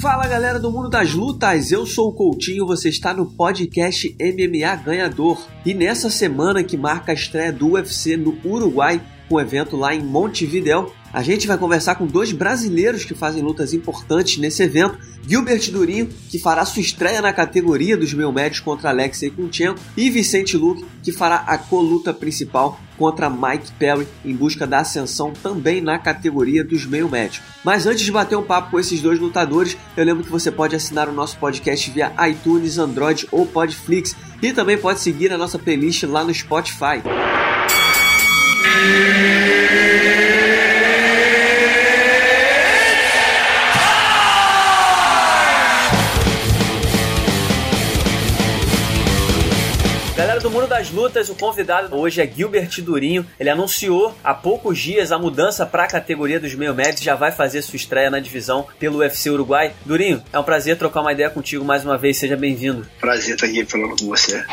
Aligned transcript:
Fala 0.00 0.26
galera 0.26 0.58
do 0.58 0.70
mundo 0.70 0.88
das 0.88 1.12
lutas, 1.12 1.70
eu 1.70 1.84
sou 1.84 2.08
o 2.08 2.14
Coutinho, 2.14 2.66
você 2.66 2.88
está 2.88 3.12
no 3.12 3.26
podcast 3.26 4.16
MMA 4.18 4.74
Ganhador. 4.76 5.46
E 5.62 5.74
nessa 5.74 6.08
semana 6.08 6.64
que 6.64 6.74
marca 6.74 7.12
a 7.12 7.14
estreia 7.14 7.52
do 7.52 7.72
UFC 7.72 8.16
no 8.16 8.34
Uruguai, 8.42 8.98
um 9.30 9.38
evento 9.38 9.76
lá 9.76 9.94
em 9.94 10.02
Montevideo, 10.02 10.90
a 11.12 11.22
gente 11.22 11.46
vai 11.46 11.58
conversar 11.58 11.96
com 11.96 12.06
dois 12.06 12.32
brasileiros 12.32 13.04
que 13.04 13.14
fazem 13.14 13.42
lutas 13.42 13.74
importantes 13.74 14.38
nesse 14.38 14.62
evento. 14.62 14.98
Gilbert 15.26 15.70
Durinho, 15.70 16.08
que 16.28 16.38
fará 16.38 16.64
sua 16.64 16.80
estreia 16.80 17.20
na 17.20 17.32
categoria 17.32 17.96
dos 17.96 18.14
meio 18.14 18.32
médios 18.32 18.60
contra 18.60 18.88
Alexei 18.88 19.30
Kunchenko, 19.30 19.78
e 19.96 20.08
Vicente 20.08 20.56
Luque, 20.56 20.84
que 21.02 21.12
fará 21.12 21.44
a 21.46 21.58
coluta 21.58 22.12
principal 22.12 22.80
contra 22.96 23.30
Mike 23.30 23.72
Perry 23.78 24.06
em 24.24 24.34
busca 24.34 24.66
da 24.66 24.80
ascensão 24.80 25.32
também 25.32 25.80
na 25.80 25.98
categoria 25.98 26.62
dos 26.64 26.84
meio 26.86 27.08
médios. 27.08 27.42
Mas 27.64 27.86
antes 27.86 28.04
de 28.04 28.12
bater 28.12 28.36
um 28.36 28.42
papo 28.42 28.70
com 28.70 28.80
esses 28.80 29.00
dois 29.00 29.18
lutadores, 29.18 29.76
eu 29.96 30.04
lembro 30.04 30.24
que 30.24 30.30
você 30.30 30.50
pode 30.50 30.76
assinar 30.76 31.08
o 31.08 31.12
nosso 31.12 31.36
podcast 31.38 31.90
via 31.90 32.12
iTunes, 32.28 32.78
Android 32.78 33.26
ou 33.30 33.46
Podflix 33.46 34.14
e 34.42 34.52
também 34.52 34.78
pode 34.78 35.00
seguir 35.00 35.32
a 35.32 35.38
nossa 35.38 35.58
playlist 35.58 36.02
lá 36.04 36.24
no 36.24 36.32
Spotify. 36.32 37.02
Lutas, 51.00 51.30
o 51.30 51.34
convidado 51.34 51.96
hoje 51.96 52.20
é 52.20 52.26
Gilbert 52.26 52.68
Durinho. 52.82 53.24
Ele 53.38 53.48
anunciou 53.48 54.14
há 54.22 54.34
poucos 54.34 54.78
dias 54.78 55.10
a 55.10 55.18
mudança 55.18 55.64
para 55.64 55.84
a 55.84 55.88
categoria 55.88 56.38
dos 56.38 56.54
meio 56.54 56.74
médios, 56.74 57.00
já 57.00 57.14
vai 57.14 57.32
fazer 57.32 57.62
sua 57.62 57.76
estreia 57.76 58.10
na 58.10 58.20
divisão 58.20 58.66
pelo 58.78 58.98
UFC 58.98 59.30
Uruguai. 59.30 59.72
Durinho, 59.86 60.22
é 60.30 60.38
um 60.38 60.44
prazer 60.44 60.76
trocar 60.76 61.00
uma 61.00 61.14
ideia 61.14 61.30
contigo 61.30 61.64
mais 61.64 61.86
uma 61.86 61.96
vez, 61.96 62.18
seja 62.18 62.36
bem-vindo. 62.36 62.86
Prazer 63.00 63.36
estar 63.36 63.46
aqui 63.46 63.64
falando 63.64 63.96
com 63.98 64.08
você. 64.08 64.44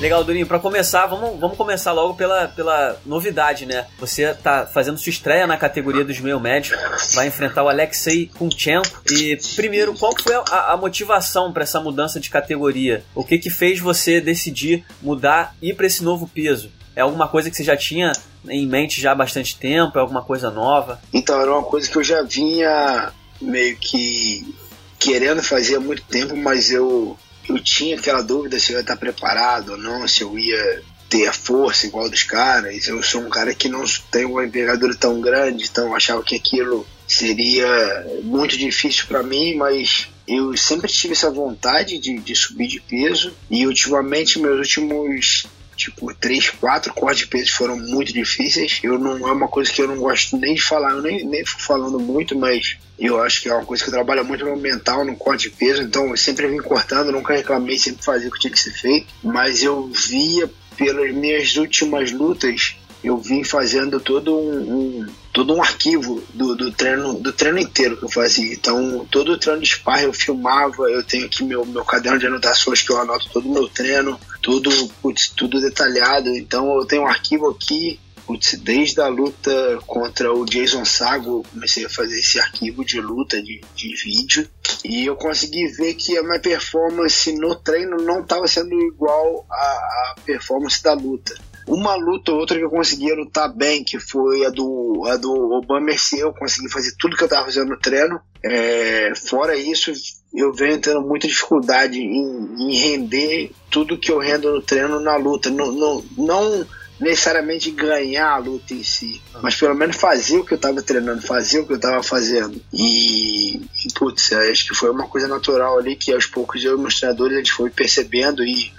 Legal, 0.00 0.22
Durinho. 0.22 0.46
Para 0.46 0.60
começar, 0.60 1.06
vamos, 1.06 1.40
vamos 1.40 1.56
começar 1.56 1.92
logo 1.92 2.14
pela, 2.14 2.46
pela 2.46 3.00
novidade, 3.04 3.66
né? 3.66 3.84
Você 3.98 4.32
tá 4.32 4.64
fazendo 4.64 4.96
sua 4.96 5.10
estreia 5.10 5.44
na 5.44 5.56
categoria 5.56 6.04
dos 6.04 6.20
meio 6.20 6.38
médios, 6.38 6.78
vai 7.14 7.26
enfrentar 7.26 7.64
o 7.64 7.68
Alexei 7.68 8.30
Kunchenko. 8.38 8.86
E 9.10 9.36
primeiro, 9.56 9.94
qual 9.94 10.12
foi 10.16 10.36
a, 10.36 10.72
a 10.72 10.76
motivação 10.76 11.52
para 11.52 11.64
essa 11.64 11.80
mudança 11.80 12.20
de 12.20 12.30
categoria? 12.30 13.04
O 13.12 13.24
que 13.24 13.38
que 13.38 13.50
fez 13.50 13.80
você 13.80 14.20
decidir 14.20 14.84
mudar 15.02 15.56
e 15.60 15.70
ir 15.70 15.74
para 15.74 15.86
esse 15.86 16.04
novo 16.04 16.28
peso? 16.32 16.70
É 16.94 17.00
alguma 17.00 17.26
coisa 17.26 17.50
que 17.50 17.56
você 17.56 17.64
já 17.64 17.76
tinha 17.76 18.12
em 18.48 18.68
mente 18.68 19.00
já 19.00 19.12
há 19.12 19.16
bastante 19.16 19.58
tempo? 19.58 19.98
É 19.98 20.00
alguma 20.00 20.22
coisa 20.22 20.48
nova? 20.48 21.00
Então, 21.12 21.40
era 21.40 21.52
uma 21.52 21.64
coisa 21.64 21.90
que 21.90 21.96
eu 21.98 22.04
já 22.04 22.22
vinha 22.22 23.12
meio 23.40 23.76
que 23.76 24.54
querendo 24.96 25.42
fazer 25.42 25.76
há 25.76 25.80
muito 25.80 26.02
tempo, 26.02 26.36
mas 26.36 26.70
eu 26.70 27.16
eu 27.48 27.58
tinha 27.62 27.96
aquela 27.96 28.22
dúvida 28.22 28.58
se 28.58 28.72
eu 28.72 28.76
ia 28.76 28.82
estar 28.82 28.96
preparado 28.96 29.72
ou 29.72 29.78
não, 29.78 30.06
se 30.06 30.22
eu 30.22 30.38
ia 30.38 30.82
ter 31.08 31.26
a 31.26 31.32
força 31.32 31.86
igual 31.86 32.08
dos 32.08 32.22
caras. 32.22 32.86
Eu 32.86 33.02
sou 33.02 33.22
um 33.22 33.30
cara 33.30 33.54
que 33.54 33.68
não 33.68 33.84
tem 34.10 34.24
uma 34.24 34.44
envergadura 34.44 34.94
tão 34.94 35.20
grande, 35.20 35.64
então 35.64 35.94
achava 35.94 36.22
que 36.22 36.36
aquilo 36.36 36.86
seria 37.06 38.06
muito 38.22 38.56
difícil 38.58 39.06
para 39.06 39.22
mim, 39.22 39.54
mas 39.54 40.08
eu 40.26 40.54
sempre 40.56 40.92
tive 40.92 41.14
essa 41.14 41.30
vontade 41.30 41.98
de, 41.98 42.18
de 42.18 42.34
subir 42.34 42.68
de 42.68 42.80
peso 42.80 43.32
e 43.50 43.66
ultimamente 43.66 44.38
meus 44.38 44.58
últimos 44.58 45.46
tipo, 45.78 46.12
três, 46.14 46.50
quatro 46.50 46.92
cortes 46.92 47.20
de 47.20 47.28
peso 47.28 47.52
foram 47.52 47.78
muito 47.78 48.12
difíceis. 48.12 48.80
Eu 48.82 48.98
não 48.98 49.16
é 49.28 49.32
uma 49.32 49.48
coisa 49.48 49.72
que 49.72 49.80
eu 49.80 49.88
não 49.88 49.96
gosto 49.96 50.36
nem 50.36 50.54
de 50.54 50.62
falar, 50.62 50.92
eu 50.92 51.02
nem, 51.02 51.24
nem 51.24 51.44
fico 51.44 51.62
falando 51.62 51.98
muito, 51.98 52.36
mas 52.36 52.76
eu 52.98 53.22
acho 53.22 53.40
que 53.40 53.48
é 53.48 53.54
uma 53.54 53.64
coisa 53.64 53.84
que 53.84 53.90
trabalha 53.90 54.24
muito 54.24 54.44
no 54.44 54.56
mental, 54.56 55.04
no 55.04 55.16
corte 55.16 55.48
de 55.48 55.56
peso. 55.56 55.82
Então 55.82 56.08
eu 56.08 56.16
sempre 56.16 56.48
vim 56.48 56.58
cortando, 56.58 57.12
nunca 57.12 57.34
reclamei, 57.34 57.78
sempre 57.78 58.04
fazia 58.04 58.28
o 58.28 58.32
que 58.32 58.40
tinha 58.40 58.52
que 58.52 58.60
ser 58.60 58.72
feito. 58.72 59.06
Mas 59.22 59.62
eu 59.62 59.86
via 59.88 60.50
pelas 60.76 61.14
minhas 61.14 61.56
últimas 61.56 62.12
lutas 62.12 62.76
eu 63.02 63.16
vim 63.16 63.44
fazendo 63.44 64.00
todo 64.00 64.36
um, 64.36 65.00
um, 65.00 65.06
todo 65.32 65.54
um 65.54 65.62
arquivo 65.62 66.22
do, 66.34 66.54
do, 66.56 66.72
treino 66.72 67.14
do 67.14 67.32
treino 67.32 67.58
inteiro 67.58 67.96
que 67.96 68.04
eu 68.04 68.08
fazia. 68.08 68.52
Então, 68.52 69.06
todo 69.10 69.32
o 69.32 69.38
treino 69.38 69.60
de 69.60 69.68
sparring 69.68 70.04
eu 70.04 70.12
filmava, 70.12 70.82
eu 70.90 71.02
tenho 71.02 71.26
aqui 71.26 71.44
meu, 71.44 71.64
meu 71.64 71.84
caderno 71.84 72.18
de 72.18 72.26
anotações 72.26 72.82
que 72.82 72.90
eu 72.90 73.00
anoto 73.00 73.28
todo 73.32 73.48
o 73.48 73.52
meu 73.52 73.68
treino, 73.68 74.18
tudo, 74.42 74.70
putz, 75.02 75.28
tudo 75.28 75.60
detalhado. 75.60 76.28
Então, 76.30 76.78
eu 76.78 76.86
tenho 76.86 77.02
um 77.02 77.06
arquivo 77.06 77.48
aqui, 77.48 77.98
putz, 78.26 78.54
desde 78.54 79.00
a 79.00 79.08
luta 79.08 79.78
contra 79.86 80.32
o 80.32 80.44
Jason 80.44 80.84
Sago, 80.84 81.44
comecei 81.52 81.84
a 81.84 81.90
fazer 81.90 82.18
esse 82.18 82.38
arquivo 82.38 82.84
de 82.84 83.00
luta, 83.00 83.42
de, 83.42 83.60
de 83.74 83.94
vídeo, 83.96 84.48
e 84.84 85.06
eu 85.06 85.16
consegui 85.16 85.66
ver 85.68 85.94
que 85.94 86.16
a 86.16 86.22
minha 86.22 86.40
performance 86.40 87.32
no 87.32 87.54
treino 87.56 87.96
não 87.96 88.20
estava 88.20 88.46
sendo 88.46 88.74
igual 88.74 89.46
à, 89.50 89.54
à 89.54 90.14
performance 90.24 90.82
da 90.82 90.94
luta 90.94 91.47
uma 91.68 91.94
luta 91.94 92.32
ou 92.32 92.38
outra 92.38 92.58
que 92.58 92.64
eu 92.64 92.70
conseguia 92.70 93.14
lutar 93.14 93.54
bem, 93.54 93.84
que 93.84 94.00
foi 94.00 94.44
a 94.44 94.50
do, 94.50 95.04
a 95.06 95.16
do 95.16 95.30
Obama 95.52 95.90
eu 96.16 96.32
consegui 96.32 96.70
fazer 96.70 96.94
tudo 96.98 97.16
que 97.16 97.22
eu 97.22 97.26
estava 97.26 97.44
fazendo 97.44 97.68
no 97.68 97.78
treino. 97.78 98.20
É, 98.42 99.12
fora 99.14 99.54
isso, 99.54 99.92
eu 100.34 100.52
venho 100.52 100.80
tendo 100.80 101.02
muita 101.02 101.28
dificuldade 101.28 101.98
em, 101.98 102.56
em, 102.58 102.74
render 102.74 103.52
tudo 103.70 103.98
que 103.98 104.10
eu 104.10 104.18
rendo 104.18 104.52
no 104.52 104.62
treino 104.62 104.98
na 105.00 105.16
luta. 105.16 105.50
Não, 105.50 105.70
não, 105.70 106.04
não 106.16 106.66
necessariamente 106.98 107.70
ganhar 107.70 108.30
a 108.30 108.38
luta 108.38 108.74
em 108.74 108.82
si, 108.82 109.22
mas 109.42 109.54
pelo 109.54 109.74
menos 109.74 109.96
fazer 109.96 110.38
o 110.38 110.44
que 110.44 110.54
eu 110.54 110.56
estava 110.56 110.82
treinando, 110.82 111.22
fazer 111.22 111.60
o 111.60 111.66
que 111.66 111.72
eu 111.72 111.76
estava 111.76 112.02
fazendo. 112.02 112.60
E, 112.72 113.60
putz, 113.94 114.32
acho 114.32 114.68
que 114.68 114.74
foi 114.74 114.90
uma 114.90 115.06
coisa 115.06 115.28
natural 115.28 115.78
ali 115.78 115.94
que 115.94 116.12
aos 116.12 116.26
poucos 116.26 116.64
eu 116.64 116.76
e 116.76 116.80
meus 116.80 116.98
treinadores 116.98 117.34
a 117.34 117.38
gente 117.38 117.52
foi 117.52 117.70
percebendo 117.70 118.42
e 118.44 118.72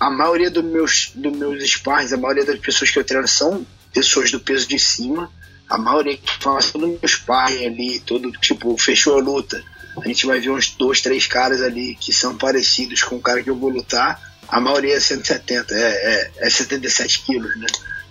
a 0.00 0.08
maioria 0.08 0.50
dos 0.50 0.64
meus, 0.64 1.12
dos 1.14 1.36
meus 1.36 1.62
spars, 1.62 2.10
a 2.14 2.16
maioria 2.16 2.46
das 2.46 2.58
pessoas 2.58 2.90
que 2.90 2.98
eu 2.98 3.04
treino 3.04 3.28
são 3.28 3.66
pessoas 3.92 4.30
do 4.30 4.40
peso 4.40 4.66
de 4.66 4.78
cima. 4.78 5.30
A 5.68 5.76
maioria 5.76 6.16
que 6.16 6.42
faz 6.42 6.72
todo 6.72 6.86
o 6.86 6.88
meu 6.88 7.06
sparring 7.06 7.66
ali, 7.66 8.00
todo 8.00 8.32
tipo, 8.32 8.76
fechou 8.78 9.18
a 9.18 9.20
luta. 9.20 9.62
A 10.02 10.08
gente 10.08 10.26
vai 10.26 10.40
ver 10.40 10.50
uns 10.50 10.70
dois, 10.70 11.02
três 11.02 11.26
caras 11.26 11.60
ali 11.60 11.94
que 12.00 12.14
são 12.14 12.36
parecidos 12.36 13.02
com 13.02 13.16
o 13.16 13.20
cara 13.20 13.42
que 13.42 13.50
eu 13.50 13.54
vou 13.54 13.68
lutar. 13.68 14.18
A 14.48 14.58
maioria 14.58 14.96
é 14.96 15.00
170, 15.00 15.74
é, 15.74 15.78
é, 15.78 16.30
é 16.46 16.50
77 16.50 17.22
quilos, 17.22 17.54
né? 17.56 17.66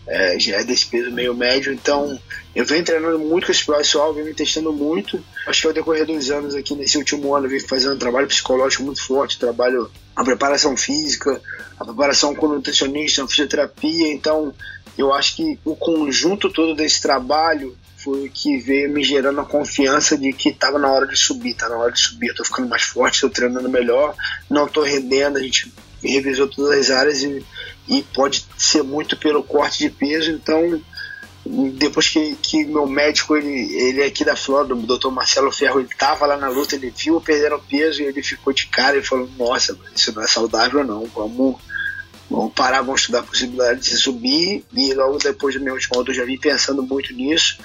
É, 0.07 0.39
já 0.39 0.57
é 0.57 0.63
desse 0.63 0.85
peso 0.85 1.11
meio 1.11 1.35
médio, 1.35 1.71
então 1.71 2.19
eu 2.55 2.65
venho 2.65 2.83
treinando 2.83 3.19
muito 3.19 3.45
com 3.45 3.51
esse 3.51 3.63
pessoal, 3.63 4.13
venho 4.13 4.25
me 4.25 4.33
testando 4.33 4.71
muito. 4.73 5.23
Acho 5.45 5.61
que 5.61 5.67
ao 5.67 5.73
decorrer 5.73 6.05
dos 6.05 6.31
anos 6.31 6.55
aqui, 6.55 6.73
nesse 6.75 6.97
último 6.97 7.35
ano, 7.35 7.45
eu 7.45 7.49
venho 7.49 7.67
fazendo 7.67 7.95
um 7.95 7.99
trabalho 7.99 8.27
psicológico 8.27 8.83
muito 8.83 9.05
forte, 9.05 9.37
trabalho 9.37 9.91
a 10.15 10.23
preparação 10.23 10.75
física, 10.75 11.41
a 11.79 11.85
preparação 11.85 12.35
com 12.35 12.47
nutricionista, 12.47 13.23
a 13.23 13.27
fisioterapia. 13.27 14.11
Então, 14.11 14.53
eu 14.97 15.13
acho 15.13 15.37
que 15.37 15.57
o 15.63 15.75
conjunto 15.75 16.49
todo 16.49 16.75
desse 16.75 17.01
trabalho 17.01 17.77
foi 17.97 18.27
o 18.27 18.31
que 18.31 18.57
veio 18.57 18.91
me 18.91 19.03
gerando 19.03 19.39
a 19.41 19.45
confiança 19.45 20.17
de 20.17 20.31
que 20.33 20.49
estava 20.49 20.77
na 20.77 20.89
hora 20.89 21.07
de 21.07 21.17
subir, 21.17 21.53
tá 21.53 21.67
na 21.69 21.77
hora 21.77 21.91
de 21.91 21.99
subir, 21.99 22.27
eu 22.27 22.35
tô 22.35 22.45
ficando 22.45 22.67
mais 22.67 22.83
forte, 22.83 23.15
estou 23.15 23.29
treinando 23.29 23.69
melhor, 23.69 24.15
não 24.49 24.65
estou 24.65 24.83
rendendo, 24.83 25.37
a 25.37 25.41
gente 25.41 25.71
revisou 26.01 26.47
todas 26.47 26.79
as 26.79 26.91
áreas 26.91 27.21
e, 27.23 27.45
e 27.89 28.01
pode 28.01 28.45
ser 28.57 28.83
muito 28.83 29.17
pelo 29.17 29.43
corte 29.43 29.79
de 29.79 29.89
peso, 29.89 30.31
então 30.31 30.81
depois 31.45 32.09
que, 32.09 32.35
que 32.35 32.65
meu 32.65 32.85
médico, 32.85 33.35
ele, 33.35 33.73
ele 33.75 34.01
é 34.01 34.05
aqui 34.05 34.23
da 34.23 34.35
Flórida, 34.35 34.75
o 34.75 34.81
doutor 34.81 35.11
Marcelo 35.11 35.51
Ferro, 35.51 35.79
ele 35.79 35.89
tava 35.97 36.25
lá 36.25 36.37
na 36.37 36.47
luta, 36.47 36.75
ele 36.75 36.93
viu 36.95 37.15
eu 37.15 37.21
perdendo 37.21 37.59
peso 37.59 38.01
e 38.01 38.05
ele 38.05 38.21
ficou 38.21 38.53
de 38.53 38.67
cara 38.67 38.97
e 38.97 39.03
falou, 39.03 39.29
nossa, 39.37 39.77
isso 39.95 40.13
não 40.13 40.23
é 40.23 40.27
saudável 40.27 40.83
não, 40.83 41.05
vamos, 41.05 41.55
vamos 42.29 42.53
parar, 42.53 42.81
vamos 42.81 43.01
estudar 43.01 43.19
a 43.19 43.23
possibilidade 43.23 43.81
de 43.81 43.97
subir 43.97 44.63
e 44.73 44.93
logo 44.93 45.17
depois 45.17 45.55
do 45.55 45.61
meu 45.61 45.73
último 45.73 45.97
luta 45.97 46.11
eu 46.11 46.15
já 46.15 46.25
vim 46.25 46.37
pensando 46.37 46.83
muito 46.83 47.13
nisso 47.13 47.57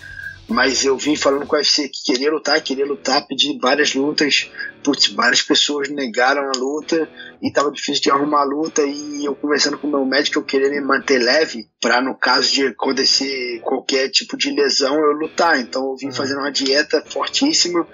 mas 0.48 0.84
eu 0.84 0.96
vim 0.96 1.16
falando 1.16 1.46
com 1.46 1.56
o 1.56 1.58
UFC 1.58 1.88
que 1.88 2.04
queria 2.04 2.30
lutar, 2.30 2.60
queria 2.60 2.84
lutar, 2.84 3.26
pedi 3.26 3.58
várias 3.58 3.94
lutas, 3.94 4.50
putz, 4.82 5.08
várias 5.08 5.40
pessoas 5.40 5.88
negaram 5.88 6.50
a 6.50 6.58
luta 6.58 7.08
e 7.42 7.50
tava 7.50 7.70
difícil 7.70 8.02
de 8.02 8.10
arrumar 8.10 8.42
a 8.42 8.44
luta 8.44 8.82
e 8.82 9.24
eu 9.24 9.34
conversando 9.34 9.78
com 9.78 9.86
o 9.86 9.90
meu 9.90 10.04
médico, 10.04 10.38
eu 10.38 10.44
queria 10.44 10.68
me 10.68 10.80
manter 10.80 11.18
leve 11.18 11.66
para 11.80 12.02
no 12.02 12.14
caso 12.14 12.52
de 12.52 12.66
acontecer 12.66 13.60
qualquer 13.62 14.10
tipo 14.10 14.36
de 14.36 14.50
lesão 14.50 14.94
eu 14.94 15.12
lutar. 15.12 15.58
Então 15.58 15.90
eu 15.90 15.96
vim 15.96 16.06
uhum. 16.06 16.12
fazendo 16.12 16.40
uma 16.40 16.52
dieta 16.52 17.02
fortíssima 17.06 17.86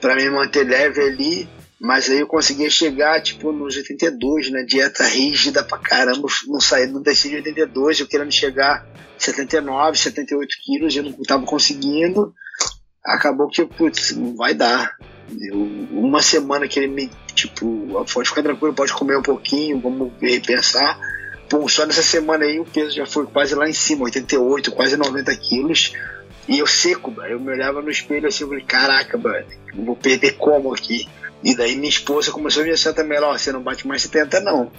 para 0.00 0.14
me 0.14 0.30
manter 0.30 0.64
leve 0.64 1.00
ali 1.00 1.48
mas 1.80 2.08
aí 2.08 2.20
eu 2.20 2.26
conseguia 2.26 2.70
chegar, 2.70 3.22
tipo, 3.22 3.52
nos 3.52 3.76
82, 3.76 4.50
né? 4.50 4.64
Dieta 4.64 5.04
rígida 5.04 5.62
pra 5.62 5.78
caramba, 5.78 6.26
não 6.46 6.60
saí, 6.60 6.86
não 6.86 7.02
desci 7.02 7.28
de 7.28 7.36
82, 7.36 8.00
eu 8.00 8.08
querendo 8.08 8.32
chegar 8.32 8.86
79, 9.18 9.98
78 9.98 10.56
quilos, 10.64 10.96
eu 10.96 11.02
não 11.02 11.12
tava 11.22 11.44
conseguindo. 11.44 12.32
Acabou 13.04 13.48
que, 13.48 13.64
putz, 13.64 14.12
não 14.16 14.34
vai 14.34 14.54
dar. 14.54 14.96
Eu, 15.40 15.58
uma 15.90 16.22
semana 16.22 16.66
que 16.66 16.78
ele 16.78 16.88
me, 16.88 17.10
tipo, 17.34 18.04
pode 18.12 18.28
ficar 18.28 18.42
tranquilo, 18.42 18.74
pode 18.74 18.92
comer 18.92 19.18
um 19.18 19.22
pouquinho, 19.22 19.80
vamos 19.80 20.12
ver, 20.18 20.40
pensar. 20.40 20.98
Pô, 21.48 21.68
só 21.68 21.84
nessa 21.84 22.02
semana 22.02 22.44
aí 22.44 22.58
o 22.58 22.64
peso 22.64 22.90
já 22.90 23.06
foi 23.06 23.26
quase 23.26 23.54
lá 23.54 23.68
em 23.68 23.72
cima, 23.72 24.04
88, 24.04 24.72
quase 24.72 24.96
90 24.96 25.36
quilos. 25.36 25.92
E 26.48 26.58
eu 26.58 26.66
seco, 26.66 27.10
mano. 27.10 27.28
Eu 27.28 27.40
me 27.40 27.50
olhava 27.52 27.82
no 27.82 27.90
espelho 27.90 28.28
assim, 28.28 28.44
eu 28.44 28.48
falei, 28.48 28.64
caraca, 28.64 29.18
mano, 29.18 29.46
vou 29.74 29.96
perder 29.96 30.32
como 30.32 30.72
aqui? 30.72 31.08
E 31.44 31.54
daí 31.54 31.76
minha 31.76 31.88
esposa 31.88 32.32
começou 32.32 32.62
a 32.62 32.66
me 32.66 32.72
dizer 32.72 32.94
também, 32.94 33.20
ó, 33.20 33.36
você 33.36 33.52
não 33.52 33.62
bate 33.62 33.86
mais 33.86 34.02
70 34.02 34.40
não. 34.40 34.70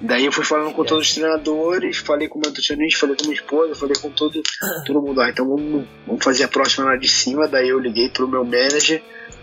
Daí 0.00 0.24
eu 0.24 0.32
fui 0.32 0.44
falando 0.44 0.72
com 0.72 0.84
todos 0.84 1.06
os 1.06 1.14
treinadores, 1.14 1.98
falei 1.98 2.26
com 2.26 2.38
o 2.38 2.42
meu 2.42 2.50
nutricionista, 2.50 3.00
falei 3.00 3.16
com 3.16 3.24
minha 3.24 3.34
esposa, 3.34 3.74
falei 3.74 3.96
com 4.00 4.10
todo, 4.10 4.42
todo 4.86 5.02
mundo, 5.02 5.20
ah, 5.20 5.28
então 5.28 5.46
vamos, 5.46 5.86
vamos 6.06 6.24
fazer 6.24 6.44
a 6.44 6.48
próxima 6.48 6.86
lá 6.86 6.96
de 6.96 7.08
cima. 7.08 7.46
Daí 7.46 7.68
eu 7.68 7.78
liguei 7.78 8.08
pro 8.08 8.28
meu 8.28 8.44
manager, 8.44 9.02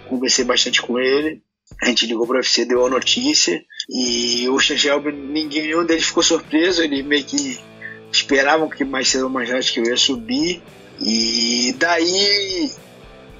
conversei 0.09 0.43
bastante 0.43 0.81
com 0.81 0.99
ele. 0.99 1.41
A 1.81 1.87
gente 1.87 2.05
ligou 2.05 2.27
pro 2.27 2.37
UFC, 2.37 2.65
deu 2.65 2.85
a 2.85 2.89
notícia. 2.89 3.63
E 3.89 4.47
o 4.49 4.59
Shelby, 4.59 5.11
ninguém, 5.11 5.63
nenhum 5.63 5.85
deles 5.85 6.05
ficou 6.05 6.23
surpreso, 6.23 6.83
ele 6.83 7.03
meio 7.03 7.23
que 7.23 7.59
esperavam 8.11 8.69
que 8.69 8.83
mais 8.83 9.07
cedo 9.07 9.25
ou 9.25 9.29
mais 9.29 9.49
tarde 9.49 9.71
que 9.71 9.79
eu 9.79 9.85
ia 9.85 9.97
subir. 9.97 10.61
E 11.01 11.75
daí, 11.77 12.71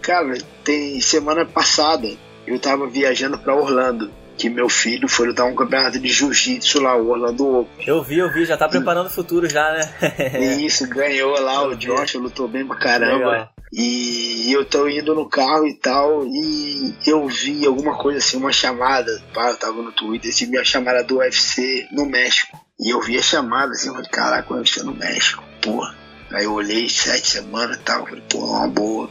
cara, 0.01 0.37
tem 0.63 0.99
semana 0.99 1.45
passada 1.45 2.07
eu 2.45 2.59
tava 2.59 2.87
viajando 2.87 3.37
para 3.37 3.55
Orlando. 3.55 4.11
Que 4.35 4.49
meu 4.49 4.67
filho 4.67 5.07
foi 5.07 5.27
lutar 5.27 5.45
um 5.45 5.53
campeonato 5.53 5.99
de 5.99 6.07
jiu-jitsu 6.07 6.81
lá, 6.81 6.95
o 6.97 7.07
Orlando 7.09 7.59
Open. 7.59 7.87
Eu 7.87 8.01
vi, 8.01 8.17
eu 8.17 8.33
vi, 8.33 8.45
já 8.45 8.57
tá 8.57 8.67
preparando 8.67 9.05
o 9.05 9.11
futuro 9.11 9.47
já, 9.47 9.71
né? 9.71 10.57
Isso, 10.59 10.89
ganhou 10.89 11.39
lá, 11.39 11.67
o 11.67 11.75
Josh 11.75 12.15
lutou 12.15 12.47
bem 12.47 12.65
pra 12.65 12.75
caramba. 12.75 13.29
Legal. 13.29 13.49
E 13.71 14.51
eu 14.51 14.65
tô 14.65 14.87
indo 14.87 15.15
no 15.15 15.27
carro 15.27 15.67
e 15.67 15.73
tal, 15.75 16.25
e 16.25 16.95
eu 17.07 17.27
vi 17.27 17.65
alguma 17.65 17.97
coisa 17.97 18.19
assim, 18.19 18.37
uma 18.37 18.51
chamada, 18.51 19.11
pá, 19.33 19.49
eu 19.49 19.57
tava 19.57 19.81
no 19.81 19.91
Twitter, 19.91 20.29
assim, 20.31 20.49
vi 20.49 20.57
a 20.59 20.63
chamada 20.63 21.03
do 21.03 21.17
UFC 21.17 21.87
no 21.91 22.05
México. 22.05 22.59
E 22.79 22.91
eu 22.91 23.01
vi 23.01 23.17
a 23.17 23.21
chamada 23.21 23.71
assim, 23.71 23.87
eu 23.87 23.93
falei, 23.93 24.09
caraca, 24.09 24.53
o 24.53 24.57
UFC 24.57 24.83
no 24.83 24.95
México, 24.95 25.43
porra. 25.61 25.95
Aí 26.31 26.45
eu 26.45 26.53
olhei 26.53 26.89
sete 26.89 27.27
semanas 27.27 27.77
e 27.77 27.81
tal, 27.81 28.05
falei, 28.05 28.23
pô, 28.29 28.39
uma 28.39 28.67
boa. 28.67 29.09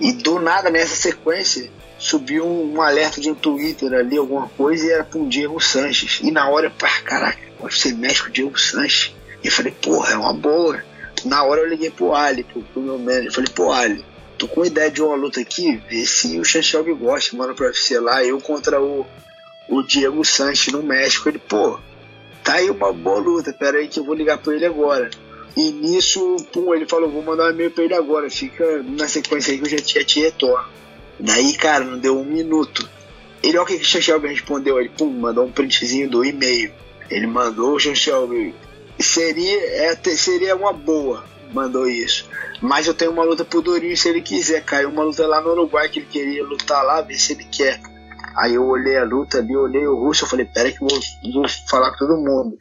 E 0.00 0.12
do 0.12 0.38
nada, 0.40 0.70
nessa 0.70 0.94
sequência, 0.94 1.70
subiu 2.06 2.46
um, 2.46 2.80
alerta 2.80 3.20
de 3.20 3.28
um 3.28 3.34
Twitter 3.34 3.92
ali, 3.92 4.16
alguma 4.16 4.48
coisa, 4.50 4.86
e 4.86 4.90
era 4.90 5.06
um 5.16 5.28
Diego 5.28 5.60
Sanches. 5.60 6.20
E 6.22 6.30
na 6.30 6.48
hora, 6.48 6.70
pá, 6.70 6.88
caraca, 7.00 7.38
pode 7.58 7.76
ser 7.76 7.94
México 7.94 8.30
Diego 8.30 8.56
Sanches. 8.58 9.12
E 9.42 9.48
eu 9.48 9.52
falei, 9.52 9.74
porra, 9.82 10.12
é 10.12 10.16
uma 10.16 10.32
boa. 10.32 10.80
Na 11.24 11.42
hora 11.42 11.62
eu 11.62 11.68
liguei 11.68 11.90
pro 11.90 12.14
Ali, 12.14 12.44
pro, 12.44 12.62
pro 12.62 12.80
meu 12.80 12.98
manager, 12.98 13.32
falei, 13.32 13.50
pô, 13.52 13.72
Ali, 13.72 14.04
tô 14.38 14.46
com 14.46 14.64
ideia 14.64 14.88
de 14.88 15.02
uma 15.02 15.16
luta 15.16 15.40
aqui, 15.40 15.82
vê 15.88 16.06
se 16.06 16.38
o 16.38 16.44
Chanchelb 16.44 16.92
gosta, 16.94 17.36
mano, 17.36 17.56
pro 17.56 17.66
UFC 17.66 17.98
lá, 17.98 18.22
eu 18.22 18.40
contra 18.40 18.80
o, 18.80 19.04
o 19.68 19.82
Diego 19.82 20.24
Sanches 20.24 20.72
no 20.72 20.84
México. 20.84 21.28
Ele, 21.28 21.38
pô, 21.40 21.80
tá 22.44 22.54
aí 22.54 22.70
uma 22.70 22.92
boa 22.92 23.18
luta, 23.18 23.52
pera 23.52 23.78
aí 23.78 23.88
que 23.88 23.98
eu 23.98 24.04
vou 24.04 24.14
ligar 24.14 24.38
pra 24.38 24.54
ele 24.54 24.64
agora. 24.64 25.10
E 25.56 25.72
nisso, 25.72 26.36
pum, 26.52 26.72
ele 26.72 26.86
falou, 26.86 27.10
vou 27.10 27.22
mandar 27.22 27.46
um 27.46 27.50
e-mail 27.50 27.70
pra 27.72 27.82
ele 27.82 27.94
agora, 27.94 28.30
fica 28.30 28.84
na 28.84 29.08
sequência 29.08 29.52
aí 29.52 29.58
que 29.58 29.64
eu 29.64 29.70
já, 29.70 29.78
já 29.78 30.04
te 30.04 30.20
retorno. 30.20 30.76
Daí, 31.18 31.54
cara, 31.54 31.84
não 31.84 31.98
deu 31.98 32.18
um 32.18 32.24
minuto. 32.24 32.88
Ele, 33.42 33.58
olha 33.58 33.64
o 33.64 33.66
que 33.66 33.74
o 33.74 33.84
Sean 33.84 34.00
Shelby 34.00 34.28
respondeu, 34.28 34.78
ele, 34.78 34.88
pum, 34.88 35.10
mandou 35.10 35.44
um 35.46 35.52
printzinho 35.52 36.08
do 36.08 36.24
e-mail. 36.24 36.72
Ele 37.10 37.26
mandou 37.26 37.76
o 37.76 37.80
Sean 37.80 37.94
Shelby, 37.94 38.54
seria, 38.98 39.58
é, 39.58 39.96
seria 40.16 40.56
uma 40.56 40.72
boa, 40.72 41.24
mandou 41.52 41.88
isso. 41.88 42.28
Mas 42.60 42.86
eu 42.86 42.94
tenho 42.94 43.12
uma 43.12 43.24
luta 43.24 43.44
pro 43.44 43.62
Durinho 43.62 43.96
se 43.96 44.08
ele 44.08 44.20
quiser, 44.20 44.64
caiu 44.64 44.88
uma 44.88 45.04
luta 45.04 45.26
lá 45.26 45.40
no 45.40 45.50
Uruguai 45.50 45.88
que 45.88 46.00
ele 46.00 46.08
queria 46.10 46.44
lutar 46.44 46.84
lá, 46.84 47.00
ver 47.00 47.18
se 47.18 47.32
ele 47.32 47.44
quer. 47.44 47.80
Aí 48.36 48.54
eu 48.54 48.66
olhei 48.66 48.98
a 48.98 49.04
luta 49.04 49.38
ali, 49.38 49.56
olhei 49.56 49.86
o 49.86 49.96
russo, 49.96 50.24
eu 50.24 50.28
falei, 50.28 50.44
pera 50.44 50.70
que 50.70 50.82
eu 50.82 50.88
vou, 50.88 51.00
vou 51.32 51.48
falar 51.68 51.90
com 51.92 51.98
todo 51.98 52.16
mundo. 52.16 52.58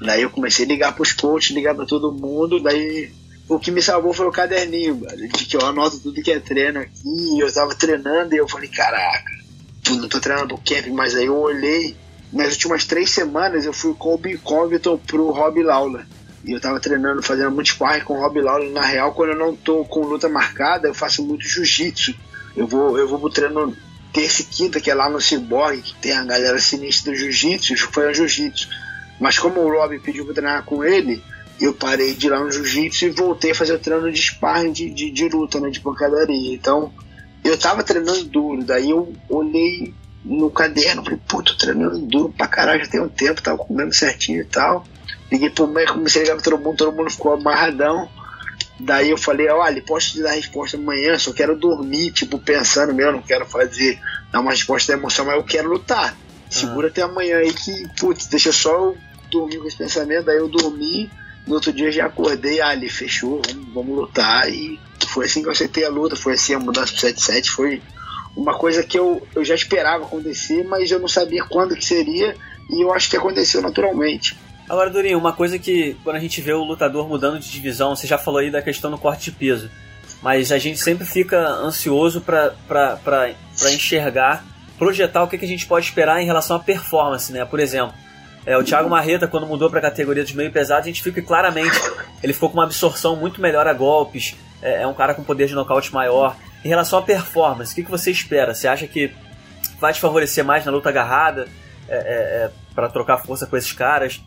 Daí 0.00 0.22
eu 0.22 0.30
comecei 0.30 0.64
a 0.64 0.68
ligar 0.68 0.94
pros 0.94 1.12
coaches, 1.12 1.54
ligar 1.54 1.74
pra 1.74 1.86
todo 1.86 2.12
mundo, 2.12 2.60
daí 2.60 3.10
o 3.48 3.58
que 3.58 3.70
me 3.70 3.80
salvou 3.80 4.12
foi 4.12 4.26
o 4.26 4.32
caderninho, 4.32 4.96
mano, 4.96 5.16
de 5.16 5.44
que 5.44 5.56
eu 5.56 5.64
anoto 5.64 5.98
tudo 5.98 6.22
que 6.22 6.30
é 6.30 6.38
treino 6.38 6.80
aqui, 6.80 7.38
eu 7.38 7.52
tava 7.52 7.74
treinando 7.74 8.34
e 8.34 8.38
eu 8.38 8.48
falei, 8.48 8.68
caraca, 8.68 9.30
não 9.90 10.08
tô 10.08 10.20
treinando 10.20 10.54
o 10.54 10.58
camp, 10.58 10.86
mas 10.88 11.14
aí 11.14 11.26
eu 11.26 11.36
olhei, 11.36 11.96
nas 12.32 12.52
últimas 12.52 12.84
três 12.84 13.10
semanas 13.10 13.64
eu 13.64 13.72
fui 13.72 13.94
com 13.94 14.14
o 14.14 14.18
Bicombiton 14.18 14.98
pro 14.98 15.30
Rob 15.30 15.62
Lawler. 15.62 16.06
E 16.44 16.52
eu 16.52 16.60
tava 16.60 16.78
treinando, 16.78 17.22
fazendo 17.22 17.50
muito 17.50 17.70
sparring 17.70 18.04
com 18.04 18.14
o 18.14 18.20
Rob 18.20 18.40
Lawler. 18.40 18.70
Na 18.70 18.82
real, 18.82 19.12
quando 19.12 19.30
eu 19.30 19.38
não 19.38 19.56
tô 19.56 19.84
com 19.84 20.06
luta 20.06 20.28
marcada, 20.28 20.88
eu 20.88 20.94
faço 20.94 21.22
muito 21.22 21.46
jiu-jitsu. 21.46 22.14
Eu 22.56 22.66
vou, 22.66 22.98
eu 22.98 23.08
vou 23.08 23.18
pro 23.18 23.28
treino 23.28 23.76
terça 24.12 24.42
e 24.42 24.44
quinta, 24.44 24.80
que 24.80 24.90
é 24.90 24.94
lá 24.94 25.10
no 25.10 25.20
Cyborg, 25.20 25.82
que 25.82 25.94
tem 25.96 26.12
a 26.12 26.24
galera 26.24 26.58
sinistra 26.58 27.12
do 27.12 27.18
jiu-jitsu, 27.18 27.76
foi 27.76 28.10
o 28.10 28.14
jiu-jitsu. 28.14 28.68
Mas 29.20 29.38
como 29.38 29.60
o 29.60 29.70
Rob 29.70 29.98
pediu 29.98 30.24
pra 30.24 30.34
treinar 30.34 30.64
com 30.64 30.84
ele, 30.84 31.22
eu 31.60 31.74
parei 31.74 32.14
de 32.14 32.26
ir 32.26 32.30
lá 32.30 32.40
no 32.40 32.50
jiu-jitsu 32.50 33.06
e 33.06 33.10
voltei 33.10 33.50
a 33.50 33.54
fazer 33.54 33.74
o 33.74 33.78
treino 33.78 34.10
de 34.10 34.20
sparring, 34.20 34.72
de, 34.72 34.90
de, 34.90 35.10
de 35.10 35.28
luta, 35.28 35.58
né, 35.60 35.70
de 35.70 35.80
pancadaria. 35.80 36.54
Então, 36.54 36.92
eu 37.42 37.58
tava 37.58 37.82
treinando 37.82 38.24
duro, 38.24 38.64
daí 38.64 38.90
eu 38.90 39.12
olhei 39.28 39.94
no 40.24 40.50
caderno, 40.50 41.02
falei, 41.02 41.20
pô, 41.26 41.42
tô 41.42 41.56
treinando 41.56 41.98
duro 41.98 42.34
pra 42.36 42.46
caralho, 42.46 42.84
já 42.84 42.90
tem 42.90 43.00
um 43.00 43.08
tempo, 43.08 43.42
tava 43.42 43.58
comendo 43.58 43.94
certinho 43.94 44.40
e 44.40 44.44
tal. 44.44 44.84
Liguei 45.30 45.50
pro 45.50 45.66
médico, 45.66 45.94
comecei 45.94 46.22
a 46.22 46.24
ligar 46.24 46.36
pra 46.36 46.44
todo 46.44 46.58
mundo, 46.58 46.76
todo 46.76 46.96
mundo 46.96 47.10
ficou 47.10 47.34
amarradão. 47.34 48.08
Daí 48.80 49.10
eu 49.10 49.18
falei, 49.18 49.48
olha, 49.48 49.82
posso 49.82 50.12
te 50.12 50.22
dar 50.22 50.30
a 50.30 50.34
resposta 50.34 50.76
amanhã, 50.76 51.18
só 51.18 51.32
quero 51.32 51.58
dormir, 51.58 52.12
tipo, 52.12 52.38
pensando 52.38 52.94
mesmo, 52.94 53.12
não 53.12 53.22
quero 53.22 53.44
fazer, 53.44 53.98
dar 54.30 54.40
uma 54.40 54.52
resposta 54.52 54.92
da 54.92 54.98
emoção, 54.98 55.24
mas 55.24 55.34
eu 55.34 55.44
quero 55.44 55.68
lutar. 55.68 56.16
Segura 56.48 56.86
ah. 56.86 56.90
até 56.90 57.02
amanhã 57.02 57.38
aí 57.38 57.52
que, 57.52 57.72
putz, 57.98 58.26
deixa 58.26 58.52
só 58.52 58.70
eu 58.70 58.98
dormir 59.30 59.58
com 59.58 59.66
esse 59.66 59.76
pensamento, 59.76 60.26
daí 60.26 60.38
eu 60.38 60.48
dormi, 60.48 61.10
no 61.48 61.54
outro 61.54 61.72
dia 61.72 61.90
já 61.90 62.06
acordei, 62.06 62.60
ali 62.60 62.88
fechou, 62.88 63.40
vamos, 63.46 63.68
vamos 63.72 63.96
lutar. 63.96 64.48
E 64.48 64.78
foi 65.08 65.24
assim 65.24 65.40
que 65.40 65.48
eu 65.48 65.52
aceitei 65.52 65.84
a 65.84 65.88
luta, 65.88 66.14
foi 66.14 66.34
assim 66.34 66.54
a 66.54 66.58
mudança 66.58 66.92
pro 66.92 67.08
7-7. 67.08 67.46
Foi 67.48 67.82
uma 68.36 68.56
coisa 68.56 68.84
que 68.84 68.98
eu, 68.98 69.26
eu 69.34 69.44
já 69.44 69.54
esperava 69.54 70.04
acontecer, 70.04 70.62
mas 70.64 70.90
eu 70.90 71.00
não 71.00 71.08
sabia 71.08 71.44
quando 71.44 71.74
que 71.74 71.84
seria. 71.84 72.36
E 72.70 72.84
eu 72.84 72.92
acho 72.92 73.08
que 73.08 73.16
aconteceu 73.16 73.62
naturalmente. 73.62 74.36
Agora, 74.68 74.90
Durinho, 74.90 75.18
uma 75.18 75.32
coisa 75.32 75.58
que 75.58 75.96
quando 76.04 76.16
a 76.16 76.20
gente 76.20 76.42
vê 76.42 76.52
o 76.52 76.62
lutador 76.62 77.08
mudando 77.08 77.40
de 77.40 77.50
divisão, 77.50 77.96
você 77.96 78.06
já 78.06 78.18
falou 78.18 78.40
aí 78.40 78.50
da 78.50 78.60
questão 78.60 78.90
do 78.90 78.98
corte 78.98 79.30
de 79.30 79.32
peso, 79.32 79.70
mas 80.22 80.52
a 80.52 80.58
gente 80.58 80.78
sempre 80.78 81.06
fica 81.06 81.38
ansioso 81.38 82.20
para 82.20 83.34
enxergar, 83.72 84.44
projetar 84.78 85.22
o 85.22 85.28
que, 85.28 85.38
que 85.38 85.46
a 85.46 85.48
gente 85.48 85.64
pode 85.64 85.86
esperar 85.86 86.20
em 86.20 86.26
relação 86.26 86.56
à 86.56 86.60
performance, 86.60 87.32
né? 87.32 87.46
Por 87.46 87.58
exemplo, 87.58 87.94
é, 88.48 88.56
o 88.56 88.64
Thiago 88.64 88.88
Marreta, 88.88 89.28
quando 89.28 89.46
mudou 89.46 89.68
para 89.68 89.78
a 89.78 89.82
categoria 89.82 90.22
dos 90.22 90.32
meio 90.32 90.50
pesados, 90.50 90.84
a 90.84 90.86
gente 90.86 91.02
fica 91.02 91.20
claramente. 91.20 91.78
Ele 92.22 92.32
ficou 92.32 92.48
com 92.48 92.56
uma 92.56 92.64
absorção 92.64 93.14
muito 93.14 93.42
melhor 93.42 93.66
a 93.66 93.74
golpes. 93.74 94.34
É, 94.62 94.84
é 94.84 94.86
um 94.86 94.94
cara 94.94 95.12
com 95.12 95.22
poder 95.22 95.48
de 95.48 95.54
nocaute 95.54 95.92
maior. 95.92 96.34
Em 96.64 96.68
relação 96.68 96.98
à 96.98 97.02
performance, 97.02 97.72
o 97.72 97.74
que, 97.74 97.82
que 97.82 97.90
você 97.90 98.10
espera? 98.10 98.54
Você 98.54 98.66
acha 98.66 98.86
que 98.86 99.12
vai 99.78 99.92
te 99.92 100.00
favorecer 100.00 100.42
mais 100.46 100.64
na 100.64 100.72
luta 100.72 100.88
agarrada 100.88 101.46
é, 101.90 101.96
é, 101.96 101.98
é 101.98 102.50
para 102.74 102.88
trocar 102.88 103.18
força 103.18 103.46
com 103.46 103.54
esses 103.54 103.72
caras? 103.72 104.24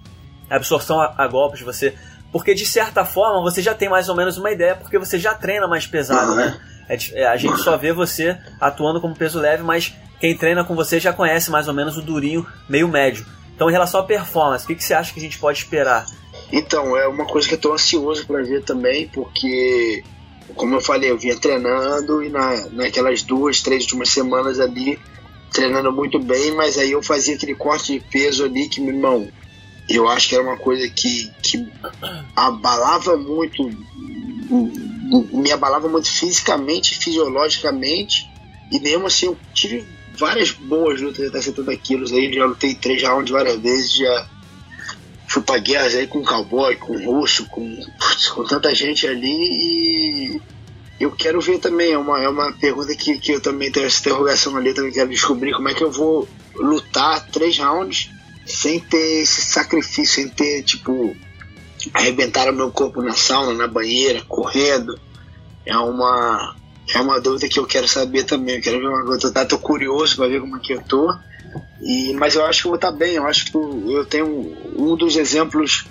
A 0.48 0.56
absorção 0.58 1.02
a, 1.02 1.16
a, 1.18 1.28
golpes, 1.28 1.62
você. 1.62 1.96
Porque 2.32 2.54
de 2.54 2.66
certa 2.66 3.04
forma 3.04 3.42
você 3.42 3.60
já 3.60 3.74
tem 3.74 3.90
mais 3.90 4.08
ou 4.08 4.16
menos 4.16 4.38
uma 4.38 4.52
ideia, 4.52 4.76
porque 4.76 5.00
você 5.00 5.18
já 5.18 5.34
treina 5.34 5.68
mais 5.68 5.88
pesado, 5.88 6.36
né? 6.36 6.62
É, 6.88 7.22
é, 7.22 7.28
a 7.28 7.38
gente 7.38 7.58
só 7.64 7.76
vê 7.76 7.92
você 7.92 8.38
atuando 8.60 9.02
como 9.02 9.16
peso 9.16 9.40
leve, 9.40 9.64
mas 9.64 9.96
quem 10.20 10.38
treina 10.38 10.64
com 10.64 10.76
você 10.76 11.00
já 11.00 11.12
conhece 11.12 11.50
mais 11.50 11.68
ou 11.68 11.74
menos 11.74 11.98
o 11.98 12.04
durinho 12.04 12.46
meio 12.70 12.88
médio. 12.88 13.26
Então, 13.62 13.70
em 13.70 13.74
relação 13.74 14.00
à 14.00 14.04
performance, 14.04 14.64
o 14.64 14.68
que, 14.68 14.74
que 14.74 14.84
você 14.84 14.96
acha 14.96 15.14
que 15.14 15.20
a 15.20 15.22
gente 15.22 15.38
pode 15.38 15.60
esperar? 15.60 16.08
Então, 16.52 16.98
é 16.98 17.08
uma 17.08 17.28
coisa 17.28 17.48
que 17.48 17.54
eu 17.54 17.58
estou 17.58 17.74
ansioso 17.74 18.26
para 18.26 18.42
ver 18.42 18.64
também, 18.64 19.08
porque, 19.10 20.04
como 20.56 20.74
eu 20.74 20.82
falei, 20.82 21.12
eu 21.12 21.18
vinha 21.20 21.38
treinando 21.38 22.24
e 22.24 22.30
na, 22.30 22.56
naquelas 22.72 23.22
duas, 23.22 23.62
três 23.62 23.84
últimas 23.84 24.10
semanas 24.10 24.60
ali, 24.60 24.98
treinando 25.52 25.92
muito 25.92 26.18
bem, 26.18 26.50
mas 26.56 26.76
aí 26.80 26.94
eu 26.94 27.04
fazia 27.04 27.36
aquele 27.36 27.54
corte 27.54 27.94
de 27.94 28.00
peso 28.00 28.46
ali 28.46 28.68
que, 28.68 28.82
meu 28.82 28.96
irmão, 28.96 29.28
eu 29.88 30.10
acho 30.10 30.30
que 30.30 30.34
era 30.34 30.44
uma 30.44 30.58
coisa 30.58 30.90
que, 30.90 31.32
que 31.44 31.72
abalava 32.36 33.16
muito, 33.16 33.70
me 35.32 35.52
abalava 35.52 35.88
muito 35.88 36.10
fisicamente, 36.10 36.98
fisiologicamente, 36.98 38.28
e 38.72 38.80
mesmo 38.80 39.06
assim 39.06 39.28
eu 39.28 39.38
tive 39.54 39.86
várias 40.22 40.52
boas 40.52 41.02
lutas 41.02 41.28
até 41.28 41.42
70 41.42 41.76
quilos 41.78 42.14
aí, 42.14 42.32
já 42.32 42.46
lutei 42.46 42.76
três 42.76 43.02
rounds 43.02 43.32
várias 43.32 43.58
vezes, 43.58 43.96
já 43.96 44.28
fui 45.28 45.42
pra 45.42 45.58
guerras 45.58 45.96
aí 45.96 46.06
com 46.06 46.24
cowboy, 46.24 46.76
com 46.76 46.96
russo, 47.04 47.48
com, 47.48 47.84
com 48.36 48.44
tanta 48.44 48.74
gente 48.76 49.08
ali 49.08 50.38
e 50.38 50.42
eu 51.00 51.12
quero 51.12 51.42
ver 51.42 51.58
também, 51.58 51.94
é 51.94 51.98
uma, 51.98 52.22
é 52.22 52.30
uma 52.30 52.54
pergunta 52.54 52.96
que, 52.96 53.18
que 53.18 53.32
eu 53.32 53.42
também 53.42 53.72
tenho 53.72 53.88
essa 53.88 54.00
interrogação 54.00 54.56
ali, 54.56 54.76
também 54.76 54.92
quero 54.92 55.10
descobrir 55.10 55.54
como 55.54 55.68
é 55.68 55.74
que 55.74 55.84
eu 55.84 55.92
vou 55.92 56.30
lutar 56.56 57.26
três 57.32 57.58
rounds 57.58 58.12
sem 58.46 58.80
ter 58.80 59.24
esse 59.24 59.42
sacrifício, 59.42 60.22
sem 60.22 60.30
ter, 60.30 60.62
tipo, 60.62 61.16
arrebentar 61.96 62.48
o 62.48 62.54
meu 62.54 62.70
corpo 62.70 63.02
na 63.02 63.14
sauna, 63.14 63.54
na 63.54 63.68
banheira, 63.68 64.22
correndo. 64.28 65.00
É 65.66 65.76
uma, 65.78 66.56
é 66.94 67.02
uma 67.02 67.20
dúvida 67.20 67.48
que 67.48 67.60
eu 67.60 67.66
quero 67.66 67.88
saber 67.88 68.24
também. 68.24 68.56
Eu 68.56 68.62
quero 68.62 68.80
ver 68.80 68.88
uma 68.88 69.06
coisa, 69.06 69.32
tá? 69.32 69.46
tô 69.46 69.58
curioso 69.58 70.16
para 70.16 70.28
ver 70.28 70.42
como 70.42 70.58
é 70.58 70.60
que 70.60 70.74
eu 70.74 70.82
tô. 70.82 71.14
E, 71.82 72.14
mas 72.14 72.36
eu 72.36 72.46
acho 72.46 72.62
que 72.62 72.68
eu 72.68 72.72
vou 72.72 72.76
estar 72.76 72.92
tá 72.92 72.98
bem. 72.98 73.16
Eu 73.16 73.28
acho 73.28 73.46
que 73.46 73.56
eu, 73.56 74.06
tenho 74.06 74.28
um 74.78 74.96
dos 74.96 75.16
exemplos 75.16 75.86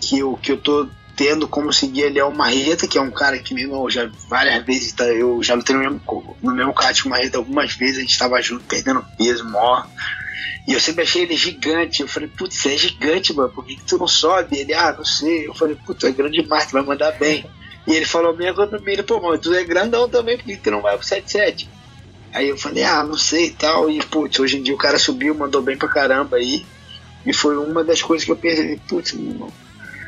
que 0.00 0.18
eu, 0.18 0.36
que 0.36 0.52
eu 0.52 0.56
tô 0.56 0.88
tendo 1.16 1.46
como 1.46 1.72
seguir 1.72 2.06
ali 2.06 2.18
é 2.18 2.24
o 2.24 2.34
Marreta, 2.34 2.88
que 2.88 2.98
é 2.98 3.00
um 3.00 3.10
cara 3.10 3.38
que 3.38 3.54
mesmo 3.54 3.88
já 3.88 4.10
várias 4.28 4.64
vezes 4.64 4.92
tá, 4.92 5.04
eu 5.04 5.40
já 5.44 5.54
lutei 5.54 5.76
no 5.76 5.80
mesmo, 5.80 6.36
no 6.42 6.52
mesmo 6.52 6.74
kart 6.74 7.00
com 7.00 7.08
o 7.08 7.10
Marreta 7.10 7.38
algumas 7.38 7.72
vezes, 7.74 7.98
a 7.98 8.00
gente 8.00 8.10
estava 8.10 8.42
junto, 8.42 8.64
perdendo 8.64 9.04
peso, 9.16 9.44
maior. 9.44 9.86
E 10.66 10.72
eu 10.72 10.80
sempre 10.80 11.02
achei 11.02 11.22
ele 11.22 11.36
gigante. 11.36 12.00
Eu 12.00 12.08
falei, 12.08 12.28
putz, 12.28 12.64
é 12.66 12.76
gigante, 12.76 13.34
mano, 13.34 13.50
por 13.50 13.64
que, 13.64 13.76
que 13.76 13.84
tu 13.84 13.98
não 13.98 14.08
sobe? 14.08 14.58
Ele, 14.58 14.72
ah, 14.72 14.94
não 14.96 15.04
sei. 15.04 15.46
Eu 15.46 15.54
falei, 15.54 15.76
putz, 15.76 16.04
é 16.04 16.10
grande 16.10 16.42
demais, 16.42 16.66
tu 16.66 16.72
vai 16.72 16.82
mandar 16.82 17.12
bem. 17.12 17.44
E 17.86 17.92
ele 17.92 18.06
falou 18.06 18.30
a 18.30 18.36
mesma 18.36 18.54
coisa 18.54 18.70
pra 18.70 18.80
mim, 18.80 19.02
pô, 19.02 19.20
mano, 19.20 19.38
tu 19.38 19.52
é 19.54 19.62
grandão 19.64 20.08
também, 20.08 20.36
por 20.36 20.44
que, 20.44 20.56
tu 20.56 20.70
não 20.70 20.80
vai 20.80 20.96
pro 20.96 21.06
77? 21.06 21.68
Aí 22.32 22.48
eu 22.48 22.58
falei, 22.58 22.82
ah, 22.82 23.04
não 23.04 23.16
sei 23.16 23.46
e 23.46 23.50
tal. 23.50 23.90
E, 23.90 24.02
putz, 24.02 24.40
hoje 24.40 24.58
em 24.58 24.62
dia 24.62 24.74
o 24.74 24.78
cara 24.78 24.98
subiu, 24.98 25.34
mandou 25.34 25.62
bem 25.62 25.76
pra 25.76 25.88
caramba 25.88 26.36
aí. 26.36 26.64
E 27.24 27.32
foi 27.32 27.56
uma 27.56 27.84
das 27.84 28.02
coisas 28.02 28.24
que 28.24 28.32
eu 28.32 28.36
pensei, 28.36 28.80
putz, 28.88 29.12
mano, 29.12 29.52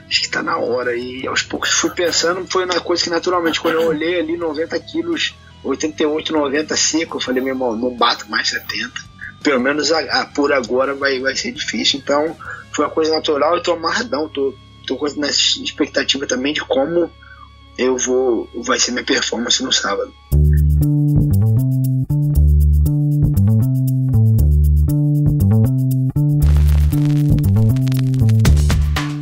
acho 0.08 0.22
que 0.22 0.28
tá 0.28 0.42
na 0.42 0.56
hora. 0.56 0.96
E 0.96 1.26
aos 1.26 1.42
poucos 1.42 1.70
fui 1.70 1.90
pensando, 1.90 2.46
foi 2.50 2.64
uma 2.64 2.80
coisa 2.80 3.04
que 3.04 3.10
naturalmente, 3.10 3.60
quando 3.60 3.74
eu 3.74 3.88
olhei 3.88 4.18
ali 4.18 4.36
90 4.36 4.78
quilos, 4.80 5.34
88, 5.62 6.32
90 6.32 6.76
seco, 6.76 7.16
eu 7.18 7.20
falei, 7.20 7.42
meu 7.42 7.54
irmão, 7.54 7.76
não 7.76 7.90
bato 7.90 8.28
mais 8.28 8.48
70 8.48 9.16
pelo 9.46 9.60
menos 9.60 9.92
a, 9.92 10.00
a, 10.00 10.24
por 10.24 10.52
agora 10.52 10.92
vai, 10.92 11.20
vai 11.20 11.36
ser 11.36 11.52
difícil. 11.52 12.00
Então 12.00 12.36
foi 12.72 12.84
uma 12.84 12.90
coisa 12.90 13.12
natural. 13.12 13.54
Eu 13.54 13.62
tô 13.62 13.74
amarradão, 13.74 14.28
tô, 14.28 14.52
tô 14.84 14.98
nessa 15.16 15.62
expectativa 15.62 16.26
também 16.26 16.52
de 16.52 16.62
como 16.62 17.08
eu 17.78 17.96
vou 17.98 18.48
vai 18.64 18.78
ser 18.78 18.92
minha 18.92 19.04
performance 19.04 19.62
no 19.62 19.72
sábado. 19.72 20.12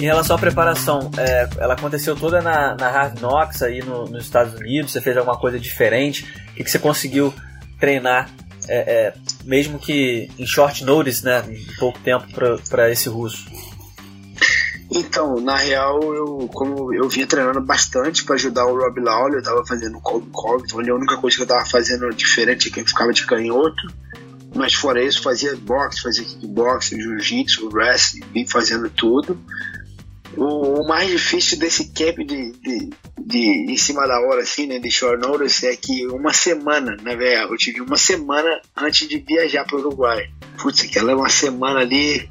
Em 0.01 0.07
relação 0.07 0.37
à 0.37 0.39
preparação, 0.39 1.11
é, 1.17 1.49
ela 1.59 1.73
aconteceu 1.73 2.15
toda 2.15 2.43
na, 2.43 2.77
na 2.77 2.91
Hard 2.91 3.21
Knocks 3.21 3.63
aí 3.63 3.83
no, 3.83 4.05
nos 4.05 4.25
Estados 4.25 4.53
Unidos. 4.53 4.93
Você 4.93 5.01
fez 5.01 5.17
alguma 5.17 5.39
coisa 5.39 5.59
diferente? 5.59 6.25
O 6.51 6.55
que, 6.57 6.65
que 6.65 6.71
você 6.71 6.79
conseguiu 6.79 7.33
treinar 7.81 8.29
é, 8.69 8.77
é, 8.77 9.15
mesmo 9.45 9.79
que 9.79 10.31
em 10.39 10.47
short 10.47 10.85
notice, 10.85 11.25
né, 11.25 11.43
em 11.49 11.77
pouco 11.79 11.99
tempo 12.01 12.27
para 12.69 12.91
esse 12.91 13.09
russo? 13.09 13.47
Então, 14.97 15.41
na 15.41 15.57
real, 15.57 16.15
eu 16.15 16.49
como 16.55 16.95
eu 16.95 17.09
vinha 17.09 17.27
treinando 17.27 17.61
bastante 17.61 18.25
para 18.25 18.37
ajudar 18.37 18.65
o 18.65 18.79
Rob 18.79 19.01
Lawler, 19.01 19.41
eu 19.41 19.43
tava 19.43 19.67
fazendo 19.67 20.01
cold 20.01 20.29
call, 20.33 20.61
então 20.61 20.79
a 20.79 20.97
única 20.97 21.17
coisa 21.17 21.37
que 21.37 21.43
eu 21.43 21.47
tava 21.49 21.67
fazendo 21.67 22.09
diferente 22.15 22.69
é 22.69 22.71
que 22.71 22.79
eu 22.79 22.87
ficava 22.87 23.13
de 23.13 23.27
canhoto. 23.27 23.93
Mas 24.55 24.73
fora 24.73 25.03
isso, 25.03 25.21
fazia 25.21 25.57
boxe, 25.57 26.01
fazia 26.01 26.23
kickbox, 26.23 26.91
jiu-jitsu, 26.91 27.71
wrestling, 27.73 28.23
vim 28.33 28.47
fazendo 28.47 28.89
tudo. 28.89 29.37
O, 30.37 30.81
o, 30.81 30.87
mais 30.87 31.11
difícil 31.11 31.59
desse 31.59 31.93
camp 31.93 32.19
de, 32.19 32.53
de, 32.53 32.91
de, 33.19 33.73
em 33.73 33.77
cima 33.77 34.07
da 34.07 34.21
hora, 34.21 34.43
assim, 34.43 34.69
né, 34.69 34.79
de 34.79 34.93
short 34.93 35.21
notice, 35.21 35.67
é 35.67 35.75
que 35.75 36.07
uma 36.07 36.33
semana, 36.33 36.97
né, 37.03 37.17
velho, 37.17 37.51
eu 37.51 37.57
tive 37.57 37.81
uma 37.81 37.97
semana 37.97 38.61
antes 38.77 39.09
de 39.09 39.19
viajar 39.19 39.65
para 39.65 39.77
o 39.77 39.81
Uruguai. 39.81 40.31
Putz, 40.57 40.85
aquela 40.85 41.17
uma 41.17 41.29
semana 41.29 41.81
ali 41.81 42.31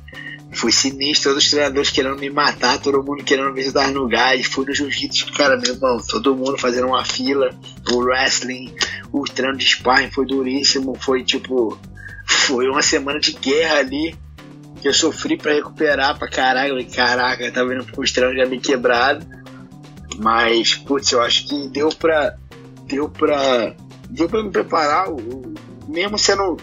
foi 0.54 0.72
sinistro, 0.72 1.32
todos 1.32 1.46
os 1.46 1.50
treinadores 1.50 1.90
querendo 1.90 2.20
me 2.20 2.30
matar, 2.30 2.80
todo 2.80 3.04
mundo 3.04 3.24
querendo 3.24 3.52
me 3.54 3.62
ajudar 3.62 3.92
no 3.92 4.08
gás, 4.08 4.46
fui 4.46 4.66
no 4.66 4.74
jiu-jitsu, 4.74 5.32
cara, 5.34 5.58
meu 5.58 5.74
irmão, 5.74 5.98
todo 6.08 6.36
mundo 6.36 6.58
fazendo 6.58 6.88
uma 6.88 7.04
fila, 7.04 7.50
o 7.92 7.98
wrestling, 7.98 8.74
o 9.12 9.24
treino 9.24 9.58
de 9.58 9.66
sparring 9.66 10.12
foi 10.12 10.26
duríssimo, 10.26 10.96
foi 11.00 11.24
tipo, 11.24 11.78
foi 12.26 12.68
uma 12.68 12.82
semana 12.82 13.20
de 13.20 13.34
guerra 13.34 13.80
ali, 13.80 14.16
que 14.84 14.90
eu 14.90 14.94
sofri 14.94 15.38
para 15.38 15.54
recuperar 15.54 16.20
pra 16.20 16.28
caralho. 16.28 16.78
Eu 16.78 16.86
caraca, 16.94 17.50
tava 17.52 17.74
indo 17.74 17.86
pro 17.86 18.04
estranho 18.04 18.36
já 18.36 18.46
me 18.46 18.60
quebrado. 18.60 19.26
Mas, 20.20 20.76
putz, 20.76 21.10
eu 21.14 21.22
acho 21.22 21.48
que 21.48 21.70
deu 21.70 21.88
pra. 21.90 22.36
Deu 22.86 23.08
pra. 23.08 23.74
Deu 24.10 24.28
pra 24.28 24.44
me 24.44 24.52
preparar, 24.52 25.08
mesmo 25.88 26.20
sendo. 26.20 26.58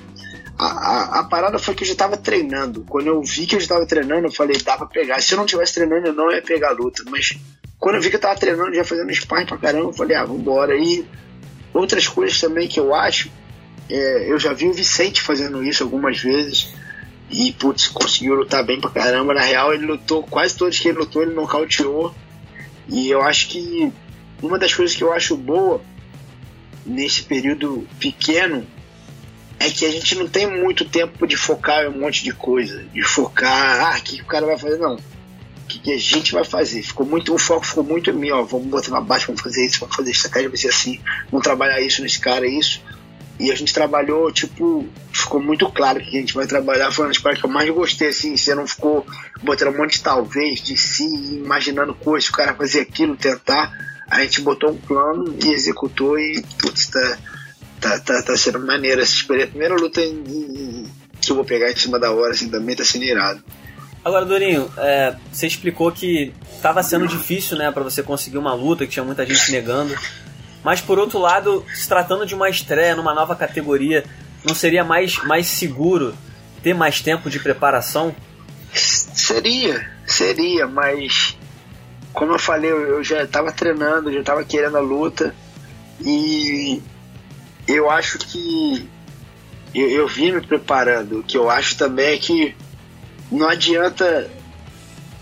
A, 0.60 0.66
a, 0.66 1.20
a, 1.20 1.24
parada 1.24 1.58
foi 1.58 1.74
que 1.74 1.84
eu 1.84 1.88
já 1.88 1.94
tava 1.94 2.18
treinando. 2.18 2.84
Quando 2.86 3.06
eu 3.06 3.22
vi 3.22 3.46
que 3.46 3.56
eu 3.56 3.60
já 3.60 3.68
tava 3.68 3.86
treinando, 3.86 4.26
eu 4.26 4.30
falei, 4.30 4.58
dá 4.58 4.76
pra 4.76 4.86
pegar. 4.86 5.18
Se 5.22 5.32
eu 5.32 5.38
não 5.38 5.46
tivesse 5.46 5.72
treinando, 5.72 6.08
eu 6.08 6.12
não 6.12 6.30
ia 6.30 6.42
pegar 6.42 6.68
a 6.68 6.72
luta. 6.72 7.02
Mas 7.08 7.38
quando 7.78 7.94
eu 7.94 8.02
vi 8.02 8.10
que 8.10 8.16
eu 8.16 8.20
tava 8.20 8.38
treinando, 8.38 8.74
já 8.74 8.84
fazendo 8.84 9.10
sparring 9.10 9.46
pra 9.46 9.56
caramba, 9.56 9.88
eu 9.88 9.92
falei, 9.94 10.14
ah, 10.18 10.26
vambora. 10.26 10.76
E 10.76 11.06
outras 11.72 12.06
coisas 12.06 12.38
também 12.38 12.68
que 12.68 12.78
eu 12.78 12.94
acho, 12.94 13.30
é, 13.88 14.30
eu 14.30 14.38
já 14.38 14.52
vi 14.52 14.68
o 14.68 14.74
Vicente 14.74 15.22
fazendo 15.22 15.64
isso 15.64 15.82
algumas 15.82 16.18
vezes. 16.20 16.74
E, 17.30 17.52
putz, 17.52 17.88
conseguiu 17.88 18.34
lutar 18.34 18.62
bem 18.62 18.78
pra 18.78 18.90
caramba. 18.90 19.32
Na 19.32 19.40
real, 19.40 19.72
ele 19.72 19.86
lutou, 19.86 20.22
quase 20.24 20.54
todos 20.54 20.78
que 20.78 20.88
ele 20.88 20.98
lutou, 20.98 21.22
ele 21.22 21.32
nocauteou. 21.32 22.14
E 22.86 23.08
eu 23.08 23.22
acho 23.22 23.48
que 23.48 23.90
uma 24.42 24.58
das 24.58 24.74
coisas 24.74 24.94
que 24.94 25.02
eu 25.02 25.10
acho 25.10 25.38
boa 25.38 25.80
nesse 26.84 27.22
período 27.22 27.88
pequeno 27.98 28.66
é 29.60 29.68
que 29.68 29.84
a 29.84 29.90
gente 29.90 30.14
não 30.14 30.26
tem 30.26 30.46
muito 30.46 30.86
tempo 30.86 31.26
de 31.26 31.36
focar 31.36 31.84
em 31.84 31.88
um 31.88 32.00
monte 32.00 32.24
de 32.24 32.32
coisa. 32.32 32.82
De 32.94 33.02
focar, 33.02 33.92
ah, 33.92 33.98
o 33.98 34.02
que, 34.02 34.16
que 34.16 34.22
o 34.22 34.26
cara 34.26 34.46
vai 34.46 34.58
fazer? 34.58 34.78
Não. 34.78 34.94
O 34.94 35.66
que, 35.68 35.78
que, 35.78 35.92
a 35.92 35.98
gente 35.98 36.32
vai 36.32 36.44
fazer? 36.44 36.82
Ficou 36.82 37.04
muito, 37.04 37.34
o 37.34 37.38
foco 37.38 37.66
ficou 37.66 37.84
muito 37.84 38.08
em 38.08 38.14
mim, 38.14 38.30
ó. 38.30 38.42
Vamos 38.42 38.68
botar 38.68 38.90
na 38.90 39.02
baixa, 39.02 39.26
vamos 39.26 39.42
fazer 39.42 39.66
isso, 39.66 39.78
vamos 39.78 39.94
fazer 39.94 40.12
isso, 40.12 40.28
vai 40.30 40.56
ser 40.56 40.68
assim, 40.68 40.98
vamos 41.30 41.44
trabalhar 41.44 41.78
isso 41.78 42.00
nesse 42.00 42.18
cara, 42.18 42.46
isso. 42.46 42.82
E 43.38 43.52
a 43.52 43.54
gente 43.54 43.72
trabalhou, 43.74 44.32
tipo, 44.32 44.88
ficou 45.12 45.40
muito 45.40 45.70
claro 45.70 46.00
que 46.00 46.16
a 46.16 46.20
gente 46.20 46.32
vai 46.32 46.46
trabalhar. 46.46 46.90
Foi 46.90 47.04
uma 47.04 47.10
das 47.10 47.18
partes 47.18 47.42
que 47.42 47.46
eu 47.46 47.52
mais 47.52 47.68
gostei, 47.68 48.08
assim. 48.08 48.38
Você 48.38 48.54
não 48.54 48.66
ficou 48.66 49.06
botando 49.42 49.74
um 49.74 49.78
monte 49.78 49.98
de 49.98 50.02
talvez, 50.02 50.62
de 50.62 50.76
si, 50.78 51.04
imaginando 51.04 51.94
coisas, 51.94 52.30
o 52.30 52.32
cara 52.32 52.54
fazer 52.54 52.80
aquilo, 52.80 53.14
tentar. 53.14 53.70
A 54.10 54.22
gente 54.22 54.40
botou 54.40 54.70
um 54.70 54.76
plano 54.76 55.36
e 55.44 55.52
executou 55.52 56.18
e, 56.18 56.42
putz, 56.58 56.86
tá, 56.86 57.18
tá, 57.80 57.98
tá, 57.98 58.22
tá 58.22 58.36
sendo 58.36 58.64
maneiro 58.64 59.00
essa 59.00 59.12
experiência. 59.12 59.48
A 59.48 59.50
primeira 59.50 59.74
luta 59.74 60.00
em, 60.00 60.22
em, 60.26 60.90
que 61.20 61.30
eu 61.30 61.36
vou 61.36 61.44
pegar 61.44 61.70
em 61.70 61.76
cima 61.76 61.98
da 61.98 62.12
hora, 62.12 62.32
assim, 62.32 62.48
também 62.48 62.76
tá 62.76 62.84
sendo 62.84 63.04
irado. 63.04 63.42
Agora, 64.04 64.24
Dorinho, 64.24 64.70
é, 64.78 65.14
você 65.30 65.46
explicou 65.46 65.92
que 65.92 66.32
estava 66.54 66.82
sendo 66.82 67.06
difícil, 67.06 67.56
né, 67.56 67.70
para 67.70 67.82
você 67.82 68.02
conseguir 68.02 68.38
uma 68.38 68.54
luta, 68.54 68.86
que 68.86 68.92
tinha 68.92 69.04
muita 69.04 69.26
gente 69.26 69.52
negando. 69.52 69.94
Mas 70.62 70.80
por 70.80 70.98
outro 70.98 71.18
lado, 71.18 71.64
se 71.74 71.88
tratando 71.88 72.26
de 72.26 72.34
uma 72.34 72.48
estreia 72.48 72.94
numa 72.94 73.14
nova 73.14 73.34
categoria, 73.34 74.04
não 74.44 74.54
seria 74.54 74.84
mais, 74.84 75.16
mais 75.24 75.46
seguro 75.46 76.14
ter 76.62 76.74
mais 76.74 77.00
tempo 77.00 77.30
de 77.30 77.38
preparação? 77.38 78.14
Seria, 78.72 79.90
seria, 80.06 80.66
mas 80.66 81.36
como 82.12 82.32
eu 82.32 82.38
falei, 82.38 82.70
eu 82.70 83.02
já 83.02 83.22
estava 83.22 83.52
treinando, 83.52 84.12
já 84.12 84.20
estava 84.20 84.44
querendo 84.44 84.76
a 84.76 84.80
luta 84.80 85.34
e 86.00 86.82
eu 87.72 87.90
acho 87.90 88.18
que 88.18 88.88
eu, 89.74 89.88
eu 89.88 90.08
vim 90.08 90.32
me 90.32 90.40
preparando. 90.40 91.20
O 91.20 91.22
que 91.22 91.36
eu 91.36 91.50
acho 91.50 91.76
também 91.76 92.14
é 92.14 92.18
que 92.18 92.54
não 93.30 93.48
adianta 93.48 94.30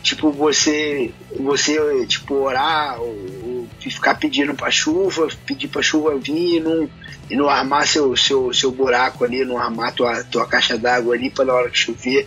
tipo 0.03 0.31
você 0.31 1.13
você 1.39 2.07
tipo 2.07 2.35
orar 2.35 3.01
ou, 3.01 3.69
de 3.79 3.91
ficar 3.91 4.15
pedindo 4.17 4.55
para 4.55 4.71
chuva, 4.71 5.29
pedir 5.47 5.69
para 5.69 5.83
chuva 5.83 6.17
vir 6.19 6.57
e 6.57 6.61
não, 6.61 6.91
e 7.31 7.37
não 7.37 7.49
armar 7.49 7.87
seu, 7.87 8.17
seu, 8.17 8.53
seu 8.53 8.71
buraco 8.71 9.25
ali, 9.25 9.45
não 9.45 9.59
armar 9.59 9.95
tua, 9.95 10.25
tua 10.25 10.47
caixa 10.47 10.77
d'água 10.77 11.15
ali 11.15 11.31
para 11.31 11.45
na 11.45 11.55
hora 11.55 11.71
que 11.71 11.79
chover, 11.79 12.27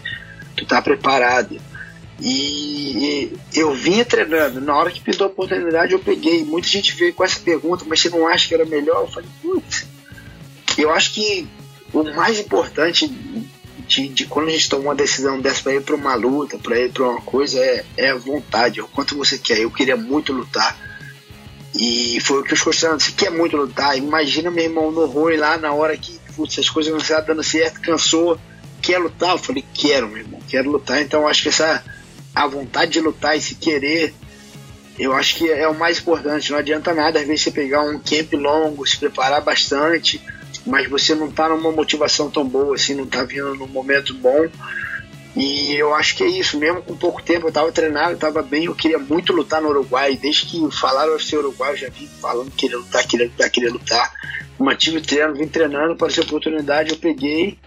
tu 0.56 0.66
tá 0.66 0.82
preparado. 0.82 1.60
E, 2.20 3.32
e 3.54 3.60
eu 3.60 3.74
vinha 3.74 4.06
treinando, 4.06 4.62
na 4.62 4.76
hora 4.76 4.92
que 4.92 5.02
pintou 5.02 5.26
a 5.28 5.30
oportunidade 5.30 5.94
eu 5.94 6.00
peguei. 6.00 6.44
Muita 6.46 6.68
gente 6.68 6.94
veio 6.94 7.14
com 7.14 7.24
essa 7.24 7.40
pergunta, 7.40 7.84
mas 7.88 8.00
você 8.00 8.10
não 8.10 8.28
acha 8.28 8.48
que 8.48 8.54
era 8.54 8.66
melhor? 8.66 9.02
Eu 9.02 9.08
falei, 9.08 9.30
putz, 9.42 9.88
eu 10.82 10.92
acho 10.92 11.14
que 11.14 11.48
o 11.94 12.04
mais 12.04 12.40
importante 12.40 13.08
de, 13.88 14.08
de, 14.08 14.26
quando 14.26 14.48
a 14.48 14.52
gente 14.52 14.70
toma 14.70 14.84
uma 14.84 14.96
decisão 14.96 15.40
dessa 15.40 15.62
para 15.62 15.76
ir 15.76 15.82
para 15.82 15.96
uma 15.96 16.16
luta, 16.16 16.58
para 16.58 16.80
ir 16.80 16.92
para 16.92 17.10
uma 17.10 17.22
coisa, 17.22 17.60
é, 17.60 17.86
é 17.98 18.12
a 18.12 18.16
vontade, 18.16 18.82
o 18.82 18.88
quanto 18.88 19.18
você 19.18 19.38
quer. 19.38 19.60
Eu 19.60 19.72
queria 19.72 19.98
muito 19.98 20.32
lutar. 20.32 20.78
E 21.78 22.20
foi 22.22 22.42
o 22.42 22.44
que 22.44 22.54
os 22.54 22.62
coaches 22.62 22.82
você 22.82 23.12
quer 23.12 23.32
muito 23.32 23.56
lutar. 23.58 23.98
Imagina 23.98 24.52
meu 24.52 24.64
irmão 24.64 24.92
no 24.92 25.06
ruim 25.06 25.38
lá 25.38 25.58
na 25.58 25.74
hora 25.74 25.98
que 25.98 26.20
putz, 26.36 26.58
as 26.60 26.70
coisas 26.70 26.92
não 26.92 27.00
estavam 27.00 27.26
dando 27.26 27.44
certo, 27.44 27.82
cansou, 27.82 28.40
quer 28.82 28.98
lutar? 28.98 29.32
Eu 29.32 29.38
falei, 29.38 29.64
quero, 29.74 30.08
meu 30.08 30.20
irmão, 30.20 30.40
quero 30.48 30.70
lutar. 30.70 31.02
Então 31.02 31.28
acho 31.28 31.44
que 31.44 31.50
essa 31.50 31.84
a 32.34 32.48
vontade 32.48 32.92
de 32.92 33.02
lutar 33.02 33.38
e 33.38 33.42
se 33.42 33.56
querer, 33.56 34.14
eu 34.98 35.14
acho 35.14 35.36
que 35.36 35.50
é 35.50 35.68
o 35.68 35.78
mais 35.78 36.00
importante. 36.00 36.52
Não 36.52 36.60
adianta 36.60 36.94
nada, 36.94 37.20
às 37.20 37.28
vezes, 37.28 37.44
você 37.44 37.52
pegar 37.52 37.82
um 37.82 38.00
camp 38.00 38.34
longo, 38.34 38.88
se 38.88 38.98
preparar 38.98 39.42
bastante, 39.42 40.22
mas 40.66 40.90
você 40.90 41.16
não 41.16 41.32
tá 41.32 41.50
numa 41.50 41.72
motivação 41.72 42.30
tão 42.30 42.48
boa 42.48 42.76
assim, 42.76 42.94
não 42.94 43.06
tá 43.06 43.24
vindo 43.24 43.56
num 43.56 43.68
momento 43.68 44.14
bom 44.16 44.48
e 45.36 45.74
eu 45.76 45.96
acho 45.96 46.16
que 46.16 46.24
é 46.24 46.28
isso, 46.28 46.58
mesmo 46.58 46.82
com 46.82 46.96
pouco 46.96 47.22
tempo, 47.22 47.46
eu 47.46 47.50
estava 47.50 47.72
treinado, 47.72 48.12
eu 48.12 48.16
estava 48.16 48.42
bem, 48.42 48.66
eu 48.66 48.76
queria 48.76 49.00
muito 49.00 49.32
lutar 49.32 49.62
no 49.62 49.70
Uruguai. 49.70 50.18
Desde 50.22 50.46
que 50.46 50.72
falaram 50.72 51.18
ser 51.20 51.38
Uruguai, 51.38 51.72
eu 51.72 51.78
já 51.78 51.90
vim 51.90 52.08
falando 52.20 52.52
que 52.52 52.58
queria 52.58 52.78
lutar, 52.78 53.08
queria 53.08 53.28
lutar, 53.28 53.50
queria 53.50 53.72
lutar. 53.72 54.12
Mantive 54.60 54.98
o 54.98 55.02
treino, 55.02 55.34
vim 55.34 55.48
treinando, 55.48 55.94
apareceu 55.94 56.24
oportunidade, 56.24 56.92
eu 56.92 56.98
peguei. 56.98 57.58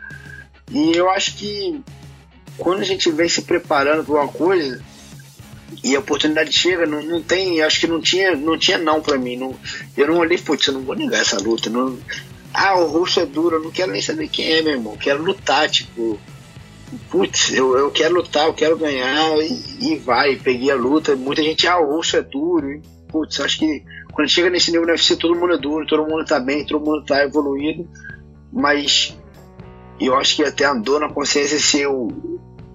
E 0.70 0.92
eu 0.94 1.08
acho 1.10 1.36
que 1.36 1.80
quando 2.58 2.80
a 2.80 2.84
gente 2.84 3.10
vem 3.10 3.28
se 3.28 3.42
preparando 3.42 4.04
para 4.04 4.14
uma 4.14 4.28
coisa, 4.28 4.82
e 5.82 5.96
a 5.96 6.00
oportunidade 6.00 6.52
chega, 6.52 6.86
não, 6.86 7.02
não 7.02 7.22
tem, 7.22 7.62
acho 7.62 7.80
que 7.80 7.86
não 7.86 8.00
tinha, 8.00 8.36
não 8.36 8.58
tinha 8.58 8.76
não 8.76 9.00
pra 9.00 9.16
mim. 9.16 9.36
Não, 9.36 9.58
eu 9.96 10.06
não 10.06 10.18
olhei, 10.18 10.36
putz, 10.36 10.66
eu 10.66 10.74
não 10.74 10.82
vou 10.82 10.94
negar 10.94 11.22
essa 11.22 11.38
luta. 11.38 11.70
Não, 11.70 11.98
ah, 12.54 12.78
o 12.78 12.86
russo 12.86 13.18
é 13.18 13.26
duro, 13.26 13.56
eu 13.56 13.64
não 13.64 13.70
quero 13.72 13.90
nem 13.90 14.00
saber 14.00 14.28
quem 14.28 14.52
é, 14.52 14.62
meu 14.62 14.74
irmão. 14.74 14.92
Eu 14.92 14.98
quero 14.98 15.22
lutar, 15.22 15.68
tipo. 15.68 16.18
Putz, 17.10 17.52
eu, 17.52 17.76
eu 17.76 17.90
quero 17.90 18.14
lutar, 18.14 18.46
eu 18.46 18.54
quero 18.54 18.78
ganhar 18.78 19.36
e, 19.38 19.92
e 19.92 19.96
vai. 19.96 20.36
Peguei 20.36 20.70
a 20.70 20.76
luta. 20.76 21.16
Muita 21.16 21.42
gente, 21.42 21.66
ah, 21.66 21.80
o 21.80 21.96
russo 21.96 22.16
é 22.16 22.22
duro. 22.22 22.80
Putz, 23.08 23.40
acho 23.40 23.58
que 23.58 23.82
quando 24.12 24.28
chega 24.28 24.48
nesse 24.48 24.70
nível 24.70 24.86
no 24.86 24.92
UFC, 24.92 25.16
todo 25.16 25.34
mundo 25.34 25.54
é 25.54 25.58
duro, 25.58 25.84
todo 25.86 26.06
mundo 26.06 26.24
tá 26.24 26.38
bem, 26.38 26.64
todo 26.64 26.84
mundo 26.84 27.04
tá 27.04 27.24
evoluído. 27.24 27.88
Mas 28.52 29.18
eu 30.00 30.14
acho 30.14 30.36
que 30.36 30.44
até 30.44 30.64
andou 30.64 31.00
na 31.00 31.08
consciência 31.08 31.58
se 31.58 31.80
eu, 31.80 32.08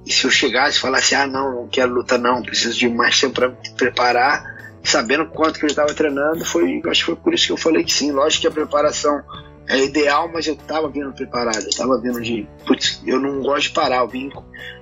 se 0.05 0.25
eu 0.25 0.31
chegasse 0.31 0.77
e 0.77 0.81
falasse, 0.81 1.15
ah, 1.15 1.25
não, 1.25 1.55
não 1.55 1.67
quero 1.69 1.93
lutar, 1.93 2.19
não, 2.19 2.41
preciso 2.41 2.77
de 2.77 2.89
mais 2.89 3.17
tempo 3.17 3.36
para 3.36 3.48
me 3.48 3.55
preparar, 3.77 4.43
sabendo 4.83 5.27
quanto 5.27 5.57
que 5.57 5.65
ele 5.65 5.71
estava 5.71 5.93
treinando, 5.93 6.43
foi, 6.43 6.81
acho 6.88 7.00
que 7.00 7.05
foi 7.05 7.15
por 7.15 7.33
isso 7.33 7.48
que 7.48 7.53
eu 7.53 7.57
falei 7.57 7.86
que 7.86 7.93
sim. 7.93 8.12
Lógico 8.12 8.41
que 8.41 8.48
a 8.48 8.51
preparação 8.51 9.24
é 9.70 9.86
ideal, 9.86 10.28
mas 10.34 10.48
eu 10.48 10.56
tava 10.56 10.90
vindo 10.90 11.14
preparado, 11.14 11.64
eu 11.64 11.78
tava 11.78 12.02
vindo 12.02 12.20
de. 12.20 12.48
Putz, 12.66 13.02
eu 13.06 13.20
não 13.20 13.40
gosto 13.42 13.68
de 13.68 13.70
parar, 13.70 13.98
eu 13.98 14.08
vim 14.08 14.32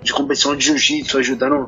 de 0.01 0.13
competição 0.13 0.55
de 0.55 0.65
jiu-jitsu, 0.65 1.17
ajudando, 1.17 1.67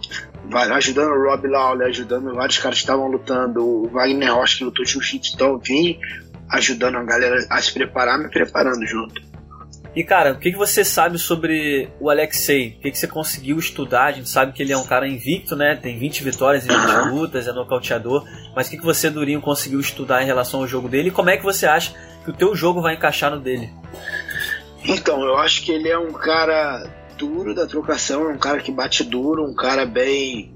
ajudando 0.54 1.12
o 1.12 1.30
Rob 1.30 1.46
Lawler, 1.46 1.90
ajudando 1.90 2.34
vários 2.34 2.58
caras 2.58 2.78
que 2.78 2.84
estavam 2.84 3.08
lutando, 3.08 3.62
o 3.62 3.90
Wagner 3.90 4.34
Rocha 4.34 4.60
que 4.60 4.64
lutou 4.64 4.86
jiu-jitsu, 4.86 5.34
então 5.36 5.50
eu 5.50 5.60
vim 5.60 6.00
ajudando 6.50 6.96
a 6.96 7.04
galera 7.04 7.46
a 7.50 7.62
se 7.62 7.74
preparar, 7.74 8.18
me 8.18 8.30
preparando 8.30 8.88
junto. 8.88 9.22
E 9.94 10.04
cara, 10.04 10.32
o 10.32 10.40
que, 10.40 10.52
que 10.52 10.58
você 10.58 10.86
sabe 10.86 11.18
sobre 11.18 11.90
o 12.00 12.10
Alexei? 12.10 12.78
O 12.78 12.82
que, 12.82 12.92
que 12.92 12.98
você 12.98 13.08
conseguiu 13.08 13.58
estudar? 13.58 14.06
A 14.06 14.12
gente 14.14 14.30
sabe 14.30 14.54
que 14.54 14.64
ele 14.64 14.72
é 14.72 14.78
um 14.78 14.86
cara 14.86 15.08
invicto, 15.08 15.56
né? 15.56 15.76
Tem 15.76 15.98
20 15.98 16.24
vitórias 16.24 16.64
em 16.64 16.70
20 16.70 17.10
lutas, 17.12 17.48
é 17.48 17.52
nocauteador. 17.52 18.24
Mas 18.56 18.68
o 18.68 18.70
que, 18.70 18.78
que 18.78 18.86
você, 18.86 19.10
Durinho, 19.10 19.42
conseguiu 19.42 19.80
estudar 19.80 20.22
em 20.22 20.26
relação 20.26 20.62
ao 20.62 20.68
jogo 20.68 20.88
dele? 20.88 21.10
E 21.10 21.12
como 21.12 21.32
é 21.32 21.38
que 21.38 21.44
você 21.44 21.66
acha 21.66 21.94
que 22.24 22.32
o 22.32 22.34
teu 22.34 22.56
jogo 22.56 22.82
vai 22.82 22.96
encaixar 22.96 23.32
no 23.32 23.40
dele? 23.40 23.72
Então, 24.84 25.24
eu 25.24 25.38
acho 25.38 25.64
que 25.64 25.72
ele 25.72 25.90
é 25.90 25.98
um 25.98 26.12
cara 26.12 26.90
duro 27.18 27.54
da 27.54 27.68
trocação, 27.68 28.30
é 28.30 28.34
um 28.34 28.38
cara 28.38 28.60
que 28.60 28.72
bate 28.72 29.04
duro, 29.04 29.44
um 29.44 29.54
cara 29.54 29.86
bem. 29.86 30.54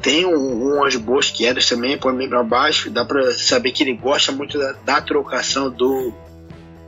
Tem 0.00 0.24
um, 0.24 0.76
umas 0.76 0.96
boas 0.96 1.30
quedas 1.30 1.68
também, 1.68 1.98
põe 1.98 2.14
meio 2.14 2.30
pra 2.30 2.42
baixo. 2.42 2.90
Dá 2.90 3.04
pra 3.04 3.32
saber 3.32 3.72
que 3.72 3.82
ele 3.82 3.94
gosta 3.94 4.32
muito 4.32 4.58
da, 4.58 4.72
da 4.84 5.00
trocação, 5.00 5.70
do 5.70 6.12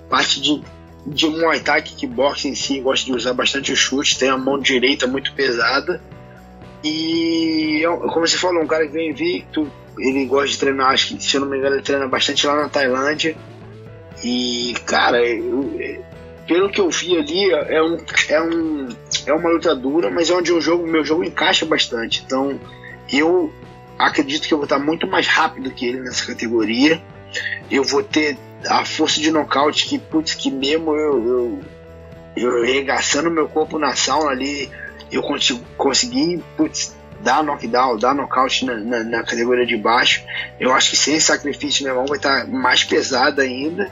parte 0.09 0.41
de 0.41 0.63
de 1.07 1.29
Muay 1.29 1.61
Thai, 1.61 1.83
kickboxing 1.83 2.49
em 2.49 2.55
si, 2.55 2.81
gosta 2.81 3.07
de 3.07 3.13
usar 3.13 3.33
bastante 3.33 3.73
o 3.73 3.77
chute, 3.77 4.19
tem 4.19 4.29
a 4.29 4.37
mão 4.37 4.59
direita 4.59 5.07
muito 5.07 5.33
pesada. 5.35 6.01
E, 6.83 7.83
como 8.13 8.27
você 8.27 8.37
falou, 8.37 8.63
um 8.63 8.67
cara 8.67 8.87
que 8.87 8.93
vem 8.93 9.11
invicto, 9.11 9.71
ele 9.99 10.27
gosta 10.27 10.49
de 10.49 10.59
treinar, 10.59 10.91
acho 10.91 11.09
que, 11.09 11.23
se 11.23 11.37
eu 11.37 11.43
não 11.43 11.49
me 11.49 11.59
engano, 11.59 11.77
ele 11.77 11.83
treina 11.83 12.09
bastante 12.09 12.47
lá 12.47 12.57
na 12.57 12.69
Tailândia. 12.69 13.37
E, 14.29 14.75
cara, 14.85 15.25
eu, 15.25 16.03
pelo 16.49 16.69
que 16.69 16.81
eu 16.81 16.91
vi 16.91 17.17
ali, 17.17 17.49
é, 17.49 17.81
um, 17.81 17.97
é, 18.29 18.43
um, 18.43 18.89
é 19.25 19.33
uma 19.33 19.49
luta 19.49 19.73
dura, 19.73 20.11
mas 20.11 20.29
é 20.29 20.35
onde 20.35 20.53
o 20.53 20.61
jogo, 20.61 20.85
meu 20.85 21.05
jogo 21.05 21.23
encaixa 21.23 21.65
bastante. 21.65 22.25
Então, 22.27 22.59
eu 23.09 23.53
acredito 23.97 24.49
que 24.49 24.53
eu 24.53 24.59
vou 24.59 24.65
estar 24.65 24.81
muito 24.81 25.07
mais 25.07 25.29
rápido 25.29 25.71
que 25.71 25.87
ele 25.87 26.01
nessa 26.01 26.27
categoria. 26.27 27.01
Eu 27.71 27.85
vou 27.85 28.03
ter 28.03 28.37
a 28.69 28.85
força 28.85 29.21
de 29.21 29.31
nocaute 29.31 29.87
que, 29.87 29.97
putz, 29.97 30.35
que 30.35 30.51
mesmo 30.51 30.97
eu, 30.97 31.29
eu, 31.29 31.61
eu 32.37 32.63
regaçando 32.65 33.31
meu 33.31 33.49
corpo 33.49 33.79
na 33.79 33.95
sauna 33.95 34.33
ali, 34.33 34.69
eu 35.13 35.23
consigo, 35.23 35.61
consegui, 35.77 36.43
putz, 36.57 36.97
dar 37.21 37.45
knockdown, 37.45 37.97
dar 37.97 38.13
nocaute 38.13 38.67
na, 38.67 38.75
na, 38.75 39.05
na, 39.05 39.23
categoria 39.23 39.65
de 39.65 39.77
baixo. 39.77 40.25
Eu 40.59 40.73
acho 40.73 40.91
que 40.91 40.97
sem 40.97 41.21
sacrifício 41.21 41.85
minha 41.85 41.95
mão 41.95 42.07
vai 42.07 42.17
estar 42.17 42.45
mais 42.49 42.83
pesada 42.83 43.43
ainda. 43.43 43.89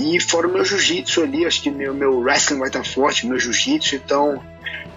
E 0.00 0.18
fora 0.18 0.48
o 0.48 0.52
meu 0.52 0.64
jiu-jitsu 0.64 1.22
ali, 1.22 1.44
acho 1.44 1.60
que 1.60 1.70
meu, 1.70 1.92
meu 1.92 2.20
wrestling 2.20 2.58
vai 2.58 2.68
estar 2.68 2.82
forte, 2.82 3.26
meu 3.26 3.38
jiu-jitsu, 3.38 3.96
então 3.96 4.42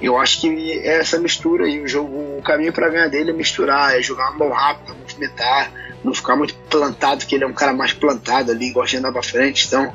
eu 0.02 0.18
acho 0.18 0.39
que 0.39 0.80
é 0.80 1.00
essa 1.00 1.20
mistura 1.20 1.68
e 1.68 1.82
o 1.82 1.88
jogo, 1.88 2.38
o 2.38 2.42
caminho 2.42 2.72
para 2.72 2.88
ganhar 2.88 3.10
dele 3.10 3.32
é 3.32 3.34
misturar, 3.34 3.98
é 3.98 4.02
jogar 4.02 4.30
uma 4.30 4.46
mão 4.46 4.50
rápida, 4.52 4.94
movimentar, 4.94 5.70
não 6.06 6.13
ficar 6.13 6.38
muito 6.38 6.56
plantado, 6.70 7.26
que 7.26 7.36
ele 7.36 7.44
é 7.44 7.48
um 7.48 7.54
cara 7.54 7.74
mais 7.74 7.92
plantado 7.92 8.50
ali, 8.50 8.72
gosta 8.72 8.92
de 8.92 8.98
andar 8.98 9.12
pra 9.12 9.22
frente. 9.22 9.68
Então, 9.68 9.94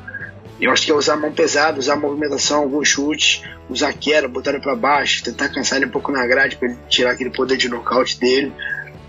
eu 0.61 0.71
acho 0.71 0.85
que 0.85 0.91
é 0.91 0.93
usar 0.93 1.13
a 1.13 1.17
mão 1.17 1.31
pesada, 1.31 1.79
usar 1.79 1.93
a 1.93 1.99
movimentação, 1.99 2.61
alguns 2.61 2.87
chutes, 2.87 3.41
usar 3.67 3.93
queda, 3.93 4.27
botar 4.27 4.51
ele 4.51 4.59
pra 4.59 4.75
baixo, 4.75 5.23
tentar 5.23 5.49
cansar 5.49 5.77
ele 5.77 5.87
um 5.87 5.91
pouco 5.91 6.11
na 6.11 6.25
grade 6.27 6.55
para 6.55 6.69
ele 6.69 6.77
tirar 6.87 7.11
aquele 7.11 7.31
poder 7.31 7.57
de 7.57 7.67
nocaute 7.67 8.19
dele. 8.19 8.53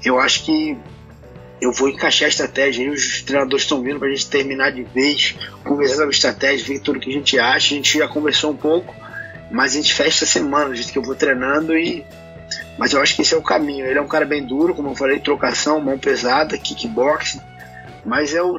Eu 0.03 0.19
acho 0.19 0.45
que 0.45 0.79
eu 1.61 1.73
vou 1.73 1.89
encaixar 1.89 2.27
a 2.27 2.29
estratégia 2.29 2.85
aí, 2.85 2.91
os 2.91 3.23
treinadores 3.23 3.65
estão 3.65 3.83
vindo 3.83 3.99
pra 3.99 4.09
gente 4.09 4.29
terminar 4.29 4.71
de 4.71 4.83
vez, 4.83 5.37
conversar 5.65 5.97
sobre 5.97 6.15
estratégia, 6.15 6.67
ver 6.67 6.81
tudo 6.81 7.01
que 7.01 7.11
a 7.11 7.13
gente 7.13 7.39
acha. 7.39 7.75
A 7.75 7.77
gente 7.77 7.99
já 7.99 8.09
conversou 8.09 8.51
um 8.51 8.57
pouco, 8.57 8.95
mas 9.51 9.73
a 9.73 9.77
gente 9.77 9.93
fecha 9.93 10.25
essa 10.25 10.27
semana, 10.27 10.75
do 10.75 10.83
que 10.83 10.99
eu 10.99 11.03
vou 11.03 11.15
treinando 11.15 11.77
e 11.77 12.05
mas 12.79 12.93
eu 12.93 13.01
acho 13.01 13.15
que 13.15 13.23
esse 13.23 13.35
é 13.35 13.37
o 13.37 13.43
caminho. 13.43 13.85
Ele 13.85 13.99
é 13.99 14.03
um 14.03 14.09
cara 14.09 14.25
bem 14.25 14.45
duro, 14.45 14.75
como 14.75 14.89
eu 14.89 14.97
falei, 14.97 15.21
trocação, 15.21 15.81
mão 15.81 15.99
pesada, 15.99 16.57
kickboxing. 16.57 17.41
Mas 18.05 18.35
é 18.35 18.43
o, 18.43 18.59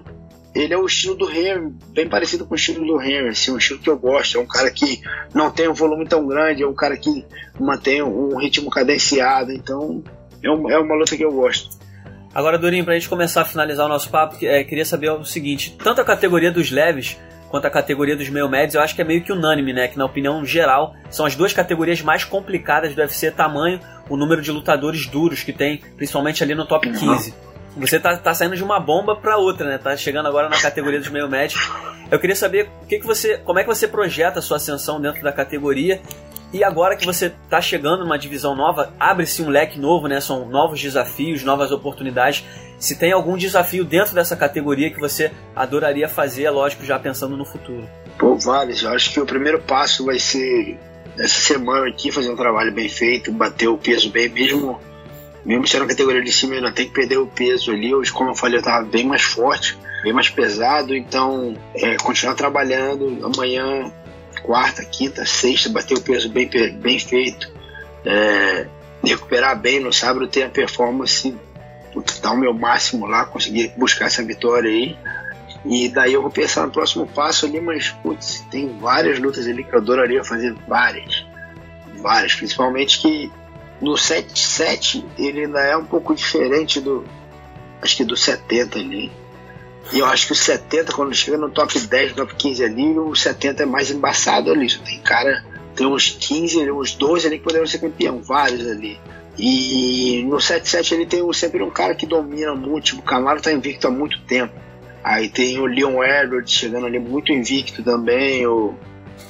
ele 0.54 0.74
é 0.74 0.78
o 0.78 0.86
estilo 0.86 1.16
do 1.16 1.30
Henry, 1.30 1.74
bem 1.90 2.08
parecido 2.08 2.46
com 2.46 2.54
o 2.54 2.56
estilo 2.56 2.86
do 2.86 3.02
Henry, 3.02 3.30
assim, 3.30 3.52
um 3.52 3.58
estilo 3.58 3.80
que 3.80 3.90
eu 3.90 3.98
gosto. 3.98 4.38
É 4.38 4.40
um 4.40 4.46
cara 4.46 4.70
que 4.70 5.02
não 5.34 5.50
tem 5.50 5.68
um 5.68 5.74
volume 5.74 6.08
tão 6.08 6.28
grande, 6.28 6.62
é 6.62 6.68
um 6.68 6.74
cara 6.74 6.96
que 6.98 7.26
mantém 7.60 8.04
um 8.04 8.38
ritmo 8.38 8.70
cadenciado. 8.70 9.52
Então 9.52 10.04
é, 10.44 10.52
um, 10.52 10.70
é 10.70 10.78
uma 10.78 10.96
luta 10.96 11.18
que 11.18 11.26
eu 11.26 11.32
gosto. 11.32 11.81
Agora, 12.34 12.58
Durinho, 12.58 12.86
pra 12.86 12.94
gente 12.94 13.10
começar 13.10 13.42
a 13.42 13.46
finalizar 13.46 13.86
o 13.86 13.90
nosso 13.90 14.10
papo, 14.10 14.38
é, 14.42 14.64
queria 14.64 14.86
saber 14.86 15.12
o 15.12 15.24
seguinte: 15.26 15.76
tanto 15.84 16.02
a 16.02 16.06
categoria 16.06 16.52
dos 16.52 16.72
leves 16.72 17.18
quanto 17.50 17.66
a 17.66 17.70
categoria 17.70 18.16
dos 18.16 18.30
meio 18.30 18.48
médios, 18.48 18.76
eu 18.76 18.82
acho 18.82 18.96
que 18.96 19.02
é 19.02 19.06
meio 19.06 19.22
que 19.22 19.32
unânime, 19.34 19.74
né? 19.74 19.90
Que 19.90 19.98
na 19.98 20.06
opinião 20.06 20.44
geral 20.46 20.96
são 21.10 21.26
as 21.26 21.36
duas 21.36 21.52
categorias 21.52 22.02
mais 22.02 22.24
complicadas 22.24 22.96
do 22.96 23.02
UFC, 23.02 23.30
tamanho, 23.30 23.80
o 24.10 24.16
número 24.16 24.42
de 24.42 24.52
lutadores 24.52 25.06
duros 25.06 25.44
que 25.44 25.52
tem, 25.52 25.82
principalmente 25.98 26.42
ali 26.42 26.56
no 26.56 26.66
top 26.66 26.90
15. 26.90 27.34
Você 27.78 28.00
tá, 28.00 28.18
tá 28.18 28.34
saindo 28.34 28.56
de 28.56 28.64
uma 28.64 28.80
bomba 28.80 29.16
para 29.16 29.38
outra, 29.38 29.68
né? 29.68 29.78
Tá 29.78 29.96
chegando 29.98 30.28
agora 30.28 30.48
na 30.48 30.60
categoria 30.60 31.00
dos 31.00 31.10
meio 31.10 31.30
médios. 31.30 31.70
Eu 32.10 32.20
queria 32.20 32.36
saber 32.36 32.70
o 32.84 32.86
que, 32.86 33.00
que 33.00 33.06
você, 33.06 33.38
como 33.38 33.60
é 33.60 33.64
que 33.64 33.70
você 33.70 33.88
projeta 33.88 34.40
a 34.40 34.42
sua 34.42 34.58
ascensão 34.58 35.00
dentro 35.00 35.22
da 35.22 35.32
categoria 35.32 36.02
e 36.54 36.64
agora 36.64 36.98
que 36.98 37.06
você 37.06 37.28
está 37.28 37.62
chegando 37.62 38.04
numa 38.04 38.18
divisão 38.18 38.56
nova, 38.56 38.94
abre-se 39.00 39.42
um 39.42 39.50
leque 39.50 39.80
novo, 39.80 40.08
né? 40.08 40.20
São 40.20 40.48
novos 40.50 40.82
desafios, 40.82 41.44
novas 41.44 41.72
oportunidades. 41.72 42.44
Se 42.78 42.98
tem 42.98 43.12
algum 43.14 43.38
desafio 43.38 43.86
dentro 43.86 44.14
dessa 44.14 44.36
categoria 44.36 44.92
que 44.92 45.00
você 45.00 45.32
adoraria 45.56 46.10
fazer, 46.10 46.44
é 46.44 46.50
lógico, 46.50 46.84
já 46.84 47.00
pensando 47.00 47.38
no 47.38 47.46
futuro. 47.46 47.88
Pô, 48.20 48.36
vários. 48.36 48.84
Eu 48.84 48.92
acho 48.92 49.14
que 49.14 49.20
o 49.20 49.26
primeiro 49.26 49.62
passo 49.62 50.06
vai 50.06 50.20
ser 50.20 50.78
essa 51.18 51.40
semana 51.40 51.88
aqui 51.88 52.12
fazer 52.12 52.30
um 52.30 52.36
trabalho 52.36 52.74
bem 52.74 52.90
feito, 52.90 53.32
bater 53.32 53.68
o 53.68 53.78
peso 53.78 54.10
bem, 54.10 54.28
mesmo 54.28 54.80
mesmo 55.46 55.68
sendo 55.68 55.86
a 55.86 55.88
categoria 55.88 56.22
de 56.22 56.32
cima, 56.32 56.56
ainda 56.56 56.72
tem 56.72 56.86
que 56.88 56.94
perder 56.94 57.18
o 57.18 57.28
peso 57.28 57.72
ali. 57.72 57.94
Hoje, 57.94 58.12
como 58.12 58.32
eu 58.32 58.36
falei, 58.36 58.58
eu 58.58 58.60
estava 58.60 58.86
bem 58.86 59.06
mais 59.06 59.24
forte, 59.24 59.78
bem 60.04 60.14
mais 60.14 60.30
pesado, 60.30 60.96
então 60.96 61.56
é, 61.74 61.96
continuar 61.98 62.36
trabalhando. 62.36 63.26
Amanhã 63.26 63.92
quarta, 64.44 64.84
quinta, 64.86 65.26
sexta, 65.26 65.70
bater 65.70 65.98
o 65.98 66.02
peso 66.02 66.30
bem, 66.30 66.50
bem 66.74 67.00
feito, 67.00 67.52
é, 68.06 68.68
recuperar 69.04 69.60
bem 69.60 69.80
no 69.80 69.92
sábado, 69.92 70.28
ter 70.28 70.44
a 70.44 70.50
performance, 70.50 71.36
dar 72.22 72.32
o 72.32 72.38
meu 72.38 72.54
máximo 72.54 73.06
lá, 73.06 73.26
conseguir 73.26 73.74
buscar 73.78 74.06
essa 74.06 74.24
vitória 74.24 74.70
aí. 74.70 74.98
E 75.64 75.90
daí 75.90 76.14
eu 76.14 76.22
vou 76.22 76.32
pensar 76.32 76.66
no 76.66 76.72
próximo 76.72 77.06
passo 77.08 77.46
ali, 77.46 77.62
mas 77.62 77.90
putz, 77.90 78.44
tem 78.50 78.80
várias 78.80 79.20
lutas 79.20 79.48
ali 79.48 79.64
que 79.64 79.74
eu 79.74 79.80
adoraria 79.80 80.24
fazer, 80.24 80.56
várias. 80.68 81.26
Várias, 81.98 82.34
principalmente 82.34 83.00
que 83.00 83.32
no 83.80 83.94
7-7 83.94 85.04
ele 85.18 85.46
ainda 85.46 85.60
é 85.60 85.78
um 85.78 85.86
pouco 85.86 86.16
diferente 86.16 86.80
do. 86.80 87.04
Acho 87.82 87.98
que 87.98 88.04
do 88.04 88.16
70 88.16 88.80
ali. 88.80 89.12
E 89.92 90.00
eu 90.00 90.06
acho 90.06 90.28
que 90.28 90.34
o 90.34 90.36
70, 90.36 90.94
quando 90.94 91.14
chega 91.14 91.38
no 91.38 91.50
top 91.50 91.78
10, 91.78 92.14
top 92.14 92.36
15 92.36 92.64
ali, 92.64 92.98
o 92.98 93.16
70 93.16 93.64
é 93.64 93.66
mais 93.66 93.92
embaçado 93.92 94.52
ali. 94.52 94.68
Tem 94.80 95.00
cara, 95.00 95.44
tem 95.76 95.88
uns 95.88 96.10
15, 96.10 96.72
uns 96.72 96.94
12 96.94 97.28
ali 97.28 97.38
que 97.38 97.44
poderiam 97.44 97.68
ser 97.68 97.80
campeão, 97.80 98.22
vários 98.22 98.68
ali. 98.68 99.00
E 99.38 100.24
no 100.28 100.40
77 100.40 100.94
ele 100.94 101.06
tem 101.06 101.34
sempre 101.34 101.64
um 101.64 101.70
cara 101.70 101.96
que 101.96 102.06
domina 102.06 102.54
muito, 102.54 102.86
tipo, 102.86 103.02
o 103.02 103.04
Camaro 103.04 103.42
tá 103.42 103.52
invicto 103.52 103.88
há 103.88 103.92
muito 103.92 104.22
tempo. 104.22 104.54
Aí 105.04 105.30
tem 105.30 105.60
o 105.60 105.66
Leon 105.66 106.04
Edwards 106.04 106.54
chegando 106.54 106.86
ali 106.86 107.00
muito 107.00 107.32
invicto 107.32 107.82
também, 107.84 108.46
o, 108.46 108.76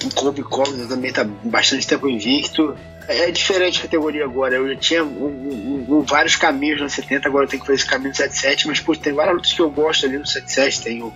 o 0.04 0.14
Kobe 0.14 0.44
Covington 0.44 0.88
também 0.88 1.12
tá 1.12 1.24
bastante 1.24 1.86
tempo 1.86 2.08
invicto 2.08 2.76
é 3.08 3.32
diferente 3.32 3.80
a 3.80 3.82
categoria 3.84 4.24
agora. 4.24 4.56
Eu 4.56 4.76
tinha 4.78 5.04
um, 5.04 5.08
um, 5.08 5.86
um, 5.90 6.02
vários 6.02 6.36
caminhos 6.36 6.82
no 6.82 6.90
70, 6.90 7.28
agora 7.28 7.46
eu 7.46 7.50
tenho 7.50 7.62
que 7.62 7.68
fazer 7.68 7.82
esse 7.82 7.90
caminho 7.90 8.10
no 8.10 8.16
77, 8.16 8.68
mas 8.68 8.80
pô, 8.80 8.96
tem 8.96 9.14
várias 9.14 9.36
lutas 9.36 9.54
que 9.54 9.62
eu 9.62 9.70
gosto 9.70 10.06
ali 10.06 10.18
no 10.18 10.26
77. 10.26 10.82
Tem 10.82 11.02
o, 11.02 11.14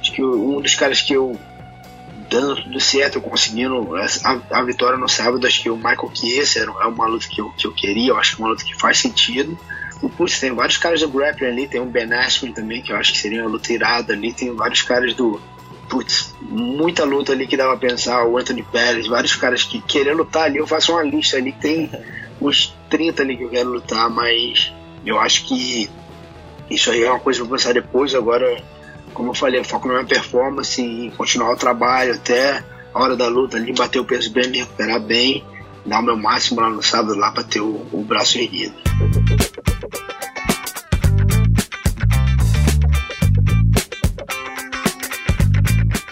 acho 0.00 0.12
que 0.12 0.22
um 0.22 0.60
dos 0.60 0.74
caras 0.74 1.00
que 1.00 1.12
eu 1.12 1.38
dando 2.30 2.62
tudo 2.62 2.80
certo, 2.80 3.20
conseguindo 3.20 3.94
a, 3.96 4.58
a, 4.58 4.62
vitória 4.64 4.98
no 4.98 5.08
sábado, 5.08 5.46
acho 5.46 5.62
que 5.62 5.70
o 5.70 5.76
Michael 5.76 6.10
Chiesa 6.14 6.60
é 6.60 6.86
uma 6.86 7.06
luta 7.06 7.28
que 7.28 7.40
eu, 7.40 7.50
que 7.50 7.66
eu 7.66 7.72
queria, 7.72 8.10
eu 8.10 8.16
acho 8.16 8.36
que 8.36 8.42
é 8.42 8.44
uma 8.44 8.50
luta 8.50 8.64
que 8.64 8.74
faz 8.74 8.98
sentido. 8.98 9.58
putz, 10.16 10.40
tem 10.40 10.52
vários 10.52 10.78
caras 10.78 11.00
do 11.00 11.08
grappling 11.08 11.48
ali, 11.48 11.68
tem 11.68 11.80
um 11.80 11.86
Ben 11.86 12.12
Askren 12.12 12.52
também, 12.52 12.82
que 12.82 12.92
eu 12.92 12.96
acho 12.96 13.12
que 13.12 13.18
seria 13.18 13.42
uma 13.42 13.50
luta 13.50 13.72
irada 13.72 14.12
ali, 14.12 14.32
tem 14.32 14.54
vários 14.54 14.82
caras 14.82 15.14
do. 15.14 15.40
Putz, 15.88 16.34
muita 16.40 17.04
luta 17.04 17.32
ali 17.32 17.46
que 17.46 17.56
dava 17.56 17.76
pra 17.76 17.88
pensar, 17.88 18.24
o 18.24 18.38
Anthony 18.38 18.62
Pérez, 18.62 19.06
vários 19.06 19.36
caras 19.36 19.62
que 19.62 19.80
querem 19.80 20.14
lutar 20.14 20.44
ali, 20.44 20.58
eu 20.58 20.66
faço 20.66 20.92
uma 20.92 21.02
lista 21.02 21.36
ali, 21.36 21.52
tem 21.52 21.90
uns 22.40 22.74
30 22.90 23.22
ali 23.22 23.36
que 23.36 23.44
eu 23.44 23.50
quero 23.50 23.70
lutar, 23.70 24.08
mas 24.10 24.72
eu 25.04 25.18
acho 25.18 25.46
que 25.46 25.90
isso 26.70 26.90
aí 26.90 27.02
é 27.02 27.10
uma 27.10 27.20
coisa 27.20 27.40
pra 27.40 27.56
pensar 27.56 27.74
depois, 27.74 28.14
agora, 28.14 28.62
como 29.12 29.30
eu 29.30 29.34
falei, 29.34 29.62
foco 29.62 29.86
na 29.86 29.94
minha 29.94 30.06
performance 30.06 30.80
e 30.80 31.10
continuar 31.16 31.52
o 31.52 31.56
trabalho 31.56 32.14
até 32.14 32.64
a 32.92 33.02
hora 33.02 33.16
da 33.16 33.28
luta 33.28 33.56
ali, 33.56 33.72
bater 33.72 33.98
o 33.98 34.04
peso 34.04 34.30
bem, 34.30 34.48
me 34.48 34.58
recuperar 34.58 35.00
bem, 35.00 35.44
dar 35.84 36.00
o 36.00 36.02
meu 36.02 36.16
máximo 36.16 36.60
lá 36.60 36.70
no 36.70 36.82
sábado 36.82 37.18
lá 37.18 37.30
pra 37.30 37.42
ter 37.42 37.60
o, 37.60 37.86
o 37.92 38.02
braço 38.02 38.38
erguido. 38.38 38.74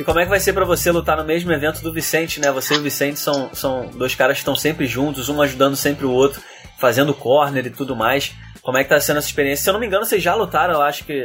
E 0.02 0.04
como 0.04 0.18
é 0.18 0.24
que 0.24 0.30
vai 0.30 0.40
ser 0.40 0.52
para 0.52 0.64
você 0.64 0.90
lutar 0.90 1.16
no 1.16 1.24
mesmo 1.24 1.52
evento 1.52 1.80
do 1.80 1.92
Vicente, 1.92 2.40
né? 2.40 2.50
Você 2.50 2.74
e 2.74 2.78
o 2.78 2.82
Vicente 2.82 3.20
são, 3.20 3.54
são 3.54 3.86
dois 3.94 4.16
caras 4.16 4.34
que 4.34 4.40
estão 4.40 4.56
sempre 4.56 4.84
juntos, 4.84 5.28
um 5.28 5.40
ajudando 5.40 5.76
sempre 5.76 6.04
o 6.04 6.10
outro, 6.10 6.42
fazendo 6.76 7.14
corner 7.14 7.64
e 7.66 7.70
tudo 7.70 7.94
mais. 7.94 8.34
Como 8.62 8.76
é 8.76 8.82
que 8.82 8.90
tá 8.90 9.00
sendo 9.00 9.18
essa 9.18 9.28
experiência? 9.28 9.62
Se 9.62 9.70
eu 9.70 9.74
não 9.74 9.78
me 9.78 9.86
engano, 9.86 10.04
vocês 10.04 10.20
já 10.20 10.34
lutaram, 10.34 10.74
eu 10.74 10.82
acho 10.82 11.04
que 11.04 11.24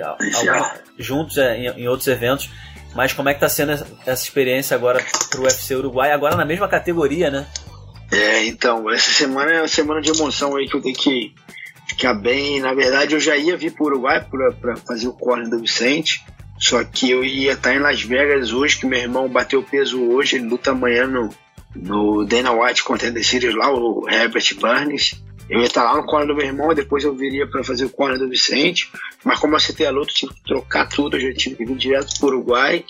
juntos 1.00 1.40
é, 1.40 1.58
em, 1.58 1.66
em, 1.82 1.88
outros 1.88 2.08
eventos. 2.08 2.52
Mas 2.94 3.13
como 3.13 3.30
é 3.30 3.34
que 3.34 3.40
tá 3.40 3.50
sendo 3.50 3.72
essa 3.72 4.24
experiência 4.24 4.76
agora 4.76 5.04
pro 5.32 5.42
UFC 5.42 5.74
Uruguai, 5.74 6.12
agora 6.12 6.36
na 6.36 6.46
mesma 6.46 6.68
categoria, 6.68 7.32
né? 7.32 7.48
É, 8.12 8.46
então, 8.46 8.92
essa 8.92 9.10
semana 9.10 9.54
é 9.54 9.62
uma 9.62 9.68
semana 9.68 10.02
de 10.02 10.12
emoção 10.12 10.56
aí 10.56 10.68
que 10.68 10.76
eu 10.76 10.82
tenho 10.84 10.96
que 10.96 11.34
ficar 11.88 12.13
bem. 12.13 12.60
Na 12.60 12.76
verdade, 12.76 13.16
eu 13.16 13.20
já 13.20 13.36
ia 13.36 13.58
vir 13.58 13.72
pro 13.72 13.88
Uruguai 13.88 14.24
para 14.62 14.76
fazer 14.76 15.08
o 15.08 15.13
corner 15.13 15.50
do 15.50 15.60
Vicente. 15.60 16.24
Só 16.60 16.84
que 16.84 17.12
eu 17.12 17.24
ia 17.24 17.54
estar 17.54 17.74
em 17.76 17.80
Las 17.80 18.02
Vegas 18.02 18.52
hoje, 18.52 18.80
que 18.80 18.86
meu 18.86 19.00
irmão 19.00 19.30
bateu 19.30 19.62
peso 19.62 20.02
hoje, 20.02 20.38
ele 20.38 20.48
luta 20.48 20.72
amanhã 20.72 21.06
no, 21.06 21.30
no 21.76 22.26
Dana 22.26 22.52
White 22.52 22.84
Contender 22.84 23.24
Series 23.24 23.56
lá, 23.56 23.72
o 23.72 24.08
Herbert 24.10 24.56
Burns. 24.60 25.22
Eu 25.50 25.60
ia 25.60 25.67
estar 25.67 25.84
lá 25.84 25.96
no 25.96 26.06
corner 26.06 26.28
do 26.28 26.36
meu 26.36 26.46
irmão, 26.46 26.74
depois 26.74 27.04
eu 27.04 27.15
viria 27.15 27.48
para 27.48 27.63
fazer 27.63 27.86
o 27.86 27.89
corner 27.89 28.20
do 28.20 28.28
Vicente. 28.28 28.91
Mas 29.24 29.39
como 29.39 29.54
eu 29.54 29.58
aceitei 29.58 29.86
a 29.86 29.91
luta, 29.91 30.12
tive 30.13 30.34
que 30.34 30.43
trocar 30.43 30.89
tudo, 30.89 31.15
eu 31.15 31.22
já 31.22 31.34
tive 31.34 31.56
que 31.56 31.65
vir 31.65 31.78
direto 31.78 32.20
pro 32.20 32.28
Uruguai. 32.28 32.84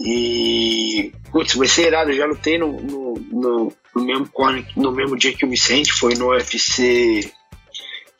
E, 0.00 1.12
putz, 1.30 1.54
vai 1.54 1.68
ser 1.68 1.88
irado. 1.88 2.10
Eu 2.10 2.16
já 2.16 2.26
lutei 2.26 2.58
no, 2.58 2.80
no, 2.80 3.14
no, 3.30 3.72
no, 3.94 4.04
mesmo 4.04 4.28
corner, 4.28 4.64
no 4.76 4.90
mesmo 4.92 5.16
dia 5.16 5.32
que 5.32 5.44
o 5.44 5.48
Vicente, 5.48 5.92
foi 5.92 6.14
no 6.14 6.30
UFC 6.30 7.30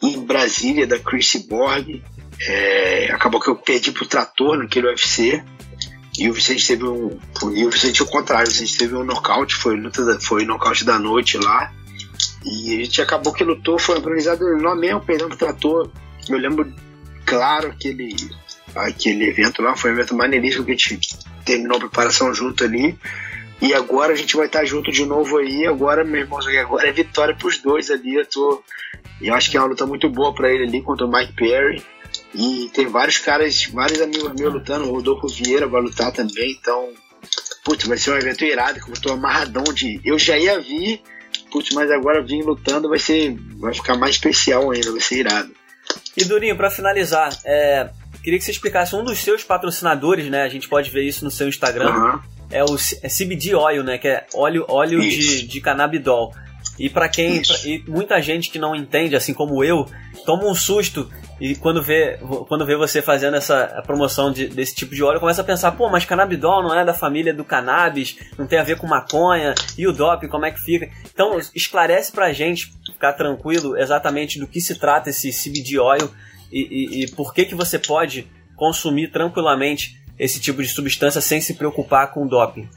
em 0.03 0.21
Brasília, 0.21 0.87
da 0.87 0.99
Chris 0.99 1.35
Borg. 1.49 2.03
É, 2.47 3.11
acabou 3.13 3.41
que 3.41 3.49
eu 3.49 3.57
perdi 3.57 3.91
pro 3.93 4.07
trator 4.07 4.57
naquele 4.57 4.87
UFC. 4.87 5.43
E 6.19 6.29
o 6.29 6.33
Vicente 6.33 6.67
teve 6.67 6.85
um. 6.85 7.17
E 7.55 7.65
o 7.65 7.71
Vicente, 7.71 8.03
o 8.03 8.07
contrário, 8.07 8.49
o 8.49 8.51
Vicente 8.51 8.77
teve 8.77 8.97
um 8.97 9.05
nocaute, 9.05 9.55
foi 9.55 9.77
luta 9.77 10.05
da, 10.05 10.19
foi 10.21 10.45
nocaute 10.45 10.85
da 10.85 10.99
noite 10.99 11.39
lá. 11.39 11.73
E 12.45 12.75
a 12.75 12.85
gente 12.85 13.01
acabou 13.01 13.33
que 13.33 13.45
lutou, 13.45 13.79
foi 13.79 13.97
organizado 13.97 14.45
no 14.57 14.77
mesmo, 14.77 15.01
perdendo 15.01 15.29
pro 15.29 15.39
trator. 15.39 15.91
Eu 16.29 16.39
lembro, 16.39 16.73
claro, 17.25 17.69
aquele, 17.69 18.17
aquele 18.75 19.29
evento 19.29 19.63
lá, 19.63 19.77
foi 19.77 19.91
um 19.91 19.95
evento 19.95 20.15
maneiríssimo 20.15 20.65
que 20.65 20.73
a 20.73 20.75
gente 20.75 20.99
terminou 21.45 21.77
a 21.77 21.81
preparação 21.81 22.35
junto 22.35 22.65
ali. 22.65 22.99
E 23.61 23.75
agora 23.75 24.13
a 24.13 24.17
gente 24.17 24.37
vai 24.37 24.47
estar 24.47 24.65
junto 24.65 24.91
de 24.91 25.05
novo 25.05 25.39
aí. 25.39 25.67
Agora, 25.67 26.05
meu 26.05 26.21
irmão, 26.21 26.39
agora 26.61 26.89
é 26.89 26.93
vitória 26.93 27.35
pros 27.35 27.59
dois 27.59 27.91
ali. 27.91 28.15
Eu 28.15 28.27
tô. 28.27 28.63
Eu 29.21 29.35
acho 29.35 29.51
que 29.51 29.57
é 29.57 29.61
uma 29.61 29.69
luta 29.69 29.85
muito 29.85 30.09
boa 30.09 30.33
para 30.33 30.53
ele 30.53 30.65
ali 30.65 30.83
contra 30.83 31.07
o 31.07 31.11
Mike 31.11 31.33
Perry. 31.33 31.83
E 32.35 32.71
tem 32.73 32.87
vários 32.87 33.19
caras, 33.19 33.65
vários 33.73 34.01
amigos 34.01 34.33
meus 34.35 34.53
lutando. 34.53 34.89
O 34.89 34.93
Rodolfo 34.93 35.29
Vieira 35.29 35.67
vai 35.67 35.81
lutar 35.81 36.13
também. 36.13 36.57
Então, 36.59 36.91
putz, 37.65 37.87
vai 37.87 37.97
ser 37.97 38.13
um 38.13 38.17
evento 38.17 38.45
irado. 38.45 38.81
Que 38.81 38.91
eu 38.91 39.01
tô 39.01 39.13
amarradão 39.13 39.65
de. 39.65 40.01
Eu 40.05 40.19
já 40.19 40.39
ia 40.39 40.61
vir, 40.61 41.01
putz, 41.51 41.75
mas 41.75 41.91
agora 41.91 42.23
vim 42.23 42.43
lutando. 42.43 42.89
Vai 42.89 42.99
ser. 42.99 43.37
Vai 43.59 43.75
ficar 43.75 43.97
mais 43.97 44.17
especial 44.17 44.71
ainda. 44.71 44.93
Vai 44.93 45.01
ser 45.01 45.21
irado. 45.21 45.53
E 46.17 46.25
Durinho, 46.25 46.57
para 46.57 46.71
finalizar, 46.71 47.31
é, 47.45 47.89
queria 48.23 48.39
que 48.39 48.45
você 48.45 48.51
explicasse 48.51 48.95
um 48.95 49.05
dos 49.05 49.19
seus 49.19 49.43
patrocinadores, 49.43 50.27
né? 50.27 50.43
A 50.43 50.49
gente 50.49 50.69
pode 50.69 50.91
ver 50.91 51.05
isso 51.05 51.25
no 51.25 51.31
seu 51.31 51.49
Instagram. 51.49 51.91
Uhum. 51.91 52.21
É 52.51 52.65
o 52.65 52.77
é 53.03 53.09
CBD 53.09 53.55
Oil, 53.55 53.83
né? 53.83 53.99
Que 53.99 54.09
é 54.09 54.27
óleo, 54.35 54.65
óleo 54.69 55.01
de, 55.01 55.47
de 55.47 55.61
canabidol. 55.61 56.35
E 56.79 56.91
para 56.91 57.09
quem. 57.09 57.43
Pra, 57.43 57.57
e 57.65 57.83
muita 57.89 58.21
gente 58.21 58.51
que 58.51 58.59
não 58.59 58.75
entende, 58.75 59.17
assim 59.17 59.33
como 59.33 59.65
eu, 59.65 59.87
toma 60.27 60.45
um 60.47 60.55
susto 60.55 61.11
e 61.41 61.55
quando 61.55 61.83
vê, 61.83 62.19
quando 62.49 62.67
vê 62.67 62.77
você 62.77 63.01
fazendo 63.01 63.37
essa 63.37 63.83
promoção 63.87 64.33
de, 64.33 64.49
desse 64.49 64.75
tipo 64.75 64.95
de 64.95 65.03
óleo, 65.03 65.21
começa 65.21 65.43
a 65.43 65.45
pensar, 65.45 65.73
pô, 65.73 65.89
mas 65.89 66.05
canabidol 66.05 66.63
não 66.63 66.75
é 66.75 66.85
da 66.85 66.93
família 66.93 67.33
do 67.33 67.45
cannabis, 67.45 68.19
não 68.37 68.47
tem 68.47 68.59
a 68.59 68.65
ver 68.65 68.77
com 68.77 68.87
maconha, 68.87 69.55
e 69.77 69.87
o 69.87 69.93
doping, 69.93 70.29
como 70.29 70.47
é 70.47 70.51
que 70.51 70.61
fica? 70.61 70.91
Então, 71.13 71.39
esclarece 71.55 72.11
pra 72.11 72.33
gente, 72.33 72.73
ficar 72.93 73.13
tranquilo, 73.13 73.77
exatamente 73.77 74.39
do 74.39 74.47
que 74.47 74.61
se 74.61 74.79
trata 74.79 75.11
esse 75.11 75.31
CBD 75.31 75.79
oil 75.79 76.11
e, 76.51 76.61
e, 76.61 77.05
e 77.05 77.11
por 77.13 77.33
que, 77.33 77.45
que 77.45 77.55
você 77.55 77.79
pode 77.79 78.27
consumir 78.57 79.13
tranquilamente 79.13 79.97
esse 80.19 80.41
tipo 80.41 80.61
de 80.61 80.69
substância 80.69 81.21
sem 81.21 81.41
se 81.41 81.55
preocupar 81.55 82.13
com 82.13 82.27
doping. 82.27 82.69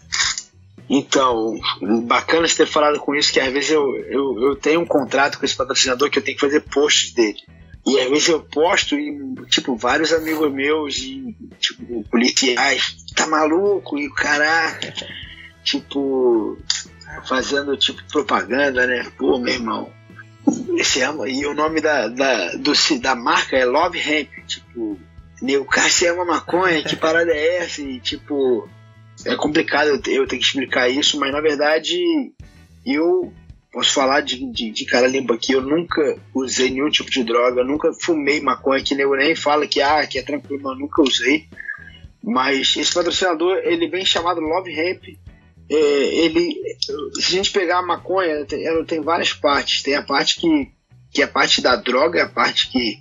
Então, 0.88 1.58
bacana 2.04 2.48
você 2.48 2.66
ter 2.66 2.72
falado 2.72 3.00
com 3.00 3.16
isso, 3.16 3.32
que 3.32 3.40
às 3.40 3.52
vezes 3.52 3.72
eu, 3.72 3.96
eu, 4.06 4.50
eu 4.50 4.56
tenho 4.56 4.82
um 4.82 4.86
contrato 4.86 5.40
com 5.40 5.46
esse 5.46 5.56
patrocinador 5.56 6.10
que 6.10 6.20
eu 6.20 6.24
tenho 6.24 6.38
que 6.38 6.46
fazer 6.46 6.62
posts 6.62 7.14
dele. 7.14 7.40
E 7.86 8.00
às 8.00 8.10
vezes 8.10 8.28
eu 8.28 8.42
posto 8.42 8.98
e, 8.98 9.36
tipo, 9.50 9.76
vários 9.76 10.14
amigos 10.14 10.52
meus 10.52 10.98
e, 10.98 11.36
tipo, 11.60 12.04
policiais, 12.10 12.96
tá 13.16 13.26
maluco? 13.28 13.98
E 13.98 14.08
o 14.08 14.14
cara, 14.14 14.80
tipo, 15.64 16.58
fazendo, 17.28 17.76
tipo, 17.76 18.04
propaganda, 18.12 18.86
né? 18.86 19.12
Pô, 19.18 19.40
meu 19.40 19.54
irmão, 19.54 19.92
esse 20.78 21.02
ama. 21.02 21.28
E 21.28 21.46
o 21.46 21.54
nome 21.54 21.82
da, 21.82 22.08
da, 22.08 22.52
do, 22.54 22.72
da 23.00 23.16
marca 23.16 23.58
é 23.58 23.66
Love 23.66 24.00
Hemp, 24.00 24.30
tipo, 24.46 25.00
o 25.42 25.66
cara 25.66 25.90
se 25.90 26.06
ama 26.08 26.24
maconha, 26.24 26.84
que 26.84 26.96
parada 26.96 27.32
é 27.32 27.58
essa? 27.58 27.82
E, 27.82 28.00
tipo, 28.00 28.70
é 29.26 29.36
complicado 29.36 29.88
eu 29.88 30.02
eu 30.06 30.28
ter 30.28 30.38
que 30.38 30.44
explicar 30.44 30.90
isso, 30.90 31.20
mas 31.20 31.32
na 31.32 31.42
verdade 31.42 31.98
eu 32.86 33.34
posso 33.72 33.94
falar 33.94 34.22
de, 34.22 34.46
de, 34.52 34.72
de, 34.72 34.86
cara 34.86 35.08
limpa 35.08 35.34
aqui, 35.34 35.54
eu 35.54 35.62
nunca 35.62 36.18
usei 36.34 36.70
nenhum 36.70 36.90
tipo 36.90 37.10
de 37.10 37.24
droga, 37.24 37.64
nunca 37.64 37.94
fumei 37.94 38.42
maconha, 38.42 38.84
que 38.84 38.96
nem, 38.96 39.36
fala 39.36 39.66
que, 39.66 39.82
ah, 39.82 40.06
que 40.06 40.20
é 40.20 40.22
tranquilo, 40.22 40.62
mas 40.64 40.78
nunca 40.78 41.02
usei. 41.02 41.48
Mas 42.24 42.76
esse 42.76 42.94
patrocinador, 42.94 43.58
ele 43.64 43.88
vem 43.88 44.06
chamado 44.06 44.42
Love 44.42 44.72
Hemp. 44.72 45.18
É, 45.70 45.76
ele, 45.76 46.56
se 47.14 47.34
a 47.34 47.38
gente 47.38 47.52
pegar 47.52 47.80
a 47.80 47.86
maconha, 47.86 48.46
tem, 48.46 48.66
ela 48.66 48.86
tem 48.86 49.00
várias 49.02 49.34
partes. 49.34 49.82
Tem 49.82 49.96
a 49.96 50.04
parte 50.04 50.40
que, 50.40 50.70
que 51.12 51.22
é 51.22 51.26
a 51.26 51.28
parte 51.28 51.62
da 51.62 51.76
droga, 51.76 52.24
a 52.24 52.30
parte 52.30 52.70
que, 52.70 53.00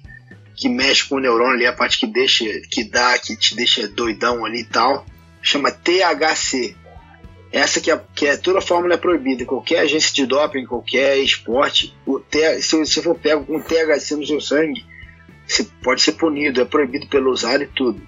que 0.57 0.69
mexe 0.69 1.07
com 1.07 1.17
o 1.17 1.21
neurônio 1.21 1.55
ali, 1.55 1.67
a 1.67 1.73
parte 1.73 1.99
que 1.99 2.07
deixa, 2.07 2.45
que 2.71 2.85
dá, 2.85 3.19
que 3.19 3.37
te 3.37 3.55
deixa 3.55 3.89
doidão 3.89 4.45
ali 4.45 4.61
e 4.61 4.65
tal 4.65 5.05
chama 5.43 5.71
THC. 5.71 6.77
Essa 7.53 7.81
que 7.81 7.91
é, 7.91 8.01
que 8.15 8.27
é 8.27 8.37
toda 8.37 8.61
fórmula 8.61 8.95
é 8.95 8.97
proibida. 8.97 9.45
Qualquer 9.45 9.81
agência 9.81 10.15
de 10.15 10.25
doping, 10.25 10.65
qualquer 10.67 11.19
esporte, 11.19 11.97
o 12.07 12.21
T, 12.21 12.63
se 12.63 12.77
você 12.77 13.03
for 13.03 13.19
pego 13.19 13.45
com 13.45 13.61
THC 13.61 14.17
no 14.17 14.27
seu 14.27 14.41
sangue, 14.41 14.85
você 15.47 15.65
pode 15.83 16.01
ser 16.01 16.13
punido, 16.13 16.61
é 16.61 16.65
proibido 16.65 17.09
pelo 17.09 17.31
usar 17.31 17.61
e 17.61 17.67
tudo. 17.67 18.01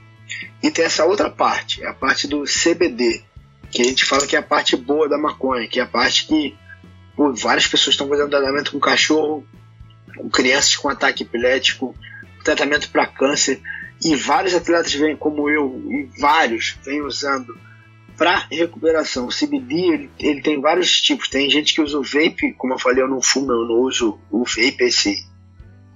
E 0.62 0.70
tem 0.70 0.85
essa 0.85 1.05
outra 1.05 1.28
parte, 1.28 1.83
é 1.83 1.88
a 1.88 1.92
parte 1.92 2.28
do 2.28 2.44
CBD, 2.44 3.24
que 3.70 3.83
a 3.83 3.85
gente 3.85 4.05
fala 4.05 4.26
que 4.26 4.37
é 4.37 4.38
a 4.38 4.42
parte 4.42 4.76
boa 4.76 5.09
da 5.09 5.18
maconha, 5.18 5.66
que 5.66 5.81
é 5.81 5.83
a 5.83 5.87
parte 5.87 6.26
que 6.26 6.57
pô, 7.16 7.33
várias 7.33 7.66
pessoas 7.66 7.94
estão 7.94 8.09
fazendo 8.09 8.31
tratamento 8.31 8.70
com 8.70 8.78
cachorro, 8.78 9.44
com 10.16 10.31
crianças 10.31 10.76
com 10.76 10.88
ataque 10.88 11.24
epilético, 11.24 11.96
tratamento 12.44 12.90
para 12.90 13.07
câncer. 13.07 13.61
E 14.05 14.14
vários 14.14 14.55
atletas 14.55 14.92
vêm, 14.94 15.16
como 15.16 15.48
eu, 15.48 15.81
e 15.88 16.20
vários 16.20 16.76
vêm 16.85 17.02
usando 17.02 17.57
para 18.16 18.46
recuperação. 18.51 19.27
O 19.27 19.31
CBD 19.31 19.75
ele, 19.75 20.11
ele, 20.18 20.42
tem 20.42 20.61
vários 20.61 21.01
tipos. 21.01 21.29
Tem 21.29 21.51
gente 21.51 21.75
que 21.75 21.81
usa 21.81 21.98
o 21.98 22.03
vape, 22.03 22.53
como 22.57 22.75
eu 22.75 22.79
falei, 22.79 23.03
eu 23.03 23.09
não 23.09 23.20
fumo, 23.20 23.53
eu 23.53 23.66
não 23.66 23.81
uso 23.81 24.18
o 24.31 24.44
vape, 24.44 24.85
esse 24.85 25.27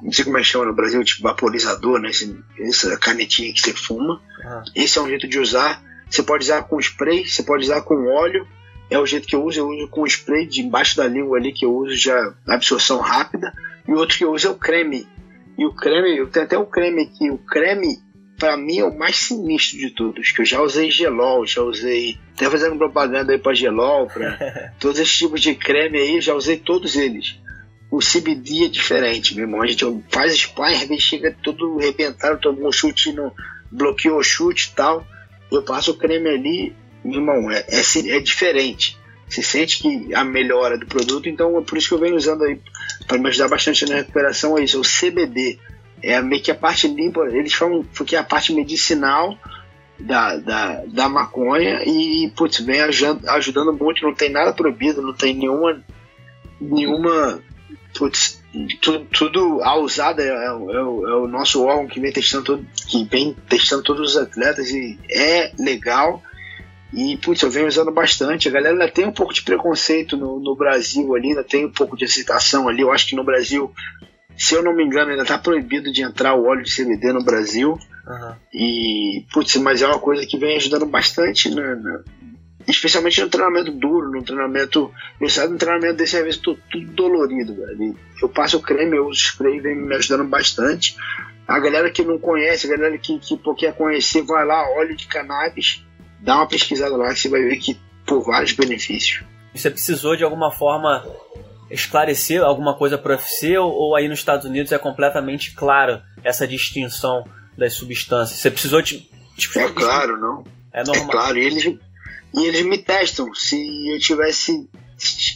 não 0.03 0.13
sei 0.13 0.25
como 0.25 0.37
é 0.37 0.41
que 0.41 0.47
chama 0.47 0.67
no 0.67 0.75
Brasil, 0.75 1.03
tipo 1.03 1.23
vaporizador, 1.23 1.99
né? 1.99 2.11
Esse, 2.11 2.39
essa 2.61 2.97
canetinha 2.99 3.53
que 3.53 3.61
você 3.61 3.73
fuma. 3.73 4.21
Ah. 4.45 4.63
Esse 4.75 4.99
é 4.99 5.03
um 5.03 5.09
jeito 5.09 5.27
de 5.27 5.39
usar. 5.39 5.83
Você 6.09 6.23
pode 6.23 6.45
usar 6.45 6.63
com 6.65 6.79
spray, 6.79 7.27
você 7.27 7.43
pode 7.43 7.65
usar 7.65 7.81
com 7.81 8.07
óleo. 8.07 8.47
É 8.91 8.99
o 8.99 9.07
jeito 9.07 9.27
que 9.27 9.35
eu 9.35 9.43
uso, 9.43 9.59
eu 9.59 9.69
uso 9.69 9.89
com 9.89 10.07
spray 10.07 10.47
debaixo 10.47 10.97
da 10.97 11.09
língua 11.09 11.39
ali, 11.39 11.53
que 11.53 11.65
eu 11.65 11.75
uso 11.75 11.97
já 11.97 12.35
absorção 12.47 13.01
rápida. 13.01 13.53
E 13.89 13.93
o 13.93 13.97
outro 13.97 14.17
que 14.17 14.25
eu 14.25 14.33
uso 14.33 14.47
é 14.47 14.51
o 14.51 14.55
creme, 14.55 15.09
e 15.59 15.65
o 15.65 15.73
creme, 15.73 16.17
eu 16.17 16.27
tenho 16.27 16.45
até 16.45 16.59
o 16.59 16.67
creme 16.67 17.03
aqui. 17.03 17.31
O 17.31 17.39
creme, 17.39 17.99
para 18.39 18.57
mim, 18.57 18.79
é 18.79 18.85
o 18.85 18.97
mais 18.97 19.17
sinistro 19.17 19.79
de 19.79 19.91
todos. 19.91 20.31
Que 20.31 20.43
eu 20.43 20.45
já 20.45 20.61
usei 20.61 20.91
gelol, 20.91 21.47
já 21.47 21.63
usei. 21.63 22.19
Até 22.35 22.51
fazendo 22.51 22.77
propaganda 22.77 23.33
aí 23.33 23.39
pra 23.39 23.55
gelol, 23.55 24.07
pra 24.07 24.73
todos 24.79 24.99
esses 24.99 25.17
tipos 25.17 25.41
de 25.41 25.55
creme 25.55 25.99
aí, 25.99 26.21
já 26.21 26.35
usei 26.35 26.57
todos 26.57 26.97
eles. 26.97 27.39
o 27.91 27.99
CBD 27.99 28.65
é 28.65 28.69
diferente, 28.69 29.35
meu 29.35 29.45
irmão. 29.45 29.63
A 29.63 29.67
gente 29.67 29.85
faz 30.11 30.33
às 30.33 30.89
vezes 30.89 31.03
chega 31.03 31.37
todo 31.43 31.79
arrebentado, 31.79 32.41
tomou 32.41 32.69
um 32.69 32.73
chute, 32.73 33.13
no, 33.13 33.33
bloqueou 33.71 34.19
o 34.19 34.25
chute 34.25 34.71
e 34.71 34.75
tal. 34.75 35.07
Eu 35.51 35.63
passo 35.63 35.93
o 35.93 35.97
creme 35.97 36.29
ali, 36.29 36.77
meu 37.05 37.21
irmão, 37.21 37.51
é, 37.51 37.65
é, 37.69 38.17
é 38.17 38.21
diferente. 38.21 38.97
Você 39.29 39.43
sente 39.43 39.81
que 39.81 40.15
a 40.15 40.25
melhora 40.25 40.79
do 40.79 40.87
produto, 40.87 41.29
então 41.29 41.59
é 41.59 41.61
por 41.61 41.77
isso 41.77 41.89
que 41.89 41.95
eu 41.95 41.99
venho 41.99 42.17
usando 42.17 42.45
aí 42.45 42.61
para 43.07 43.19
me 43.19 43.29
ajudar 43.29 43.49
bastante 43.49 43.85
na 43.87 43.97
recuperação 43.97 44.57
é 44.57 44.65
isso, 44.65 44.77
é 44.77 44.81
o 44.81 44.83
CBD. 44.83 45.59
É 46.07 46.23
meio 46.23 46.43
que 46.43 46.51
a 46.51 46.55
parte 46.55 46.87
limpa, 46.87 47.21
eles 47.33 47.53
falam 47.53 47.85
que 48.07 48.15
é 48.15 48.19
a 48.19 48.25
parte 48.25 48.53
medicinal 48.53 49.37
da, 49.99 50.37
da, 50.37 50.85
da 50.87 51.09
maconha 51.09 51.83
e, 51.85 52.31
putz, 52.37 52.61
vem 52.61 52.81
ajudando, 52.81 53.73
muito, 53.73 54.05
não 54.05 54.15
tem 54.15 54.31
nada 54.31 54.53
proibido, 54.53 55.03
não 55.03 55.13
tem 55.13 55.35
nenhuma, 55.35 55.83
nenhuma, 56.61 57.43
putz, 57.99 58.41
tudo, 58.81 59.05
tudo 59.07 59.61
a 59.63 59.77
usada 59.79 60.23
é, 60.23 60.29
é, 60.29 60.31
é, 60.31 60.51
é, 60.51 60.55
o, 60.55 61.27
nosso 61.27 61.65
órgão 61.65 61.89
que 61.89 61.99
vem 61.99 62.13
testando 62.13 62.45
todo, 62.45 62.67
que 62.89 63.05
vem 63.05 63.35
testando 63.49 63.83
todos 63.83 64.13
os 64.13 64.17
atletas 64.17 64.71
e 64.71 64.99
é 65.11 65.51
legal 65.59 66.23
e, 66.93 67.17
putz, 67.17 67.43
eu 67.43 67.51
venho 67.51 67.67
usando 67.67 67.91
bastante. 67.91 68.49
A 68.49 68.53
galera 68.53 68.73
ainda 68.73 68.91
tem 68.91 69.07
um 69.07 69.13
pouco 69.13 69.35
de 69.35 69.43
preconceito 69.43 70.17
no, 70.17 70.39
no 70.39 70.55
Brasil 70.55 71.15
ali, 71.15 71.31
ainda 71.31 71.43
tem 71.43 71.67
um 71.67 71.73
pouco 71.73 71.97
de 71.97 72.05
excitação 72.05 72.69
ali. 72.69 72.83
Eu 72.83 72.93
acho 72.93 73.09
que 73.09 73.17
no 73.17 73.25
Brasil, 73.25 73.73
se 74.37 74.55
eu 74.55 74.63
não 74.63 74.75
me 74.75 74.85
engano, 74.85 75.11
ainda 75.11 75.23
está 75.23 75.39
proibido 75.39 75.93
de 75.93 76.03
entrar 76.03 76.35
o 76.35 76.47
óleo 76.47 76.63
de 76.63 76.75
CBD 76.75 77.13
no 77.13 77.25
Brasil. 77.25 77.79
Uhum. 78.07 78.35
E, 78.53 79.25
putz, 79.33 79.57
mas 79.57 79.83
é 79.83 79.87
uma 79.87 79.99
coisa 79.99 80.27
que 80.27 80.39
vem 80.39 80.57
ajudando 80.57 80.87
bastante, 80.87 81.53
né, 81.55 81.75
né? 81.75 82.01
especialmente 82.69 83.21
no 83.21 83.29
treinamento 83.29 83.73
duro, 83.73 84.11
no 84.11 84.23
treinamento. 84.23 84.93
Eu 85.21 85.29
saio 85.29 85.51
do 85.51 85.57
treinamento 85.57 85.97
desse 85.97 86.21
vez, 86.23 86.37
tô 86.37 86.57
tudo 86.71 86.87
dolorido, 86.93 87.55
velho. 87.55 87.97
Eu 88.21 88.29
passo 88.29 88.59
o 88.59 88.63
creme, 88.63 88.97
eu 88.97 89.07
uso 89.07 89.21
spray, 89.21 89.61
vem 89.61 89.77
me 89.77 89.95
ajudando 89.95 90.29
bastante. 90.29 90.97
A 91.47 91.61
galera 91.61 91.91
que 91.91 92.03
não 92.03 92.19
conhece, 92.19 92.67
a 92.67 92.77
galera 92.77 92.99
que, 92.99 93.19
que 93.19 93.39
quer 93.57 93.75
conhecer, 93.75 94.23
vai 94.23 94.45
lá, 94.45 94.69
óleo 94.77 94.97
de 94.97 95.07
cannabis 95.07 95.85
dá 96.21 96.37
uma 96.37 96.49
pesquisada 96.49 96.97
lá 96.97 97.13
que 97.13 97.21
você 97.21 97.29
vai 97.29 97.43
ver 97.43 97.57
que 97.57 97.79
por 98.05 98.25
vários 98.25 98.53
benefícios. 98.53 99.25
Você 99.55 99.71
precisou 99.71 100.17
de 100.17 100.25
alguma 100.25 100.51
forma 100.51 101.05
esclarecer 101.71 102.43
alguma 102.43 102.75
coisa 102.75 102.97
para 102.97 103.13
o 103.13 103.17
UFC 103.17 103.57
ou, 103.59 103.73
ou, 103.73 103.97
aí 103.97 104.09
nos 104.09 104.19
Estados 104.19 104.47
Unidos 104.47 104.73
é 104.73 104.79
completamente 104.79 105.53
claro 105.55 106.01
essa 106.23 106.47
distinção 106.47 107.25
das 107.57 107.75
substâncias? 107.75 108.39
Você 108.39 108.51
precisou 108.51 108.83
de. 108.83 109.09
Tipo, 109.37 109.59
é 109.59 109.73
claro, 109.73 110.19
não. 110.19 110.45
É 110.73 110.85
normal. 110.85 111.07
É 111.07 111.11
claro, 111.11 111.39
e 111.39 111.45
eles, 111.45 111.65
e 111.65 112.45
eles 112.45 112.63
me 112.65 112.79
testam. 112.79 113.35
Se 113.35 113.57
eu 113.89 113.99
tivesse 113.99 114.69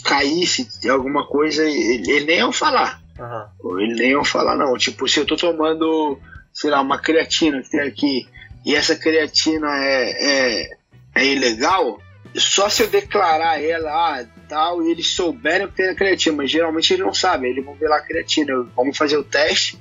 caísse 0.04 0.68
alguma 0.88 1.26
coisa, 1.26 1.62
ele, 1.64 2.10
ele 2.10 2.24
nem 2.24 2.38
iam 2.38 2.52
falar. 2.52 3.00
Uhum. 3.18 3.80
Ele 3.80 3.94
nem 3.94 4.10
iam 4.12 4.24
falar, 4.24 4.56
não. 4.56 4.76
Tipo, 4.76 5.06
se 5.08 5.20
eu 5.20 5.26
tô 5.26 5.36
tomando, 5.36 6.18
sei 6.52 6.70
lá, 6.70 6.80
uma 6.80 6.98
creatina 6.98 7.62
que 7.62 7.70
tem 7.70 7.80
aqui 7.80 8.26
e 8.64 8.74
essa 8.74 8.94
creatina 8.94 9.68
é, 9.78 10.10
é, 10.10 10.70
é 11.14 11.26
ilegal, 11.26 11.98
só 12.36 12.68
se 12.68 12.82
eu 12.82 12.88
declarar 12.88 13.62
ela, 13.62 13.90
ah, 13.90 14.26
tal, 14.50 14.82
e 14.82 14.90
eles 14.90 15.14
souberem 15.14 15.68
que 15.68 15.76
tem 15.76 15.88
a 15.88 15.94
creatina, 15.94 16.36
mas 16.36 16.50
geralmente 16.50 16.92
eles 16.92 17.04
não 17.06 17.14
sabem, 17.14 17.52
eles 17.52 17.64
vão 17.64 17.74
ver 17.74 17.88
lá 17.88 17.98
a 17.98 18.02
creatina, 18.02 18.52
vamos 18.76 18.98
fazer 18.98 19.16
o 19.16 19.22
teste, 19.22 19.78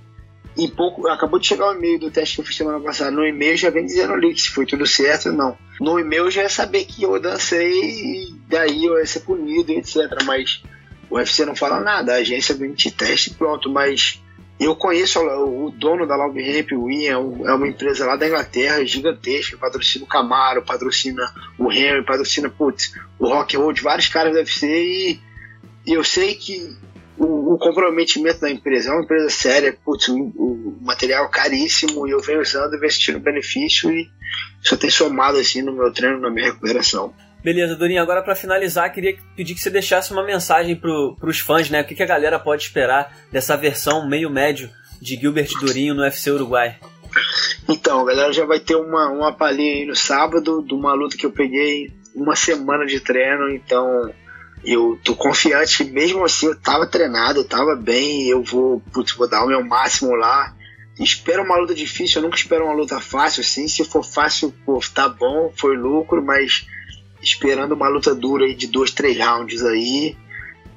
e 0.55 0.67
pouco, 0.67 1.07
acabou 1.07 1.39
de 1.39 1.47
chegar 1.47 1.69
o 1.69 1.73
e-mail 1.73 1.99
do 1.99 2.11
teste 2.11 2.35
que 2.35 2.41
eu 2.41 2.45
fiz 2.45 2.55
semana 2.55 2.79
passada, 2.79 3.09
no 3.09 3.25
e-mail 3.25 3.57
já 3.57 3.69
vem 3.69 3.85
dizendo 3.85 4.13
ali 4.13 4.37
se 4.37 4.49
foi 4.49 4.65
tudo 4.65 4.85
certo 4.85 5.29
ou 5.29 5.35
não. 5.35 5.57
No 5.79 5.99
e-mail 5.99 6.29
já 6.29 6.43
ia 6.43 6.49
saber 6.49 6.85
que 6.85 7.03
eu 7.03 7.19
dancei 7.19 7.71
e 7.71 8.35
daí 8.47 8.85
eu 8.85 8.99
ia 8.99 9.05
ser 9.05 9.21
punido, 9.21 9.71
etc, 9.71 10.23
mas 10.25 10.61
o 11.09 11.15
UFC 11.15 11.45
não 11.45 11.55
fala 11.55 11.79
nada, 11.79 12.13
a 12.13 12.17
agência 12.17 12.53
vem 12.53 12.73
te 12.73 12.91
teste 12.91 13.31
e 13.31 13.33
pronto, 13.33 13.69
mas 13.69 14.21
eu 14.59 14.75
conheço 14.75 15.19
o 15.21 15.71
dono 15.71 16.05
da 16.05 16.17
Love 16.17 16.41
Ramp, 16.41 16.71
o 16.73 16.91
Ian, 16.91 17.13
é 17.45 17.53
uma 17.53 17.67
empresa 17.67 18.05
lá 18.05 18.17
da 18.17 18.27
Inglaterra, 18.27 18.85
gigantesca, 18.85 19.57
patrocina 19.57 20.03
o 20.03 20.07
Camaro, 20.07 20.65
patrocina 20.65 21.23
o 21.57 21.71
Henry, 21.71 22.03
patrocina, 22.03 22.49
putz, 22.49 22.93
o 23.17 23.29
Rock 23.29 23.55
Road, 23.55 23.81
vários 23.81 24.09
caras 24.09 24.33
do 24.33 24.37
UFC 24.37 24.67
e, 24.67 25.19
e 25.85 25.93
eu 25.93 26.03
sei 26.03 26.35
que 26.35 26.75
o, 27.17 27.53
o, 27.53 27.57
comprometimento 27.57 28.41
da 28.41 28.51
empresa 28.51 28.89
é 28.89 28.93
uma 28.93 29.03
empresa 29.03 29.29
séria, 29.29 29.77
putz, 29.85 30.09
o, 30.09 30.17
o 30.17 30.77
material 30.81 31.29
caríssimo 31.29 32.05
e 32.05 32.11
eu 32.11 32.19
venho 32.19 32.41
usando 32.41 32.73
e 32.73 32.77
investindo 32.77 33.19
benefício 33.19 33.89
e 33.89 34.09
só 34.61 34.75
tem 34.75 34.89
somado 34.89 35.37
assim 35.37 35.61
no 35.61 35.71
meu 35.71 35.91
treino, 35.93 36.19
na 36.19 36.29
minha 36.29 36.47
recuperação. 36.47 37.13
Beleza, 37.43 37.75
Dorinho. 37.75 38.01
Agora 38.01 38.21
para 38.21 38.35
finalizar, 38.35 38.91
queria 38.91 39.17
pedir 39.35 39.55
que 39.55 39.61
você 39.61 39.69
deixasse 39.69 40.11
uma 40.11 40.23
mensagem 40.23 40.75
pro, 40.75 41.15
pros 41.19 41.39
fãs, 41.39 41.69
né? 41.69 41.81
O 41.81 41.85
que, 41.85 41.95
que 41.95 42.03
a 42.03 42.07
galera 42.07 42.37
pode 42.37 42.63
esperar 42.63 43.15
dessa 43.31 43.55
versão 43.55 44.07
meio 44.07 44.29
médio 44.29 44.69
de 45.01 45.15
Gilbert 45.15 45.49
Durinho 45.59 45.93
no 45.93 46.01
UFC 46.01 46.29
Uruguai? 46.31 46.77
Então, 47.67 48.01
a 48.01 48.05
galera 48.05 48.33
já 48.33 48.45
vai 48.45 48.59
ter 48.59 48.75
uma, 48.75 49.09
uma 49.09 49.31
palhinha 49.31 49.75
aí 49.75 49.85
no 49.85 49.95
sábado 49.95 50.61
de 50.61 50.73
uma 50.73 50.93
luta 50.93 51.15
que 51.15 51.25
eu 51.25 51.31
peguei 51.31 51.91
uma 52.13 52.35
semana 52.35 52.85
de 52.85 52.99
treino, 52.99 53.49
então 53.49 54.11
eu 54.63 54.99
tô 55.03 55.15
confiante 55.15 55.83
que 55.83 55.91
mesmo 55.91 56.23
assim 56.25 56.47
eu 56.47 56.59
tava 56.59 56.85
treinado, 56.85 57.39
eu 57.39 57.47
tava 57.47 57.75
bem, 57.75 58.27
eu 58.27 58.43
vou, 58.43 58.81
putz, 58.91 59.13
vou 59.13 59.29
dar 59.29 59.45
o 59.45 59.47
meu 59.47 59.63
máximo 59.63 60.13
lá. 60.15 60.53
Espero 60.99 61.43
uma 61.43 61.55
luta 61.55 61.73
difícil, 61.73 62.19
eu 62.19 62.23
nunca 62.23 62.35
espero 62.35 62.65
uma 62.65 62.73
luta 62.73 62.99
fácil, 62.99 63.39
assim. 63.41 63.69
Se 63.69 63.85
for 63.85 64.03
fácil, 64.03 64.53
pô, 64.65 64.81
tá 64.93 65.07
bom, 65.07 65.53
foi 65.55 65.77
lucro, 65.77 66.21
mas 66.21 66.67
esperando 67.21 67.73
uma 67.73 67.87
luta 67.87 68.15
dura 68.15 68.45
aí 68.45 68.53
de 68.53 68.67
dois, 68.67 68.91
três 68.91 69.17
rounds 69.17 69.63
aí. 69.63 70.15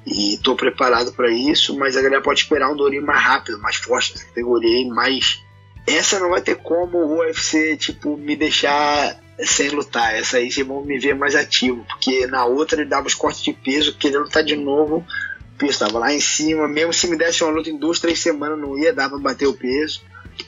E 0.05 0.37
tô 0.43 0.55
preparado 0.55 1.13
para 1.13 1.31
isso, 1.31 1.77
mas 1.77 1.95
a 1.95 2.01
galera 2.01 2.21
pode 2.21 2.41
esperar 2.41 2.69
um 2.69 2.75
Dorinho 2.75 3.05
mais 3.05 3.23
rápido, 3.23 3.59
mais 3.59 3.77
forte 3.77 4.13
categoria, 4.13 4.85
mas 4.93 5.41
essa 5.87 6.19
não 6.19 6.29
vai 6.29 6.41
ter 6.41 6.57
como 6.57 6.97
o 6.97 7.19
UFC 7.19 7.77
tipo 7.77 8.17
me 8.17 8.35
deixar 8.35 9.17
sem 9.39 9.69
lutar. 9.69 10.13
Essa 10.13 10.37
aí 10.37 10.51
vocês 10.51 10.67
vão 10.67 10.83
me 10.83 10.99
ver 10.99 11.15
mais 11.15 11.35
ativo, 11.35 11.85
porque 11.87 12.27
na 12.27 12.45
outra 12.45 12.81
ele 12.81 12.89
dava 12.89 13.07
os 13.07 13.15
cortes 13.15 13.43
de 13.43 13.53
peso, 13.53 13.95
querendo 13.95 14.23
lutar 14.23 14.43
de 14.43 14.55
novo, 14.55 14.97
o 14.97 15.57
peso 15.57 15.71
estava 15.71 15.99
lá 15.99 16.13
em 16.13 16.19
cima, 16.19 16.67
mesmo 16.67 16.93
se 16.93 17.07
me 17.07 17.17
desse 17.17 17.43
uma 17.43 17.53
luta 17.53 17.69
em 17.69 17.77
duas, 17.77 17.99
três 17.99 18.19
semanas 18.19 18.59
não 18.59 18.77
ia 18.77 18.93
dar 18.93 19.09
para 19.09 19.19
bater 19.19 19.47
o 19.47 19.53
peso. 19.53 20.01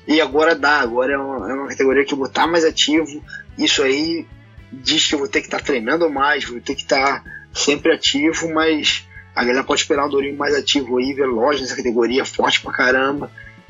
E 0.08 0.20
agora 0.20 0.56
dá, 0.56 0.80
agora 0.80 1.14
é 1.14 1.18
uma, 1.18 1.52
é 1.52 1.54
uma 1.54 1.68
categoria 1.68 2.04
que 2.04 2.14
eu 2.14 2.18
vou 2.18 2.28
estar 2.28 2.48
mais 2.48 2.66
ativo. 2.66 3.24
Isso 3.58 3.84
aí 3.84 4.26
diz 4.72 5.08
que 5.08 5.16
eu 5.16 5.20
vou 5.20 5.28
ter 5.28 5.42
que 5.42 5.48
estar 5.48 5.60
tá 5.60 5.66
treinando 5.66 6.10
mais, 6.10 6.46
vou 6.46 6.60
ter 6.60 6.76
que 6.76 6.84
estar 6.84 7.24
tá 7.24 7.32
sempre 7.54 7.94
ativo, 7.94 8.54
mas 8.54 9.08
a 9.36 9.44
galera 9.44 9.64
pode 9.64 9.82
esperar 9.82 10.06
um 10.06 10.10
Dorinho 10.10 10.38
mais 10.38 10.56
ativo 10.56 10.98
aí, 10.98 11.14
veloz 11.14 11.60
nessa 11.60 11.76
categoria, 11.76 12.26
forte 12.26 12.62
pra 12.62 12.72
caramba. 12.72 13.30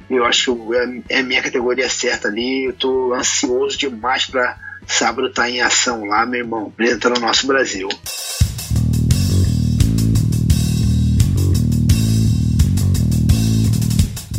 Eu 0.10 0.24
acho 0.24 0.56
que 0.56 0.76
é, 0.76 1.18
é 1.18 1.20
a 1.20 1.24
minha 1.24 1.42
categoria 1.42 1.90
certa 1.90 2.28
ali. 2.28 2.66
Eu 2.66 2.74
tô 2.74 3.14
ansioso 3.14 3.78
demais 3.78 4.28
pra 4.28 4.58
sábado 4.88 5.28
estar 5.28 5.44
tá 5.44 5.50
em 5.50 5.62
ação 5.62 6.06
lá, 6.06 6.26
meu 6.26 6.42
irmão, 6.42 6.68
apresentando 6.68 7.18
o 7.18 7.22
nosso 7.22 7.48
Brasil. 7.48 7.90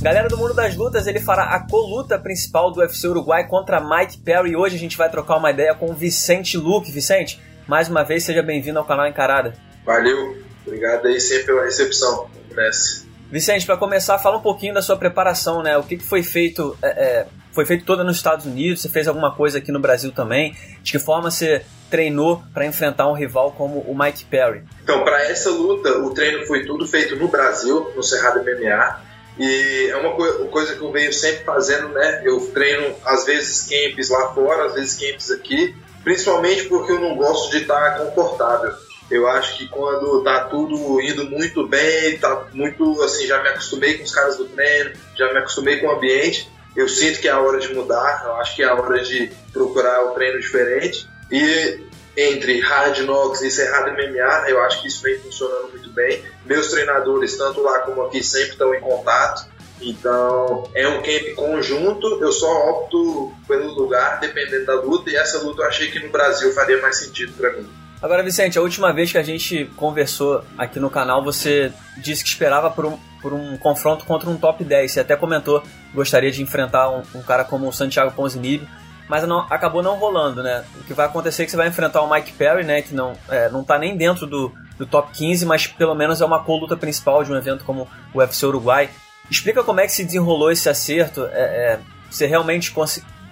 Galera 0.06 0.28
do 0.28 0.36
Mundo 0.36 0.54
das 0.54 0.76
Lutas, 0.76 1.08
ele 1.08 1.18
fará 1.18 1.46
a 1.46 1.68
coluta 1.68 2.16
principal 2.16 2.70
do 2.70 2.78
UFC 2.78 3.08
Uruguai 3.08 3.44
contra 3.48 3.80
Mike 3.80 4.18
Perry. 4.18 4.52
E 4.52 4.56
hoje 4.56 4.76
a 4.76 4.78
gente 4.78 4.96
vai 4.96 5.10
trocar 5.10 5.36
uma 5.36 5.50
ideia 5.50 5.74
com 5.74 5.90
o 5.90 5.94
Vicente 5.94 6.56
Luque. 6.56 6.92
Vicente, 6.92 7.42
mais 7.66 7.88
uma 7.88 8.04
vez, 8.04 8.22
seja 8.22 8.40
bem-vindo 8.40 8.78
ao 8.78 8.84
canal 8.84 9.08
Encarada. 9.08 9.54
Valeu, 9.84 10.36
obrigado 10.64 11.08
aí 11.08 11.18
sempre 11.18 11.46
pela 11.46 11.64
recepção. 11.64 12.30
Nessa. 12.54 13.04
Vicente, 13.32 13.66
para 13.66 13.76
começar, 13.76 14.16
fala 14.18 14.36
um 14.36 14.42
pouquinho 14.42 14.72
da 14.72 14.80
sua 14.80 14.96
preparação, 14.96 15.60
né? 15.60 15.76
O 15.76 15.82
que, 15.82 15.96
que 15.96 16.04
foi 16.04 16.22
feito? 16.22 16.78
É, 16.80 16.86
é, 16.86 17.26
foi 17.50 17.66
feito 17.66 17.84
toda 17.84 18.04
nos 18.04 18.14
Estados 18.14 18.46
Unidos? 18.46 18.82
Você 18.82 18.88
fez 18.88 19.08
alguma 19.08 19.34
coisa 19.34 19.58
aqui 19.58 19.72
no 19.72 19.80
Brasil 19.80 20.12
também? 20.12 20.54
De 20.84 20.92
que 20.92 21.00
forma 21.00 21.32
você 21.32 21.66
treinou 21.90 22.44
para 22.54 22.64
enfrentar 22.64 23.08
um 23.08 23.12
rival 23.12 23.50
como 23.58 23.80
o 23.80 23.98
Mike 23.98 24.24
Perry? 24.26 24.62
Então, 24.84 25.02
para 25.02 25.24
essa 25.24 25.50
luta, 25.50 25.98
o 25.98 26.14
treino 26.14 26.46
foi 26.46 26.64
tudo 26.64 26.86
feito 26.86 27.16
no 27.16 27.26
Brasil, 27.26 27.92
no 27.96 28.04
Cerrado 28.04 28.38
MMA. 28.44 29.05
E 29.38 29.88
é 29.90 29.96
uma 29.96 30.14
coisa 30.48 30.74
que 30.74 30.82
eu 30.82 30.90
venho 30.90 31.12
sempre 31.12 31.44
fazendo, 31.44 31.88
né? 31.90 32.22
Eu 32.24 32.40
treino 32.52 32.94
às 33.04 33.24
vezes 33.24 33.68
camps 33.68 34.08
lá 34.08 34.32
fora, 34.32 34.66
às 34.66 34.74
vezes 34.74 34.98
camps 34.98 35.30
aqui, 35.30 35.74
principalmente 36.02 36.64
porque 36.64 36.92
eu 36.92 37.00
não 37.00 37.16
gosto 37.16 37.50
de 37.50 37.58
estar 37.58 37.98
confortável. 37.98 38.72
Eu 39.10 39.28
acho 39.28 39.58
que 39.58 39.68
quando 39.68 40.22
tá 40.24 40.44
tudo 40.44 41.00
indo 41.00 41.24
muito 41.26 41.66
bem, 41.66 42.18
tá 42.18 42.48
muito 42.52 43.02
assim, 43.02 43.26
já 43.26 43.40
me 43.42 43.50
acostumei 43.50 43.98
com 43.98 44.04
os 44.04 44.12
caras 44.12 44.36
do 44.36 44.46
treino, 44.46 44.92
já 45.16 45.32
me 45.32 45.38
acostumei 45.38 45.78
com 45.78 45.86
o 45.86 45.92
ambiente, 45.92 46.50
eu 46.74 46.88
sinto 46.88 47.20
que 47.20 47.28
é 47.28 47.30
a 47.30 47.40
hora 47.40 47.58
de 47.58 47.72
mudar, 47.72 48.22
eu 48.26 48.34
acho 48.36 48.56
que 48.56 48.62
é 48.62 48.66
a 48.66 48.74
hora 48.74 49.02
de 49.02 49.30
procurar 49.52 50.04
o 50.04 50.10
um 50.10 50.14
treino 50.14 50.40
diferente. 50.40 51.08
E 51.30 51.85
entre 52.16 52.60
hard 52.60 52.98
knocks 53.00 53.42
e 53.42 53.50
Cerrado 53.50 53.92
MMA, 53.92 54.48
eu 54.48 54.60
acho 54.62 54.80
que 54.80 54.88
isso 54.88 55.02
vem 55.02 55.18
funcionando 55.18 55.70
muito 55.70 55.90
bem. 55.90 56.22
Meus 56.44 56.68
treinadores, 56.68 57.36
tanto 57.36 57.60
lá 57.62 57.80
como 57.80 58.02
aqui, 58.02 58.22
sempre 58.22 58.52
estão 58.52 58.74
em 58.74 58.80
contato. 58.80 59.46
Então, 59.80 60.70
é 60.74 60.88
um 60.88 61.02
camp 61.02 61.34
conjunto, 61.34 62.18
eu 62.22 62.32
só 62.32 62.70
opto 62.70 63.32
pelo 63.46 63.72
lugar, 63.74 64.18
dependendo 64.20 64.64
da 64.64 64.74
luta, 64.74 65.10
e 65.10 65.16
essa 65.16 65.38
luta 65.38 65.62
eu 65.62 65.66
achei 65.66 65.90
que 65.90 65.98
no 65.98 66.08
Brasil 66.08 66.52
faria 66.54 66.80
mais 66.80 66.98
sentido 66.98 67.34
para 67.34 67.52
mim. 67.52 67.68
Agora, 68.00 68.22
Vicente, 68.22 68.58
a 68.58 68.62
última 68.62 68.92
vez 68.92 69.10
que 69.10 69.18
a 69.18 69.22
gente 69.22 69.70
conversou 69.76 70.42
aqui 70.56 70.78
no 70.78 70.88
canal, 70.88 71.22
você 71.24 71.72
disse 71.98 72.22
que 72.22 72.28
esperava 72.28 72.70
por, 72.70 72.86
um, 72.86 72.98
por 73.20 73.32
um 73.32 73.56
confronto 73.56 74.04
contra 74.04 74.28
um 74.28 74.36
top 74.36 74.62
10. 74.62 74.92
Você 74.92 75.00
até 75.00 75.16
comentou 75.16 75.62
gostaria 75.94 76.30
de 76.30 76.42
enfrentar 76.42 76.90
um, 76.90 77.02
um 77.14 77.22
cara 77.22 77.42
como 77.42 77.66
o 77.66 77.72
Santiago 77.72 78.12
Ponzinibbio, 78.12 78.68
mas 79.08 79.26
não, 79.26 79.40
acabou 79.50 79.82
não 79.82 79.96
rolando, 79.96 80.42
né? 80.42 80.64
O 80.80 80.84
que 80.84 80.94
vai 80.94 81.06
acontecer 81.06 81.42
é 81.42 81.44
que 81.44 81.50
você 81.50 81.56
vai 81.56 81.68
enfrentar 81.68 82.02
o 82.02 82.10
Mike 82.10 82.32
Perry, 82.32 82.64
né? 82.64 82.82
Que 82.82 82.94
não, 82.94 83.12
é, 83.28 83.48
não 83.48 83.62
tá 83.62 83.78
nem 83.78 83.96
dentro 83.96 84.26
do, 84.26 84.52
do 84.78 84.86
top 84.86 85.12
15, 85.12 85.46
mas 85.46 85.66
pelo 85.66 85.94
menos 85.94 86.20
é 86.20 86.24
uma 86.24 86.42
co-luta 86.42 86.76
principal 86.76 87.22
de 87.22 87.32
um 87.32 87.36
evento 87.36 87.64
como 87.64 87.88
o 88.12 88.18
UFC 88.18 88.46
Uruguai. 88.46 88.90
Explica 89.30 89.62
como 89.62 89.80
é 89.80 89.86
que 89.86 89.92
se 89.92 90.04
desenrolou 90.04 90.50
esse 90.50 90.68
acerto. 90.68 91.24
É, 91.26 91.40
é, 91.40 91.78
você 92.10 92.26
realmente 92.26 92.74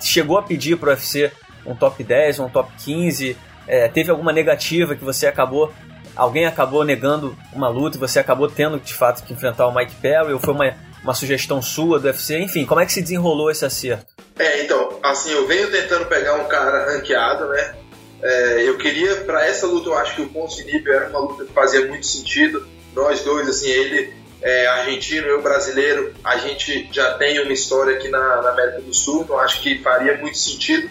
chegou 0.00 0.38
a 0.38 0.42
pedir 0.42 0.76
pro 0.76 0.90
UFC 0.90 1.32
um 1.66 1.74
top 1.74 2.02
10, 2.02 2.40
um 2.40 2.48
top 2.48 2.72
15? 2.78 3.36
É, 3.66 3.88
teve 3.88 4.10
alguma 4.10 4.32
negativa 4.32 4.94
que 4.94 5.04
você 5.04 5.26
acabou 5.26 5.72
alguém 6.16 6.46
acabou 6.46 6.84
negando 6.84 7.36
uma 7.52 7.68
luta 7.68 7.96
e 7.96 8.00
você 8.00 8.20
acabou 8.20 8.48
tendo 8.48 8.78
de 8.78 8.94
fato 8.94 9.24
que 9.24 9.32
enfrentar 9.32 9.66
o 9.66 9.74
Mike 9.74 9.96
Perry 9.96 10.32
ou 10.32 10.38
foi 10.38 10.54
uma, 10.54 10.74
uma 11.04 11.14
sugestão 11.14 11.62
sua 11.62 12.00
do 12.00 12.06
UFC? 12.06 12.38
Enfim, 12.38 12.64
como 12.64 12.80
é 12.80 12.86
que 12.86 12.92
se 12.92 13.00
desenrolou 13.00 13.50
esse 13.50 13.64
acerto? 13.64 14.12
É, 14.38 14.62
então, 14.62 14.98
assim, 15.02 15.30
eu 15.30 15.46
venho 15.46 15.70
tentando 15.70 16.06
pegar 16.06 16.34
um 16.34 16.46
cara 16.46 16.92
ranqueado, 16.92 17.46
né? 17.48 17.74
É, 18.22 18.68
eu 18.68 18.76
queria, 18.78 19.16
para 19.18 19.46
essa 19.46 19.66
luta, 19.66 19.90
eu 19.90 19.98
acho 19.98 20.16
que 20.16 20.22
o 20.22 20.28
Ponce 20.28 20.64
Nibio 20.64 20.92
era 20.92 21.08
uma 21.10 21.20
luta 21.20 21.44
que 21.44 21.52
fazia 21.52 21.86
muito 21.86 22.06
sentido. 22.06 22.66
Nós 22.94 23.20
dois, 23.20 23.48
assim, 23.48 23.68
ele 23.68 24.12
é 24.42 24.66
argentino, 24.66 25.28
eu 25.28 25.40
brasileiro, 25.40 26.14
a 26.24 26.38
gente 26.38 26.88
já 26.90 27.14
tem 27.14 27.40
uma 27.40 27.52
história 27.52 27.96
aqui 27.96 28.08
na, 28.08 28.42
na 28.42 28.50
América 28.50 28.80
do 28.80 28.92
Sul, 28.92 29.22
então 29.22 29.38
acho 29.38 29.60
que 29.60 29.78
faria 29.78 30.16
muito 30.18 30.36
sentido 30.36 30.90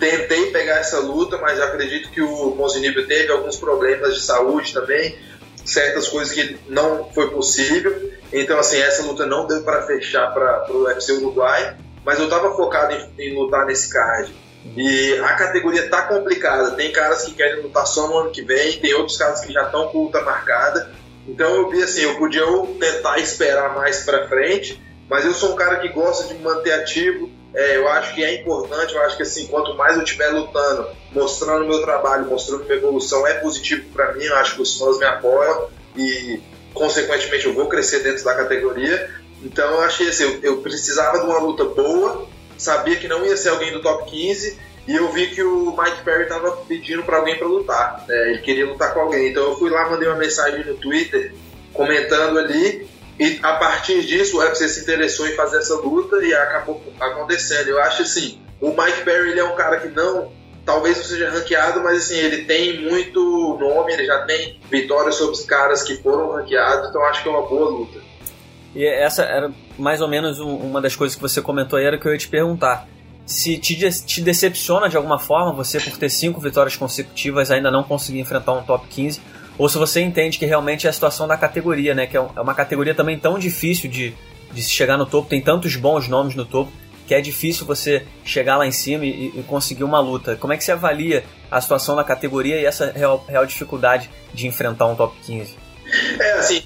tentei 0.00 0.46
pegar 0.46 0.78
essa 0.78 0.98
luta, 0.98 1.36
mas 1.36 1.60
acredito 1.60 2.10
que 2.10 2.22
o 2.22 2.52
Ponzinibbio 2.52 3.06
teve 3.06 3.30
alguns 3.30 3.56
problemas 3.56 4.14
de 4.14 4.22
saúde 4.22 4.72
também, 4.72 5.14
certas 5.64 6.08
coisas 6.08 6.32
que 6.32 6.56
não 6.68 7.12
foi 7.12 7.30
possível. 7.30 8.10
Então, 8.32 8.58
assim, 8.58 8.78
essa 8.78 9.02
luta 9.02 9.26
não 9.26 9.46
deu 9.46 9.62
para 9.62 9.82
fechar 9.82 10.32
para 10.32 10.72
o 10.72 10.84
UFC 10.84 11.12
Uruguai, 11.12 11.76
mas 12.04 12.18
eu 12.18 12.24
estava 12.24 12.54
focado 12.54 12.94
em, 12.94 13.10
em, 13.18 13.34
lutar 13.34 13.66
nesse 13.66 13.92
card. 13.92 14.34
E 14.76 15.14
a 15.24 15.34
categoria 15.34 15.88
tá 15.88 16.02
complicada. 16.02 16.72
Tem 16.72 16.92
caras 16.92 17.24
que 17.24 17.32
querem 17.32 17.62
lutar 17.62 17.86
só 17.86 18.06
no 18.06 18.18
ano 18.18 18.30
que 18.30 18.42
vem, 18.42 18.78
tem 18.78 18.94
outros 18.94 19.16
caras 19.16 19.40
que 19.40 19.52
já 19.52 19.64
estão 19.64 19.88
com 19.88 20.04
luta 20.04 20.22
marcada. 20.22 20.90
Então 21.26 21.54
eu 21.54 21.70
vi 21.70 21.82
assim, 21.82 22.02
eu 22.02 22.16
podia 22.16 22.44
tentar 22.78 23.18
esperar 23.18 23.74
mais 23.74 24.04
para 24.04 24.28
frente, 24.28 24.80
mas 25.08 25.24
eu 25.24 25.32
sou 25.32 25.52
um 25.52 25.56
cara 25.56 25.76
que 25.76 25.88
gosta 25.88 26.28
de 26.28 26.34
me 26.34 26.42
manter 26.42 26.72
ativo, 26.72 27.30
é, 27.54 27.76
eu 27.76 27.88
acho 27.88 28.14
que 28.14 28.24
é 28.24 28.40
importante, 28.40 28.94
eu 28.94 29.02
acho 29.02 29.16
que 29.16 29.22
assim, 29.22 29.46
quanto 29.48 29.74
mais 29.74 29.96
eu 29.96 30.02
estiver 30.02 30.28
lutando, 30.28 30.88
mostrando 31.12 31.66
meu 31.66 31.82
trabalho, 31.82 32.26
mostrando 32.26 32.64
minha 32.64 32.76
evolução, 32.76 33.26
é 33.26 33.34
positivo 33.34 33.88
para 33.92 34.12
mim, 34.12 34.24
eu 34.24 34.36
acho 34.36 34.54
que 34.54 34.62
os 34.62 34.78
fãs 34.78 34.98
me 34.98 35.04
apoiam 35.04 35.68
e, 35.96 36.40
consequentemente, 36.74 37.46
eu 37.46 37.54
vou 37.54 37.68
crescer 37.68 38.00
dentro 38.00 38.24
da 38.24 38.34
categoria. 38.34 39.10
Então, 39.42 39.70
eu 39.70 39.80
achei 39.82 40.08
assim, 40.08 40.24
eu, 40.24 40.40
eu 40.42 40.56
precisava 40.58 41.18
de 41.18 41.24
uma 41.24 41.38
luta 41.38 41.64
boa, 41.64 42.28
sabia 42.58 42.96
que 42.96 43.08
não 43.08 43.24
ia 43.24 43.36
ser 43.36 43.50
alguém 43.50 43.72
do 43.72 43.80
top 43.80 44.10
15 44.10 44.58
e 44.86 44.96
eu 44.96 45.10
vi 45.12 45.28
que 45.28 45.42
o 45.42 45.76
Mike 45.76 46.02
Perry 46.04 46.24
estava 46.24 46.52
pedindo 46.68 47.02
para 47.02 47.18
alguém 47.18 47.38
para 47.38 47.46
lutar. 47.46 48.04
Né? 48.06 48.30
Ele 48.30 48.38
queria 48.38 48.66
lutar 48.66 48.92
com 48.92 49.00
alguém. 49.00 49.30
Então 49.30 49.44
eu 49.44 49.56
fui 49.56 49.70
lá, 49.70 49.88
mandei 49.88 50.08
uma 50.08 50.18
mensagem 50.18 50.64
no 50.64 50.74
Twitter 50.74 51.34
comentando 51.72 52.38
ali 52.38 52.88
e 53.20 53.38
a 53.42 53.52
partir 53.56 54.00
disso, 54.06 54.38
o 54.38 54.40
UFC 54.40 54.66
se 54.66 54.80
interessou 54.80 55.28
em 55.28 55.32
fazer 55.32 55.58
essa 55.58 55.74
luta 55.74 56.24
e 56.24 56.32
acabou 56.32 56.82
acontecendo. 56.98 57.68
Eu 57.68 57.78
acho 57.78 58.00
assim, 58.00 58.40
o 58.58 58.68
Mike 58.68 59.04
Perry 59.04 59.32
ele 59.32 59.40
é 59.40 59.44
um 59.44 59.54
cara 59.54 59.78
que 59.78 59.88
não, 59.88 60.32
talvez 60.64 60.96
não 60.98 61.04
seja 61.04 61.30
ranqueado, 61.30 61.80
mas 61.82 61.98
assim, 61.98 62.16
ele 62.16 62.44
tem 62.44 62.80
muito 62.80 63.56
nome, 63.58 63.92
ele 63.92 64.06
já 64.06 64.24
tem 64.24 64.58
vitórias 64.70 65.16
sobre 65.16 65.34
os 65.34 65.44
caras 65.44 65.82
que 65.82 65.96
foram 65.96 66.32
ranqueados, 66.32 66.88
então 66.88 67.04
acho 67.04 67.22
que 67.22 67.28
é 67.28 67.32
uma 67.32 67.46
boa 67.46 67.70
luta. 67.70 68.00
E 68.74 68.84
essa 68.86 69.24
era 69.24 69.50
mais 69.78 70.00
ou 70.00 70.08
menos 70.08 70.38
uma 70.38 70.80
das 70.80 70.94
coisas 70.94 71.16
que 71.16 71.22
você 71.22 71.42
comentou 71.42 71.78
aí, 71.78 71.84
era 71.84 71.98
que 71.98 72.06
eu 72.06 72.12
ia 72.12 72.18
te 72.18 72.28
perguntar. 72.28 72.88
Se 73.26 73.58
te, 73.58 73.76
te 73.76 74.20
decepciona 74.20 74.88
de 74.88 74.96
alguma 74.96 75.18
forma 75.18 75.52
você, 75.52 75.78
por 75.80 75.96
ter 75.96 76.08
cinco 76.08 76.40
vitórias 76.40 76.76
consecutivas, 76.76 77.50
ainda 77.50 77.70
não 77.70 77.82
conseguir 77.82 78.20
enfrentar 78.20 78.52
um 78.52 78.62
top 78.62 78.86
15, 78.88 79.20
ou 79.58 79.68
se 79.68 79.78
você 79.78 80.00
entende 80.00 80.38
que 80.38 80.46
realmente 80.46 80.86
é 80.86 80.90
a 80.90 80.92
situação 80.92 81.28
da 81.28 81.36
categoria, 81.36 81.94
né? 81.94 82.06
Que 82.06 82.16
é, 82.16 82.20
é 82.20 82.40
uma 82.40 82.54
categoria 82.54 82.94
também 82.94 83.18
tão 83.18 83.38
difícil 83.38 83.90
de, 83.90 84.14
de 84.52 84.62
chegar 84.62 84.96
no 84.96 85.06
topo, 85.06 85.28
tem 85.28 85.40
tantos 85.40 85.76
bons 85.76 86.08
nomes 86.08 86.34
no 86.34 86.44
topo, 86.44 86.72
que 87.10 87.14
é 87.16 87.20
difícil 87.20 87.66
você 87.66 88.06
chegar 88.24 88.56
lá 88.56 88.64
em 88.64 88.70
cima 88.70 89.04
e, 89.04 89.32
e 89.36 89.42
conseguir 89.42 89.82
uma 89.82 89.98
luta. 89.98 90.36
Como 90.36 90.52
é 90.52 90.56
que 90.56 90.62
você 90.62 90.70
avalia 90.70 91.24
a 91.50 91.60
situação 91.60 91.96
da 91.96 92.04
categoria 92.04 92.60
e 92.60 92.64
essa 92.64 92.92
real, 92.92 93.24
real 93.28 93.44
dificuldade 93.44 94.08
de 94.32 94.46
enfrentar 94.46 94.86
um 94.86 94.94
top 94.94 95.16
15? 95.24 95.56
É, 96.20 96.32
assim, 96.34 96.62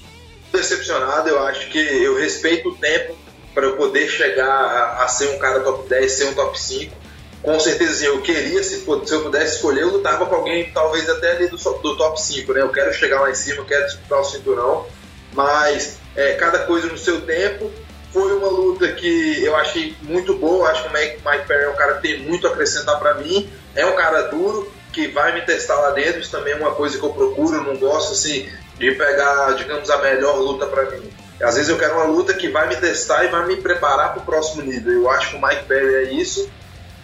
decepcionado, 0.53 1.27
eu 1.29 1.43
acho 1.47 1.67
que 1.69 1.79
eu 1.79 2.15
respeito 2.15 2.69
o 2.69 2.75
tempo 2.75 3.17
para 3.55 3.65
eu 3.65 3.75
poder 3.75 4.07
chegar 4.07 4.45
a, 4.45 5.05
a, 5.05 5.07
ser 5.07 5.29
um 5.29 5.39
cara 5.39 5.61
top 5.61 5.89
10, 5.89 6.11
ser 6.11 6.25
um 6.25 6.35
top 6.35 6.61
5 6.61 6.95
com 7.41 7.59
certeza 7.59 8.05
eu 8.05 8.21
queria, 8.21 8.61
se, 8.61 8.81
se, 8.81 9.13
eu 9.13 9.21
pudesse 9.23 9.55
escolher, 9.55 9.81
eu 9.81 9.93
lutava 9.93 10.27
com 10.27 10.35
alguém 10.35 10.71
talvez 10.71 11.09
até 11.09 11.31
ali 11.31 11.47
do, 11.47 11.57
do, 11.57 11.97
top 11.97 12.21
5, 12.21 12.53
né? 12.53 12.61
Eu 12.61 12.69
quero 12.69 12.93
chegar 12.93 13.21
lá 13.21 13.31
em 13.31 13.35
cima, 13.35 13.57
eu 13.57 13.65
quero 13.65 13.85
disputar 13.85 14.19
o 14.19 14.23
cinturão, 14.23 14.85
mas 15.33 15.97
é, 16.15 16.33
cada 16.33 16.65
coisa 16.65 16.87
no 16.87 16.97
seu 16.97 17.21
tempo. 17.21 17.71
Foi 18.15 18.31
uma 18.31 18.47
luta 18.47 18.87
que 18.93 19.43
eu 19.43 19.53
achei 19.57 19.93
muito 20.03 20.35
boa, 20.35 20.69
acho 20.69 20.83
que 20.83 20.87
o 20.87 20.93
Mike, 20.93 21.47
Perry 21.47 21.65
é 21.65 21.69
um 21.69 21.75
cara 21.75 21.95
que 21.95 22.01
tem 22.03 22.21
muito 22.21 22.47
a 22.47 22.51
acrescentar 22.51 22.97
para 22.97 23.15
mim, 23.15 23.49
é 23.75 23.85
um 23.85 23.93
cara 23.97 24.21
duro, 24.29 24.71
que 24.93 25.09
vai 25.09 25.33
me 25.33 25.41
testar 25.41 25.75
lá 25.75 25.89
dentro, 25.89 26.21
isso 26.21 26.31
também 26.31 26.53
é 26.53 26.55
uma 26.55 26.73
coisa 26.73 26.97
que 26.97 27.03
eu 27.03 27.09
procuro, 27.09 27.57
eu 27.57 27.63
não 27.63 27.75
gosto 27.75 28.13
assim 28.13 28.49
de 28.79 28.91
pegar, 28.93 29.51
digamos, 29.57 29.89
a 29.89 29.97
melhor 29.97 30.39
luta 30.39 30.65
para 30.65 30.91
mim. 30.91 31.11
Às 31.41 31.55
vezes 31.55 31.67
eu 31.67 31.77
quero 31.77 31.95
uma 31.95 32.05
luta 32.05 32.33
que 32.33 32.47
vai 32.47 32.69
me 32.69 32.77
testar 32.77 33.25
e 33.25 33.27
vai 33.27 33.45
me 33.45 33.57
preparar 33.57 34.13
para 34.13 34.21
o 34.21 34.25
próximo 34.25 34.61
nível. 34.61 34.93
Eu 34.93 35.09
acho 35.09 35.31
que 35.31 35.35
o 35.35 35.41
Mike 35.45 35.65
Perry 35.65 35.95
é 35.95 36.13
isso 36.13 36.49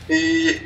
e 0.10 0.62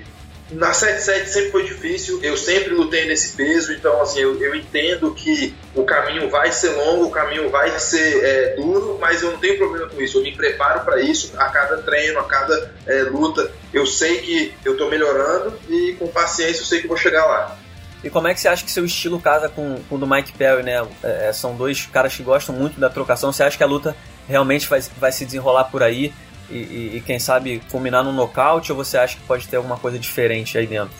na 0.52 0.72
7-7 0.72 1.26
sempre 1.26 1.52
foi 1.52 1.64
difícil, 1.64 2.20
eu 2.22 2.38
sempre 2.38 2.74
lutei 2.74 3.08
nesse 3.08 3.36
peso, 3.36 3.74
então 3.74 4.00
assim, 4.02 4.20
eu, 4.20 4.40
eu 4.40 4.54
entendo 4.54 5.12
que 5.14 5.56
o 5.74 5.84
caminho 5.84 6.30
vai 6.30 6.52
ser 6.52 6.70
longo, 6.70 7.06
o 7.06 7.12
caminho 7.12 7.50
vai 7.50 7.78
ser 7.80 8.24
é, 8.24 8.56
duro, 8.56 8.98
mas 9.02 9.24
eu 9.24 9.32
não 9.32 9.40
tenho 9.40 9.58
problema 9.58 9.90
com 9.90 10.00
isso, 10.00 10.20
eu 10.20 10.24
me 10.24 10.36
preparo 10.36 10.82
para 10.82 11.02
isso 11.02 11.34
a 11.38 11.50
cada 11.50 11.78
treino, 11.78 12.20
a 12.20 12.26
cada 12.26 12.72
é, 12.86 13.02
luta, 13.04 13.52
eu 13.74 13.88
sei 13.88 14.20
que 14.20 14.54
eu 14.64 14.74
estou 14.74 14.90
melhorando 14.90 15.58
e 15.68 15.94
com 15.98 16.08
paciência 16.08 16.62
eu 16.62 16.66
sei 16.66 16.82
que 16.82 16.88
vou 16.88 16.98
chegar 16.98 17.26
lá. 17.26 17.58
E 18.04 18.10
como 18.10 18.28
é 18.28 18.34
que 18.36 18.40
você 18.40 18.48
acha 18.48 18.64
que 18.64 18.70
seu 18.70 18.86
estilo 18.86 19.20
casa 19.20 19.50
com, 19.50 19.82
com 19.90 19.96
o 19.96 19.98
do 19.98 20.06
Mike 20.06 20.34
Perry, 20.34 20.62
né? 20.62 20.88
É, 21.02 21.34
são 21.34 21.56
dois 21.56 21.88
caras 21.88 22.16
que 22.16 22.22
gostam 22.22 22.54
muito 22.54 22.80
da 22.80 22.88
trocação. 22.88 23.34
Você 23.34 23.42
acha 23.42 23.58
que 23.58 23.64
a 23.64 23.68
luta 23.68 23.96
realmente 24.28 24.68
vai, 24.68 24.80
vai 25.00 25.12
se 25.12 25.26
desenrolar 25.26 25.64
por 25.66 25.82
aí? 25.82 26.14
E, 26.50 26.58
e, 26.58 26.98
e, 26.98 27.02
quem 27.02 27.20
sabe 27.20 27.62
culminar 27.72 28.04
no 28.04 28.12
nocaute 28.12 28.72
ou 28.72 28.78
você 28.78 28.98
acha 28.98 29.16
que 29.16 29.24
pode 29.24 29.48
ter 29.48 29.58
alguma 29.58 29.78
coisa 29.78 29.98
diferente 29.98 30.58
aí 30.58 30.68
dentro? 30.68 30.94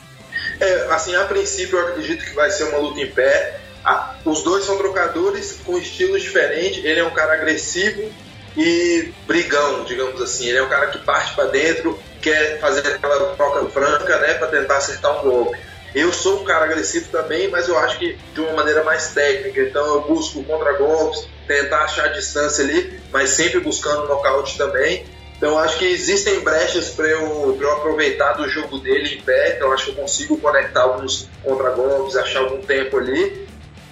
É, 0.60 0.88
assim, 0.92 1.16
a 1.16 1.24
princípio 1.26 1.78
eu 1.78 1.88
acredito 1.88 2.24
que 2.26 2.34
vai 2.34 2.50
ser 2.50 2.66
uma 2.66 2.80
luta 2.80 3.00
em 3.00 3.10
pé. 3.10 3.60
Ah, 3.84 4.16
os 4.26 4.44
dois 4.44 4.66
são 4.66 4.78
trocadores 4.78 5.60
com 5.64 5.78
estilos 5.78 6.22
diferentes. 6.22 6.84
Ele 6.84 7.00
é 7.00 7.04
um 7.04 7.12
cara 7.12 7.34
agressivo 7.34 8.12
e 8.58 9.12
brigão, 9.28 9.84
digamos 9.84 10.22
assim. 10.22 10.48
Ele 10.48 10.58
é 10.58 10.64
um 10.64 10.70
cara 10.70 10.88
que 10.88 10.98
parte 11.00 11.34
para 11.34 11.46
dentro, 11.46 12.00
quer 12.22 12.60
fazer 12.60 12.88
aquela 12.88 13.36
troca 13.36 13.70
franca, 13.70 14.18
né, 14.20 14.34
para 14.36 14.48
tentar 14.48 14.78
acertar 14.78 15.20
um 15.20 15.30
golpe. 15.30 15.58
Eu 15.94 16.12
sou 16.12 16.42
um 16.42 16.44
cara 16.44 16.66
agressivo 16.66 17.10
também, 17.10 17.48
mas 17.48 17.70
eu 17.70 17.78
acho 17.80 17.98
que 17.98 18.18
de 18.34 18.42
uma 18.42 18.54
maneira 18.54 18.84
mais 18.84 19.10
técnica. 19.14 19.62
Então 19.62 19.86
eu 19.86 20.02
busco 20.02 20.44
contra-golpes, 20.44 21.28
tentar 21.48 21.84
achar 21.84 22.06
a 22.06 22.10
distância 22.10 22.64
ali, 22.64 23.00
mas 23.12 23.30
sempre 23.30 23.60
buscando 23.60 24.08
nocaute 24.08 24.58
também. 24.58 25.06
Então 25.38 25.58
acho 25.60 25.78
que 25.78 25.86
existem 25.86 26.40
brechas 26.40 26.90
para 26.90 27.08
eu, 27.08 27.58
eu 27.60 27.72
aproveitar 27.74 28.34
do 28.34 28.48
jogo 28.48 28.78
dele 28.80 29.16
em 29.16 29.22
pé, 29.22 29.56
então 29.56 29.72
acho 29.72 29.86
que 29.86 29.92
eu 29.92 29.96
consigo 29.96 30.38
conectar 30.38 30.84
alguns 30.84 31.30
contra-golpes, 31.44 32.16
achar 32.16 32.40
algum 32.40 32.62
tempo 32.62 32.98
ali. 32.98 33.46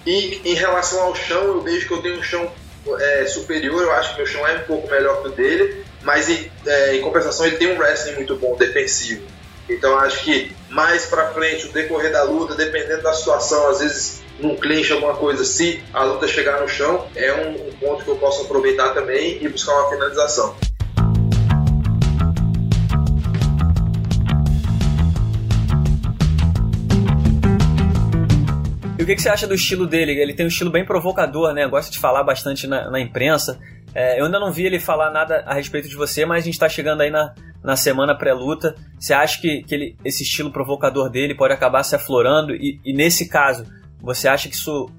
E 0.06 0.40
em 0.44 0.54
relação 0.54 1.02
ao 1.02 1.14
chão, 1.14 1.42
eu 1.44 1.60
vejo 1.60 1.86
que 1.86 1.94
eu 1.94 2.02
tenho 2.02 2.18
um 2.18 2.22
chão 2.22 2.50
é, 2.98 3.26
superior, 3.26 3.82
eu 3.82 3.92
acho 3.92 4.10
que 4.12 4.18
meu 4.18 4.26
chão 4.26 4.46
é 4.46 4.56
um 4.56 4.62
pouco 4.62 4.90
melhor 4.90 5.22
que 5.22 5.28
o 5.28 5.32
dele, 5.32 5.84
mas 6.02 6.28
em, 6.28 6.50
é, 6.66 6.96
em 6.96 7.00
compensação 7.00 7.46
ele 7.46 7.56
tem 7.56 7.74
um 7.74 7.78
wrestling 7.78 8.14
muito 8.14 8.36
bom, 8.36 8.56
defensivo. 8.56 9.22
Então 9.68 9.98
acho 9.98 10.22
que 10.24 10.54
mais 10.68 11.06
para 11.06 11.32
frente, 11.32 11.66
o 11.66 11.72
decorrer 11.72 12.12
da 12.12 12.22
luta, 12.22 12.54
dependendo 12.54 13.02
da 13.02 13.14
situação, 13.14 13.68
às 13.68 13.80
vezes 13.80 14.22
num 14.38 14.56
clinch, 14.56 14.92
alguma 14.92 15.14
coisa, 15.14 15.44
se 15.44 15.82
a 15.92 16.02
luta 16.04 16.26
chegar 16.26 16.60
no 16.60 16.68
chão, 16.68 17.06
é 17.14 17.32
um, 17.32 17.68
um 17.68 17.72
ponto 17.78 18.04
que 18.04 18.10
eu 18.10 18.16
posso 18.16 18.42
aproveitar 18.42 18.90
também 18.90 19.38
e 19.40 19.48
buscar 19.48 19.72
uma 19.72 19.90
finalização. 19.90 20.56
O 29.04 29.06
que, 29.06 29.14
que 29.14 29.22
você 29.22 29.28
acha 29.28 29.46
do 29.46 29.54
estilo 29.54 29.86
dele? 29.86 30.12
Ele 30.12 30.34
tem 30.34 30.44
um 30.44 30.48
estilo 30.48 30.70
bem 30.70 30.84
provocador, 30.84 31.52
né? 31.52 31.66
Gosta 31.68 31.92
de 31.92 31.98
falar 31.98 32.22
bastante 32.24 32.66
na, 32.66 32.90
na 32.90 33.00
imprensa. 33.00 33.60
É, 33.94 34.18
eu 34.18 34.24
ainda 34.24 34.40
não 34.40 34.50
vi 34.50 34.64
ele 34.64 34.80
falar 34.80 35.10
nada 35.10 35.44
a 35.46 35.54
respeito 35.54 35.88
de 35.88 35.94
você, 35.94 36.26
mas 36.26 36.42
a 36.42 36.44
gente 36.44 36.54
está 36.54 36.68
chegando 36.68 37.02
aí 37.02 37.10
na, 37.10 37.32
na 37.62 37.76
semana 37.76 38.16
pré-luta. 38.16 38.74
Você 38.98 39.14
acha 39.14 39.40
que, 39.40 39.62
que 39.62 39.74
ele, 39.74 39.96
esse 40.04 40.22
estilo 40.22 40.50
provocador 40.50 41.08
dele 41.10 41.34
pode 41.34 41.52
acabar 41.52 41.82
se 41.84 41.94
aflorando? 41.94 42.54
E, 42.54 42.80
e, 42.84 42.92
nesse 42.92 43.28
caso, 43.28 43.66
você 44.00 44.26
acha 44.26 44.48
que 44.48 44.54
isso 44.54 44.90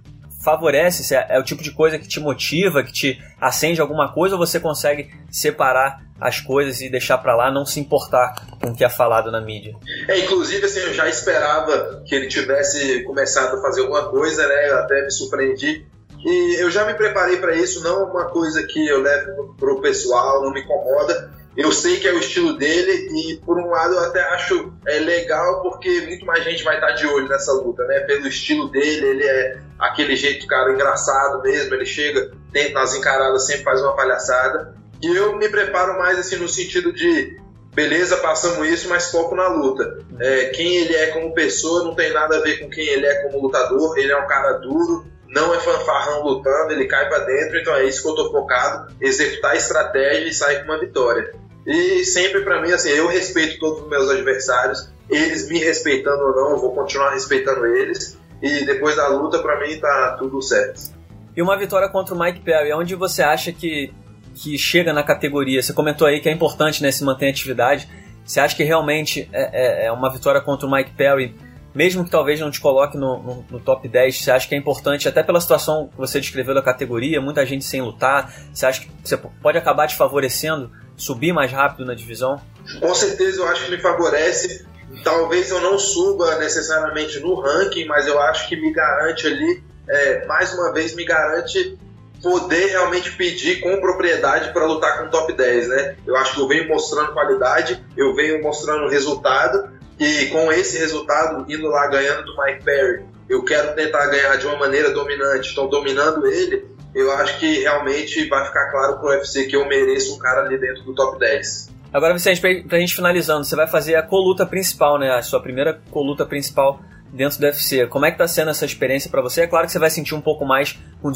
favorece? 0.43 1.13
É, 1.13 1.35
é, 1.35 1.39
o 1.39 1.43
tipo 1.43 1.61
de 1.61 1.71
coisa 1.71 1.99
que 1.99 2.07
te 2.07 2.19
motiva, 2.19 2.83
que 2.83 2.93
te 2.93 3.19
acende 3.41 3.81
alguma 3.81 4.13
coisa, 4.13 4.35
ou 4.35 4.39
você 4.39 4.59
consegue 4.59 5.09
separar 5.29 6.04
as 6.19 6.39
coisas 6.39 6.81
e 6.81 6.89
deixar 6.89 7.17
para 7.17 7.35
lá, 7.35 7.51
não 7.51 7.65
se 7.65 7.79
importar 7.79 8.33
com 8.61 8.69
o 8.69 8.75
que 8.75 8.83
é 8.83 8.89
falado 8.89 9.31
na 9.31 9.41
mídia? 9.41 9.75
É, 10.07 10.19
inclusive, 10.19 10.65
assim, 10.65 10.79
eu 10.79 10.93
já 10.93 11.07
esperava 11.09 12.03
que 12.05 12.15
ele 12.15 12.27
tivesse 12.27 13.03
começado 13.03 13.57
a 13.57 13.61
fazer 13.61 13.81
alguma 13.81 14.09
coisa, 14.09 14.47
né? 14.47 14.69
Eu 14.69 14.77
até 14.79 15.03
me 15.03 15.11
surpreendi. 15.11 15.85
E 16.25 16.55
eu 16.59 16.71
já 16.71 16.85
me 16.85 16.93
preparei 16.95 17.37
para 17.37 17.55
isso, 17.55 17.83
não 17.83 18.01
é 18.01 18.03
uma 18.05 18.25
coisa 18.25 18.65
que 18.65 18.87
eu 18.87 19.01
levo 19.01 19.55
pro 19.59 19.79
pessoal, 19.79 20.41
não 20.41 20.51
me 20.51 20.61
incomoda, 20.61 21.31
eu 21.55 21.71
sei 21.71 21.99
que 21.99 22.07
é 22.07 22.13
o 22.13 22.19
estilo 22.19 22.57
dele 22.57 23.07
e 23.13 23.37
por 23.37 23.57
um 23.57 23.67
lado 23.67 23.93
eu 23.93 23.99
até 24.01 24.21
acho 24.33 24.73
é, 24.85 24.99
legal 24.99 25.61
porque 25.61 26.01
muito 26.01 26.25
mais 26.25 26.43
gente 26.43 26.63
vai 26.63 26.75
estar 26.75 26.91
de 26.91 27.07
olho 27.07 27.29
nessa 27.29 27.53
luta, 27.53 27.85
né? 27.85 28.01
Pelo 28.01 28.27
estilo 28.27 28.69
dele, 28.69 29.05
ele 29.05 29.23
é 29.23 29.57
aquele 29.79 30.17
jeito 30.17 30.45
cara 30.47 30.73
engraçado 30.73 31.41
mesmo, 31.41 31.73
ele 31.73 31.85
chega, 31.85 32.31
tem 32.51 32.73
nas 32.73 32.93
encaradas 32.93 33.45
sempre 33.45 33.63
faz 33.63 33.81
uma 33.81 33.95
palhaçada. 33.95 34.75
E 35.01 35.07
eu 35.07 35.35
me 35.37 35.49
preparo 35.49 35.97
mais 35.97 36.17
assim 36.19 36.37
no 36.37 36.47
sentido 36.47 36.93
de 36.93 37.37
beleza, 37.73 38.17
passamos 38.17 38.67
isso, 38.67 38.87
mas 38.87 39.11
foco 39.11 39.35
na 39.35 39.49
luta. 39.49 39.99
É, 40.19 40.45
quem 40.45 40.77
ele 40.77 40.95
é 40.95 41.07
como 41.07 41.33
pessoa 41.33 41.83
não 41.83 41.93
tem 41.93 42.11
nada 42.13 42.37
a 42.37 42.41
ver 42.41 42.59
com 42.59 42.69
quem 42.69 42.85
ele 42.85 43.05
é 43.05 43.23
como 43.23 43.41
lutador. 43.41 43.97
Ele 43.97 44.11
é 44.11 44.17
um 44.17 44.27
cara 44.27 44.53
duro, 44.53 45.05
não 45.27 45.53
é 45.53 45.59
fanfarrão 45.59 46.23
lutando, 46.23 46.71
ele 46.71 46.85
cai 46.85 47.07
para 47.09 47.25
dentro, 47.25 47.57
então 47.59 47.75
é 47.75 47.85
isso 47.85 48.01
que 48.01 48.07
eu 48.07 48.15
tô 48.15 48.31
focado, 48.31 48.95
executar 49.01 49.51
a 49.51 49.55
estratégia 49.55 50.29
e 50.29 50.33
sair 50.33 50.59
com 50.59 50.71
uma 50.71 50.79
vitória. 50.79 51.33
E 51.65 52.05
sempre 52.05 52.41
para 52.41 52.61
mim, 52.61 52.71
assim, 52.71 52.89
eu 52.89 53.07
respeito 53.07 53.59
todos 53.59 53.81
os 53.81 53.89
meus 53.89 54.09
adversários, 54.09 54.89
eles 55.09 55.49
me 55.49 55.59
respeitando 55.59 56.23
ou 56.23 56.35
não, 56.35 56.51
eu 56.51 56.57
vou 56.57 56.73
continuar 56.73 57.11
respeitando 57.11 57.65
eles. 57.65 58.17
E 58.41 58.65
depois 58.65 58.95
da 58.95 59.07
luta, 59.07 59.39
para 59.39 59.59
mim, 59.59 59.77
tá 59.79 60.15
tudo 60.19 60.41
certo. 60.41 60.93
E 61.35 61.41
uma 61.41 61.57
vitória 61.57 61.89
contra 61.89 62.13
o 62.13 62.19
Mike 62.19 62.41
Perry, 62.41 62.71
onde 62.73 62.95
você 62.95 63.21
acha 63.23 63.51
que, 63.51 63.91
que 64.35 64.57
chega 64.57 64.91
na 64.93 65.01
categoria? 65.01 65.61
Você 65.61 65.73
comentou 65.73 66.05
aí 66.05 66.19
que 66.19 66.29
é 66.29 66.31
importante 66.31 66.83
né, 66.83 66.91
se 66.91 67.03
manter 67.03 67.29
atividade. 67.29 67.89
Você 68.23 68.39
acha 68.39 68.55
que 68.55 68.63
realmente 68.63 69.29
é, 69.31 69.83
é, 69.83 69.85
é 69.87 69.91
uma 69.91 70.11
vitória 70.11 70.41
contra 70.41 70.67
o 70.67 70.71
Mike 70.71 70.91
Perry, 70.91 71.35
mesmo 71.73 72.03
que 72.03 72.09
talvez 72.09 72.39
não 72.39 72.49
te 72.49 72.59
coloque 72.59 72.97
no, 72.97 73.21
no, 73.21 73.45
no, 73.49 73.59
top 73.59 73.87
10, 73.87 74.23
você 74.23 74.31
acha 74.31 74.47
que 74.47 74.55
é 74.55 74.57
importante, 74.57 75.07
até 75.07 75.21
pela 75.21 75.41
situação 75.41 75.89
que 75.89 75.97
você 75.97 76.19
descreveu 76.19 76.55
da 76.55 76.61
categoria, 76.61 77.21
muita 77.21 77.45
gente 77.45 77.65
sem 77.65 77.81
lutar, 77.81 78.33
você 78.53 78.65
acha 78.65 78.81
que 78.81 78.89
você 79.03 79.17
pode 79.17 79.57
acabar 79.57 79.85
te 79.87 79.95
favorecendo 79.95 80.71
subir 80.95 81.33
mais 81.33 81.51
rápido 81.51 81.85
na 81.85 81.93
divisão? 81.93 82.41
Com 82.79 82.95
certeza 82.95 83.41
eu 83.41 83.47
acho 83.47 83.65
que 83.65 83.71
me 83.71 83.77
favorece. 83.77 84.65
Talvez 85.03 85.49
eu 85.49 85.59
não 85.59 85.77
suba 85.77 86.37
necessariamente 86.37 87.19
no 87.19 87.39
ranking, 87.41 87.85
mas 87.85 88.07
eu 88.07 88.17
acho 88.19 88.47
que 88.47 88.55
me 88.55 88.71
garante 88.71 89.27
ali, 89.27 89.61
é, 89.89 90.25
mais 90.25 90.53
uma 90.53 90.71
vez, 90.71 90.95
me 90.95 91.03
garante 91.03 91.77
poder 92.25 92.71
realmente 92.71 93.11
pedir 93.11 93.59
com 93.59 93.79
propriedade 93.79 94.51
para 94.51 94.65
lutar 94.65 94.97
com 94.97 95.05
o 95.05 95.09
top 95.11 95.31
10, 95.31 95.67
né? 95.67 95.95
Eu 96.07 96.15
acho 96.15 96.33
que 96.33 96.41
eu 96.41 96.47
venho 96.47 96.67
mostrando 96.67 97.13
qualidade, 97.13 97.85
eu 97.95 98.15
venho 98.15 98.41
mostrando 98.41 98.89
resultado, 98.89 99.69
e 99.99 100.25
com 100.31 100.51
esse 100.51 100.79
resultado, 100.79 101.45
indo 101.47 101.67
lá 101.67 101.85
ganhando 101.85 102.25
do 102.25 102.35
Mike 102.35 102.63
Perry, 102.63 103.05
eu 103.29 103.45
quero 103.45 103.75
tentar 103.75 104.07
ganhar 104.07 104.37
de 104.37 104.47
uma 104.47 104.57
maneira 104.57 104.89
dominante, 104.89 105.49
estou 105.49 105.69
dominando 105.69 106.25
ele, 106.25 106.65
eu 106.95 107.11
acho 107.11 107.37
que 107.39 107.59
realmente 107.59 108.27
vai 108.27 108.43
ficar 108.43 108.71
claro 108.71 108.97
pro 108.97 109.09
UFC 109.09 109.45
que 109.45 109.55
eu 109.55 109.67
mereço 109.67 110.15
um 110.15 110.17
cara 110.17 110.47
ali 110.47 110.57
dentro 110.57 110.81
do 110.81 110.95
top 110.95 111.19
10. 111.19 111.75
Agora, 111.93 112.13
Vicente, 112.13 112.41
pra 112.67 112.79
gente 112.79 112.95
finalizando, 112.95 113.45
você 113.45 113.55
vai 113.55 113.67
fazer 113.67 113.93
a 113.93 114.01
coluta 114.01 114.47
principal, 114.47 114.97
né? 114.97 115.11
A 115.11 115.21
sua 115.21 115.39
primeira 115.39 115.79
coluta 115.91 116.25
principal 116.25 116.79
dentro 117.13 117.39
do 117.39 117.45
UFC. 117.45 117.85
Como 117.85 118.05
é 118.05 118.11
que 118.11 118.17
tá 118.17 118.27
sendo 118.27 118.49
essa 118.49 118.65
experiência 118.65 119.11
para 119.11 119.21
você? 119.21 119.41
É 119.41 119.47
claro 119.47 119.67
que 119.67 119.71
você 119.71 119.79
vai 119.79 119.91
sentir 119.91 120.15
um 120.15 120.21
pouco 120.21 120.43
mais 120.43 120.77
com 121.01 121.09
o 121.09 121.11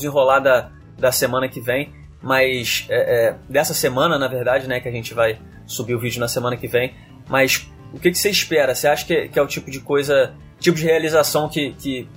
da 1.00 1.12
semana 1.12 1.48
que 1.48 1.60
vem, 1.60 1.94
mas 2.22 2.86
é, 2.90 3.28
é, 3.28 3.36
dessa 3.50 3.74
semana, 3.74 4.18
na 4.18 4.28
verdade, 4.28 4.68
né, 4.68 4.80
que 4.80 4.88
a 4.88 4.92
gente 4.92 5.14
vai 5.14 5.40
subir 5.66 5.96
o 5.96 6.00
vídeo 6.00 6.20
na 6.20 6.28
semana 6.28 6.58
que 6.58 6.68
vem. 6.68 6.94
Mas 7.28 7.70
o 7.94 8.00
que, 8.00 8.12
que 8.12 8.18
você 8.18 8.30
espera? 8.30 8.76
Você 8.76 8.88
acha 8.88 9.06
que, 9.06 9.30
que 9.30 9.40
é 9.40 9.42
o 9.42 9.48
tipo 9.48 9.72
de 9.72 9.80
coisa, 9.80 10.34
tipo 10.60 10.78
de 10.78 10.84
realização 10.84 11.48
que, 11.48 11.74
que, 11.74 12.08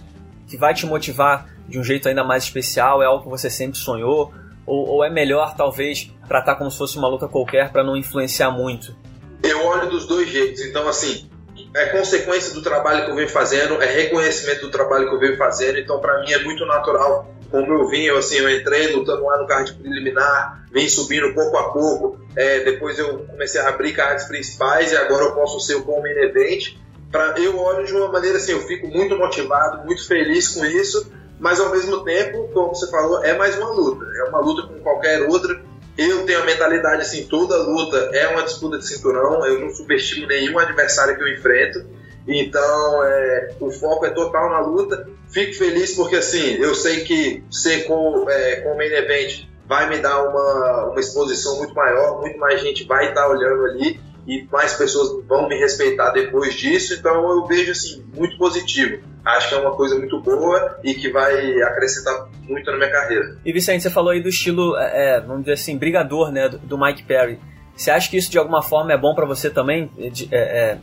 que 0.49 0.57
vai 0.57 0.74
te 0.74 0.87
motivar 0.87 1.49
de 1.68 1.78
um 1.78 1.85
jeito 1.85 2.09
ainda 2.09 2.24
mais 2.24 2.45
especial? 2.45 3.03
É 3.03 3.07
algo 3.07 3.24
que 3.24 3.30
você 3.30 3.49
sempre 3.49 3.78
sonhou? 3.78 4.33
Ou, 4.66 4.89
ou 4.89 5.05
é 5.05 5.11
melhor, 5.11 5.55
talvez, 5.57 6.11
tratar 6.26 6.57
como 6.57 6.70
se 6.70 6.78
fosse 6.78 6.97
uma 6.97 7.09
luta 7.09 7.28
qualquer 7.28 7.70
para 7.70 7.85
não 7.85 7.97
influenciar 7.97 8.51
muito? 8.51 8.97
Eu 9.43 9.64
olho 9.66 9.91
dos 9.91 10.07
dois 10.07 10.28
jeitos. 10.28 10.62
Então, 10.62 10.89
assim, 10.89 11.28
é 11.74 11.87
consequência 11.87 12.55
do 12.55 12.62
trabalho 12.62 13.05
que 13.05 13.11
eu 13.11 13.16
venho 13.16 13.28
fazendo, 13.28 13.83
é 13.83 13.87
reconhecimento 13.87 14.62
do 14.62 14.70
trabalho 14.70 15.09
que 15.09 15.14
eu 15.14 15.18
venho 15.18 15.37
fazendo. 15.37 15.78
Então, 15.78 16.01
para 16.01 16.20
mim, 16.20 16.33
é 16.33 16.39
muito 16.43 16.64
natural. 16.64 17.28
Como 17.53 17.72
eu 17.72 17.86
vim, 17.86 18.03
eu, 18.03 18.18
assim, 18.18 18.38
eu 18.38 18.50
entrei 18.50 18.88
lutando 18.88 19.22
lá 19.24 19.38
no 19.38 19.46
card 19.46 19.72
preliminar, 19.74 20.66
vim 20.72 20.88
subindo 20.88 21.32
pouco 21.32 21.57
a 21.57 21.72
pouco. 21.72 22.18
É, 22.34 22.64
depois 22.64 22.98
eu 22.98 23.18
comecei 23.18 23.61
a 23.61 23.68
abrir 23.68 23.92
cards 23.92 24.24
principais 24.24 24.90
e 24.90 24.96
agora 24.96 25.26
eu 25.26 25.32
posso 25.32 25.61
ser 25.61 25.76
o 25.76 25.82
como 25.82 26.03
main 26.03 26.16
event. 26.16 26.76
Pra, 27.12 27.34
eu 27.36 27.57
olho 27.59 27.86
de 27.86 27.92
uma 27.92 28.11
maneira 28.11 28.38
assim, 28.38 28.53
eu 28.53 28.61
fico 28.62 28.88
muito 28.88 29.16
motivado, 29.16 29.84
muito 29.84 30.05
feliz 30.09 30.48
com 30.48 30.64
isso 30.64 31.07
mas 31.42 31.59
ao 31.59 31.70
mesmo 31.70 32.05
tempo, 32.05 32.48
como 32.55 32.68
você 32.68 32.88
falou, 32.88 33.24
é 33.24 33.36
mais 33.36 33.59
uma 33.59 33.72
luta. 33.72 34.07
É 34.16 34.28
uma 34.28 34.38
luta 34.38 34.62
como 34.68 34.78
qualquer 34.78 35.22
outra. 35.22 35.61
Eu 35.98 36.24
tenho 36.24 36.40
a 36.40 36.44
mentalidade 36.44 37.03
assim, 37.03 37.26
toda 37.26 37.57
luta 37.57 37.96
é 38.12 38.28
uma 38.28 38.44
disputa 38.44 38.78
de 38.78 38.86
cinturão, 38.86 39.44
eu 39.44 39.59
não 39.59 39.68
subestimo 39.70 40.28
nenhum 40.28 40.57
adversário 40.57 41.16
que 41.16 41.22
eu 41.22 41.28
enfrento. 41.28 41.84
Então, 42.26 43.04
é, 43.04 43.54
o 43.60 43.70
foco 43.70 44.06
é 44.06 44.10
total 44.10 44.50
na 44.50 44.60
luta. 44.60 45.08
Fico 45.28 45.54
feliz 45.54 45.94
porque, 45.94 46.16
assim, 46.16 46.56
eu 46.56 46.74
sei 46.74 47.04
que 47.04 47.42
ser 47.50 47.84
com, 47.84 48.28
é, 48.28 48.56
com 48.56 48.72
o 48.72 48.76
main 48.76 48.92
event 48.92 49.46
vai 49.66 49.88
me 49.88 49.98
dar 49.98 50.22
uma, 50.28 50.90
uma 50.90 51.00
exposição 51.00 51.58
muito 51.58 51.74
maior, 51.74 52.20
muito 52.20 52.38
mais 52.38 52.60
gente 52.60 52.84
vai 52.84 53.08
estar 53.08 53.28
olhando 53.28 53.64
ali 53.66 54.00
e 54.26 54.46
mais 54.52 54.74
pessoas 54.74 55.24
vão 55.26 55.48
me 55.48 55.56
respeitar 55.56 56.10
depois 56.10 56.54
disso. 56.54 56.94
Então, 56.94 57.30
eu 57.30 57.46
vejo, 57.46 57.72
assim, 57.72 58.04
muito 58.14 58.36
positivo 58.38 59.12
acho 59.24 59.48
que 59.48 59.54
é 59.54 59.58
uma 59.58 59.74
coisa 59.74 59.96
muito 59.96 60.20
boa 60.20 60.78
e 60.82 60.94
que 60.94 61.10
vai 61.10 61.62
acrescentar 61.62 62.28
muito 62.48 62.70
na 62.70 62.76
minha 62.76 62.90
carreira. 62.90 63.36
E 63.44 63.52
Vicente, 63.52 63.82
você 63.82 63.90
falou 63.90 64.10
aí 64.10 64.20
do 64.20 64.28
estilo, 64.28 64.76
é, 64.76 65.16
é 65.16 65.20
vamos 65.20 65.42
dizer 65.42 65.54
assim, 65.54 65.76
brigador, 65.76 66.30
né, 66.30 66.48
do, 66.48 66.78
Mike 66.78 67.04
Perry. 67.04 67.38
Você 67.76 67.90
acha 67.90 68.10
que 68.10 68.16
isso 68.16 68.30
de 68.30 68.38
alguma 68.38 68.62
forma 68.62 68.92
é 68.92 68.98
bom 68.98 69.14
para 69.14 69.24
você 69.24 69.48
também? 69.48 69.90
É, 69.98 70.36
é, 70.36 70.78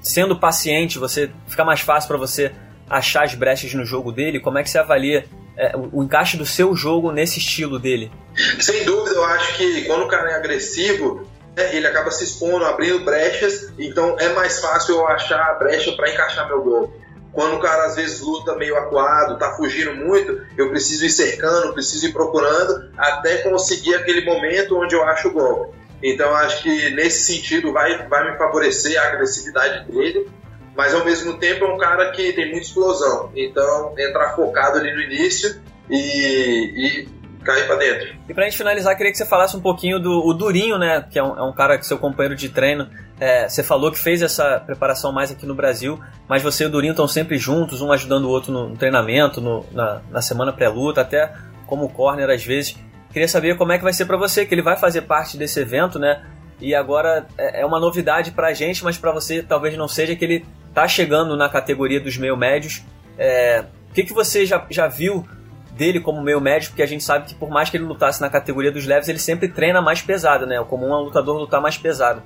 sendo 0.00 0.38
paciente, 0.38 0.98
você 0.98 1.30
fica 1.46 1.64
mais 1.64 1.80
fácil 1.80 2.08
para 2.08 2.16
você 2.16 2.52
achar 2.88 3.24
as 3.24 3.34
brechas 3.34 3.72
no 3.74 3.84
jogo 3.84 4.10
dele? 4.10 4.40
Como 4.40 4.58
é 4.58 4.62
que 4.62 4.70
você 4.70 4.78
avalia 4.78 5.24
é, 5.56 5.76
o, 5.76 6.00
o 6.00 6.02
encaixe 6.02 6.36
do 6.36 6.46
seu 6.46 6.74
jogo 6.74 7.12
nesse 7.12 7.38
estilo 7.38 7.78
dele? 7.78 8.10
Sem 8.58 8.84
dúvida, 8.84 9.14
eu 9.14 9.24
acho 9.24 9.56
que 9.56 9.82
quando 9.82 10.04
o 10.04 10.08
cara 10.08 10.30
é 10.30 10.34
agressivo, 10.34 11.26
né, 11.56 11.76
ele 11.76 11.86
acaba 11.86 12.10
se 12.10 12.24
expondo, 12.24 12.64
abrindo 12.64 13.04
brechas, 13.04 13.72
então 13.78 14.16
é 14.18 14.30
mais 14.30 14.60
fácil 14.60 14.96
eu 14.96 15.06
achar 15.06 15.40
a 15.40 15.54
brecha 15.54 15.92
para 15.92 16.10
encaixar 16.10 16.48
meu 16.48 16.62
gol. 16.62 17.00
Quando 17.32 17.56
o 17.56 17.60
cara 17.60 17.86
às 17.86 17.94
vezes 17.94 18.20
luta 18.20 18.56
meio 18.56 18.76
acuado, 18.76 19.38
tá 19.38 19.52
fugindo 19.52 19.94
muito, 19.94 20.40
eu 20.58 20.68
preciso 20.70 21.06
ir 21.06 21.10
cercando, 21.10 21.72
preciso 21.72 22.06
ir 22.06 22.12
procurando 22.12 22.90
até 22.98 23.38
conseguir 23.38 23.94
aquele 23.94 24.24
momento 24.24 24.76
onde 24.76 24.96
eu 24.96 25.04
acho 25.04 25.28
o 25.28 25.32
gol. 25.32 25.74
Então 26.02 26.34
acho 26.34 26.62
que 26.62 26.90
nesse 26.90 27.32
sentido 27.32 27.72
vai, 27.72 28.06
vai 28.08 28.30
me 28.30 28.38
favorecer 28.38 29.00
a 29.00 29.08
agressividade 29.08 29.90
dele, 29.90 30.28
mas 30.76 30.94
ao 30.94 31.04
mesmo 31.04 31.38
tempo 31.38 31.64
é 31.64 31.74
um 31.74 31.78
cara 31.78 32.10
que 32.12 32.32
tem 32.32 32.46
muita 32.46 32.66
explosão. 32.66 33.30
Então 33.36 33.94
entrar 33.98 34.34
focado 34.34 34.78
ali 34.78 34.92
no 34.92 35.00
início 35.00 35.60
e, 35.90 35.96
e 35.96 37.08
cair 37.44 37.66
para 37.66 37.76
dentro. 37.76 38.14
E 38.28 38.34
pra 38.34 38.44
gente 38.44 38.56
finalizar, 38.56 38.96
queria 38.96 39.12
que 39.12 39.18
você 39.18 39.26
falasse 39.26 39.56
um 39.56 39.60
pouquinho 39.60 39.98
do 39.98 40.26
o 40.26 40.32
Durinho, 40.32 40.78
né? 40.78 41.04
Que 41.10 41.18
é 41.18 41.22
um, 41.22 41.38
é 41.38 41.42
um 41.42 41.52
cara 41.52 41.78
que 41.78 41.86
seu 41.86 41.98
companheiro 41.98 42.36
de 42.36 42.48
treino 42.48 42.88
é, 43.20 43.46
você 43.46 43.62
falou 43.62 43.92
que 43.92 43.98
fez 43.98 44.22
essa 44.22 44.58
preparação 44.60 45.12
mais 45.12 45.30
aqui 45.30 45.44
no 45.44 45.54
Brasil, 45.54 46.00
mas 46.26 46.42
você 46.42 46.64
e 46.64 46.66
o 46.66 46.70
Durinho 46.70 46.92
estão 46.92 47.06
sempre 47.06 47.36
juntos, 47.36 47.82
um 47.82 47.92
ajudando 47.92 48.24
o 48.24 48.30
outro 48.30 48.50
no, 48.50 48.74
treinamento, 48.76 49.42
no, 49.42 49.66
na, 49.72 50.00
na, 50.10 50.22
semana 50.22 50.54
pré-luta, 50.54 51.02
até 51.02 51.30
como 51.66 51.90
corner 51.90 52.30
às 52.30 52.42
vezes. 52.42 52.76
Queria 53.12 53.28
saber 53.28 53.56
como 53.56 53.72
é 53.72 53.78
que 53.78 53.84
vai 53.84 53.92
ser 53.92 54.06
para 54.06 54.16
você, 54.16 54.46
que 54.46 54.54
ele 54.54 54.62
vai 54.62 54.76
fazer 54.76 55.02
parte 55.02 55.36
desse 55.36 55.60
evento, 55.60 55.98
né? 55.98 56.22
E 56.60 56.74
agora 56.74 57.26
é, 57.36 57.62
é 57.62 57.66
uma 57.66 57.80
novidade 57.80 58.30
para 58.30 58.48
a 58.48 58.52
gente, 58.52 58.84
mas 58.84 58.96
para 58.96 59.12
você 59.12 59.42
talvez 59.42 59.76
não 59.76 59.88
seja 59.88 60.14
que 60.14 60.24
ele 60.24 60.46
está 60.68 60.86
chegando 60.86 61.36
na 61.36 61.48
categoria 61.48 62.00
dos 62.00 62.16
meio 62.16 62.36
médios. 62.36 62.82
É, 63.18 63.64
o 63.90 63.92
que, 63.92 64.04
que 64.04 64.12
você 64.12 64.46
já, 64.46 64.64
já 64.70 64.86
viu 64.86 65.26
dele 65.72 66.00
como 66.00 66.22
meio 66.22 66.40
médio? 66.40 66.68
Porque 66.68 66.82
a 66.82 66.86
gente 66.86 67.02
sabe 67.02 67.26
que 67.26 67.34
por 67.34 67.50
mais 67.50 67.68
que 67.68 67.76
ele 67.76 67.84
lutasse 67.84 68.20
na 68.20 68.30
categoria 68.30 68.70
dos 68.70 68.86
leves, 68.86 69.08
ele 69.08 69.18
sempre 69.18 69.48
treina 69.48 69.80
mais 69.80 70.00
pesado, 70.02 70.46
né? 70.46 70.60
O 70.60 70.66
comum 70.66 70.92
é 70.92 70.96
um 70.96 71.04
lutador 71.04 71.36
lutar 71.36 71.60
mais 71.60 71.76
pesado. 71.76 72.22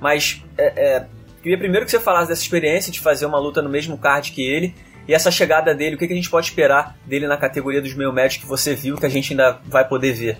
Mas 0.00 0.42
é, 0.58 0.96
é, 0.96 1.06
queria 1.42 1.58
primeiro 1.58 1.84
que 1.84 1.92
você 1.92 2.00
falasse 2.00 2.28
dessa 2.28 2.42
experiência 2.42 2.90
de 2.90 2.98
fazer 3.00 3.26
uma 3.26 3.38
luta 3.38 3.62
no 3.62 3.68
mesmo 3.68 3.96
card 3.96 4.32
que 4.32 4.42
ele 4.42 4.74
e 5.06 5.14
essa 5.14 5.30
chegada 5.30 5.74
dele, 5.74 5.96
o 5.96 5.98
que, 5.98 6.06
que 6.06 6.12
a 6.12 6.16
gente 6.16 6.30
pode 6.30 6.46
esperar 6.46 6.96
dele 7.04 7.26
na 7.26 7.36
categoria 7.36 7.80
dos 7.80 7.94
meio 7.94 8.12
médios 8.12 8.40
que 8.40 8.46
você 8.46 8.74
viu 8.74 8.96
que 8.96 9.06
a 9.06 9.10
gente 9.10 9.32
ainda 9.32 9.60
vai 9.66 9.86
poder 9.86 10.12
ver? 10.12 10.38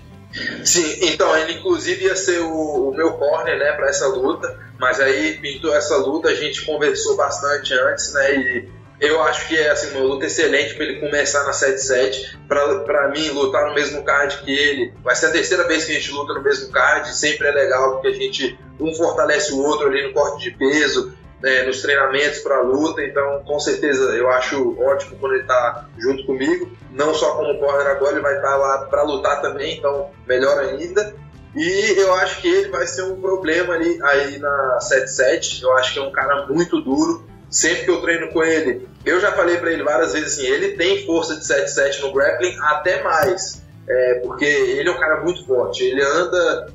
Sim, 0.63 0.99
então 1.03 1.35
ele 1.37 1.53
inclusive 1.53 2.05
ia 2.05 2.15
ser 2.15 2.39
o, 2.39 2.89
o 2.89 2.95
meu 2.95 3.13
corner, 3.13 3.57
né, 3.57 3.71
para 3.71 3.87
essa 3.89 4.07
luta, 4.07 4.59
mas 4.77 4.99
aí 4.99 5.37
pintou 5.37 5.73
essa 5.73 5.95
luta, 5.97 6.27
a 6.27 6.35
gente 6.35 6.65
conversou 6.65 7.15
bastante 7.15 7.73
antes, 7.73 8.13
né, 8.13 8.35
e 8.35 8.69
Eu 8.99 9.21
acho 9.23 9.47
que 9.47 9.57
é 9.57 9.71
assim, 9.71 9.91
uma 9.91 10.05
luta 10.05 10.25
excelente 10.25 10.73
para 10.73 10.85
ele 10.85 10.99
começar 10.99 11.43
na 11.43 11.51
7-7. 11.51 12.37
Para 12.47 13.09
mim, 13.09 13.29
lutar 13.29 13.67
no 13.67 13.75
mesmo 13.75 14.03
card 14.03 14.37
que 14.37 14.51
ele 14.51 14.93
vai 15.03 15.15
ser 15.15 15.27
a 15.27 15.31
terceira 15.31 15.67
vez 15.67 15.83
que 15.83 15.91
a 15.91 15.95
gente 15.95 16.11
luta 16.11 16.33
no 16.33 16.41
mesmo 16.41 16.71
card. 16.71 17.13
Sempre 17.13 17.47
é 17.47 17.51
legal 17.51 17.93
porque 17.93 18.07
a 18.07 18.13
gente 18.13 18.57
um 18.79 18.93
fortalece 18.93 19.51
o 19.53 19.59
outro 19.59 19.87
ali 19.87 20.07
no 20.07 20.13
corte 20.13 20.49
de 20.49 20.57
peso, 20.57 21.13
né, 21.41 21.63
nos 21.63 21.81
treinamentos 21.81 22.39
para 22.39 22.57
a 22.57 22.61
luta. 22.61 23.03
Então, 23.03 23.43
com 23.45 23.59
certeza, 23.59 24.15
eu 24.15 24.29
acho 24.29 24.79
ótimo 24.79 25.17
quando 25.19 25.33
ele 25.33 25.43
está 25.43 25.87
junto 25.97 26.25
comigo. 26.25 26.69
Não 26.91 27.13
só 27.13 27.35
como 27.35 27.59
corner 27.59 27.87
agora, 27.87 28.13
ele 28.13 28.21
vai 28.21 28.35
estar 28.35 28.51
tá 28.51 28.55
lá 28.55 28.85
para 28.85 29.03
lutar 29.03 29.41
também. 29.41 29.77
Então, 29.77 30.09
melhor 30.27 30.59
ainda. 30.59 31.15
E 31.55 31.93
eu 31.97 32.13
acho 32.15 32.41
que 32.41 32.47
ele 32.47 32.69
vai 32.69 32.85
ser 32.85 33.03
um 33.03 33.19
problema 33.21 33.73
ali 33.75 33.97
aí 34.03 34.39
na 34.39 34.79
7-7. 34.81 35.63
Eu 35.63 35.73
acho 35.77 35.93
que 35.93 35.99
é 35.99 36.01
um 36.01 36.11
cara 36.11 36.47
muito 36.47 36.81
duro 36.81 37.25
sempre 37.49 37.85
que 37.85 37.91
eu 37.91 38.01
treino 38.01 38.29
com 38.33 38.43
ele, 38.43 38.87
eu 39.05 39.19
já 39.19 39.31
falei 39.31 39.57
para 39.57 39.71
ele 39.71 39.83
várias 39.83 40.13
vezes 40.13 40.33
assim, 40.33 40.45
ele 40.45 40.75
tem 40.75 41.05
força 41.05 41.35
de 41.35 41.45
7-7 41.45 42.01
no 42.01 42.11
grappling, 42.11 42.55
até 42.59 43.01
mais. 43.01 43.63
É, 43.87 44.15
porque 44.23 44.45
ele 44.45 44.89
é 44.89 44.91
um 44.91 44.99
cara 44.99 45.21
muito 45.21 45.45
forte. 45.45 45.83
Ele 45.83 46.01
anda. 46.01 46.73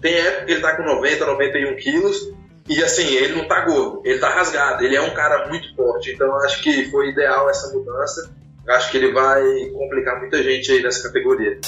Tem 0.00 0.14
época 0.14 0.46
que 0.46 0.52
ele 0.52 0.60
tá 0.60 0.76
com 0.76 0.82
90, 0.82 1.26
91 1.26 1.76
quilos. 1.76 2.32
E 2.68 2.82
assim, 2.82 3.06
ele 3.06 3.34
não 3.34 3.46
tá 3.46 3.60
gordo, 3.60 4.00
ele 4.04 4.18
tá 4.18 4.30
rasgado. 4.30 4.82
Ele 4.82 4.96
é 4.96 5.00
um 5.00 5.14
cara 5.14 5.48
muito 5.48 5.74
forte. 5.76 6.12
Então 6.12 6.34
acho 6.38 6.62
que 6.62 6.90
foi 6.90 7.10
ideal 7.10 7.48
essa 7.50 7.72
mudança. 7.72 8.30
Acho 8.66 8.90
que 8.90 8.96
ele 8.96 9.12
vai 9.12 9.42
complicar 9.74 10.18
muita 10.18 10.42
gente 10.42 10.72
aí 10.72 10.82
nessa 10.82 11.02
categoria. 11.02 11.60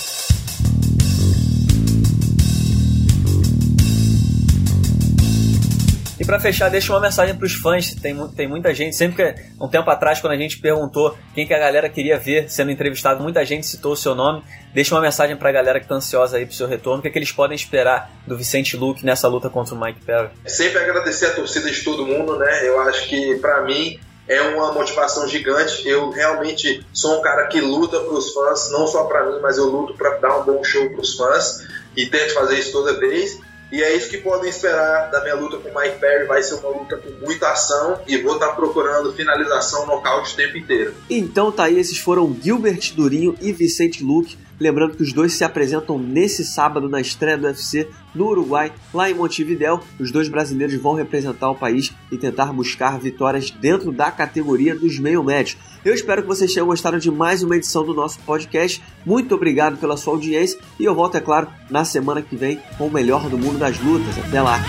Para 6.27 6.41
fechar, 6.41 6.69
deixa 6.69 6.93
uma 6.93 7.01
mensagem 7.01 7.35
para 7.35 7.47
os 7.47 7.55
fãs. 7.55 7.95
Tem, 7.95 8.29
tem 8.29 8.49
muita 8.49 8.75
gente, 8.75 8.97
sempre 8.97 9.17
que 9.17 9.43
um 9.61 9.69
tempo 9.69 9.89
atrás, 9.89 10.21
quando 10.21 10.33
a 10.33 10.37
gente 10.37 10.59
perguntou 10.59 11.17
quem 11.35 11.47
que 11.47 11.55
a 11.55 11.59
galera 11.59 11.89
queria 11.89 12.19
ver 12.19 12.51
sendo 12.51 12.71
entrevistado, 12.71 13.23
muita 13.23 13.45
gente 13.45 13.67
citou 13.67 13.93
o 13.93 13.97
seu 13.97 14.15
nome. 14.15 14.43
Deixa 14.75 14.95
uma 14.95 15.01
mensagem 15.01 15.37
para 15.37 15.49
a 15.49 15.53
galera 15.53 15.81
que 15.81 15.87
tá 15.87 15.95
ansiosa 15.95 16.37
aí 16.37 16.45
pro 16.45 16.55
seu 16.55 16.67
retorno. 16.67 16.99
O 16.99 17.03
que, 17.03 17.09
é 17.09 17.11
que 17.11 17.19
eles 17.19 17.33
podem 17.33 17.55
esperar 17.55 18.11
do 18.27 18.37
Vicente 18.37 18.77
Luke 18.77 19.07
nessa 19.07 19.29
luta 19.29 19.49
contra 19.49 19.75
o 19.75 19.81
Mike 19.81 20.01
Perry? 20.05 20.29
Sempre 20.45 20.81
agradecer 20.81 21.27
a 21.27 21.31
torcida 21.31 21.71
de 21.71 21.83
todo 21.83 22.05
mundo, 22.05 22.37
né? 22.37 22.69
Eu 22.69 22.81
acho 22.81 23.09
que 23.09 23.37
para 23.37 23.63
mim 23.63 23.99
é 24.29 24.43
uma 24.43 24.73
motivação 24.73 25.29
gigante. 25.29 25.89
Eu 25.89 26.11
realmente 26.11 26.85
sou 26.93 27.19
um 27.19 27.23
cara 27.23 27.47
que 27.47 27.61
luta 27.61 28.01
para 28.01 28.13
os 28.13 28.33
fãs, 28.33 28.71
não 28.71 28.87
só 28.87 29.05
para 29.05 29.25
mim, 29.25 29.39
mas 29.41 29.57
eu 29.57 29.67
luto 29.67 29.95
para 29.95 30.17
dar 30.17 30.41
um 30.41 30.45
bom 30.45 30.65
show 30.65 30.91
para 30.91 31.01
os 31.01 31.15
fãs 31.15 31.65
e 31.97 32.07
tento 32.07 32.35
fazer 32.35 32.59
isso 32.59 32.73
toda 32.73 32.99
vez. 32.99 33.39
E 33.71 33.83
é 33.83 33.97
isso 33.97 34.09
que 34.09 34.19
podem 34.19 34.49
esperar 34.49 35.11
da 35.11 35.23
minha 35.23 35.35
luta 35.35 35.59
com 35.59 35.69
o 35.69 35.81
Mike 35.81 35.99
Perry. 35.99 36.27
Vai 36.27 36.43
ser 36.43 36.55
uma 36.55 36.69
luta 36.69 36.97
com 36.97 37.11
muita 37.25 37.51
ação 37.51 38.01
e 38.07 38.17
vou 38.19 38.35
estar 38.35 38.53
procurando 38.53 39.13
finalização 39.13 39.87
nocaute 39.87 40.35
o 40.35 40.37
tempo 40.37 40.57
inteiro. 40.57 40.95
Então 41.11 41.51
tá 41.51 41.65
aí, 41.65 41.79
esses 41.79 41.99
foram 41.99 42.37
Gilbert 42.41 42.95
Durinho 42.95 43.37
e 43.41 43.53
Vicente 43.53 44.05
Luque. 44.05 44.39
Lembrando 44.59 44.97
que 44.97 45.03
os 45.03 45.13
dois 45.13 45.35
se 45.35 45.45
apresentam 45.45 45.99
nesse 45.99 46.45
sábado 46.45 46.89
na 46.89 47.01
estreia 47.01 47.37
do 47.37 47.47
UFC 47.47 47.89
no 48.15 48.27
Uruguai, 48.29 48.73
lá 48.93 49.11
em 49.11 49.15
Montevidéu. 49.15 49.81
Os 50.01 50.11
dois 50.11 50.29
brasileiros 50.29 50.75
vão 50.81 50.95
representar 50.95 51.51
o 51.51 51.55
país 51.55 51.93
e 52.11 52.17
tentar 52.17 52.53
buscar 52.53 52.99
vitórias 52.99 53.51
dentro 53.51 53.93
da 53.93 54.11
categoria 54.11 54.75
dos 54.75 54.99
meio 54.99 55.23
médios. 55.23 55.57
Eu 55.85 55.95
espero 55.95 56.23
que 56.23 56.29
vocês 56.29 56.53
tenham 56.53 56.67
gostado 56.67 56.99
de 56.99 57.11
mais 57.11 57.43
uma 57.43 57.57
edição 57.57 57.85
do 57.85 57.95
nosso 57.95 58.19
podcast. 58.21 58.83
Muito 59.05 59.35
obrigado 59.35 59.77
pela 59.77 59.97
sua 59.97 60.15
audiência 60.15 60.59
e 60.81 60.85
eu 60.85 60.95
volto, 60.95 61.17
é 61.17 61.21
claro, 61.21 61.49
na 61.71 61.85
semana 61.85 62.23
que 62.23 62.35
vem 62.35 62.59
com 62.79 62.87
o 62.87 62.93
melhor 62.93 63.29
do 63.29 63.39
mundo 63.39 63.59
das 63.59 63.79
lutas. 63.79 64.19
Até 64.19 64.41
lá! 64.41 64.61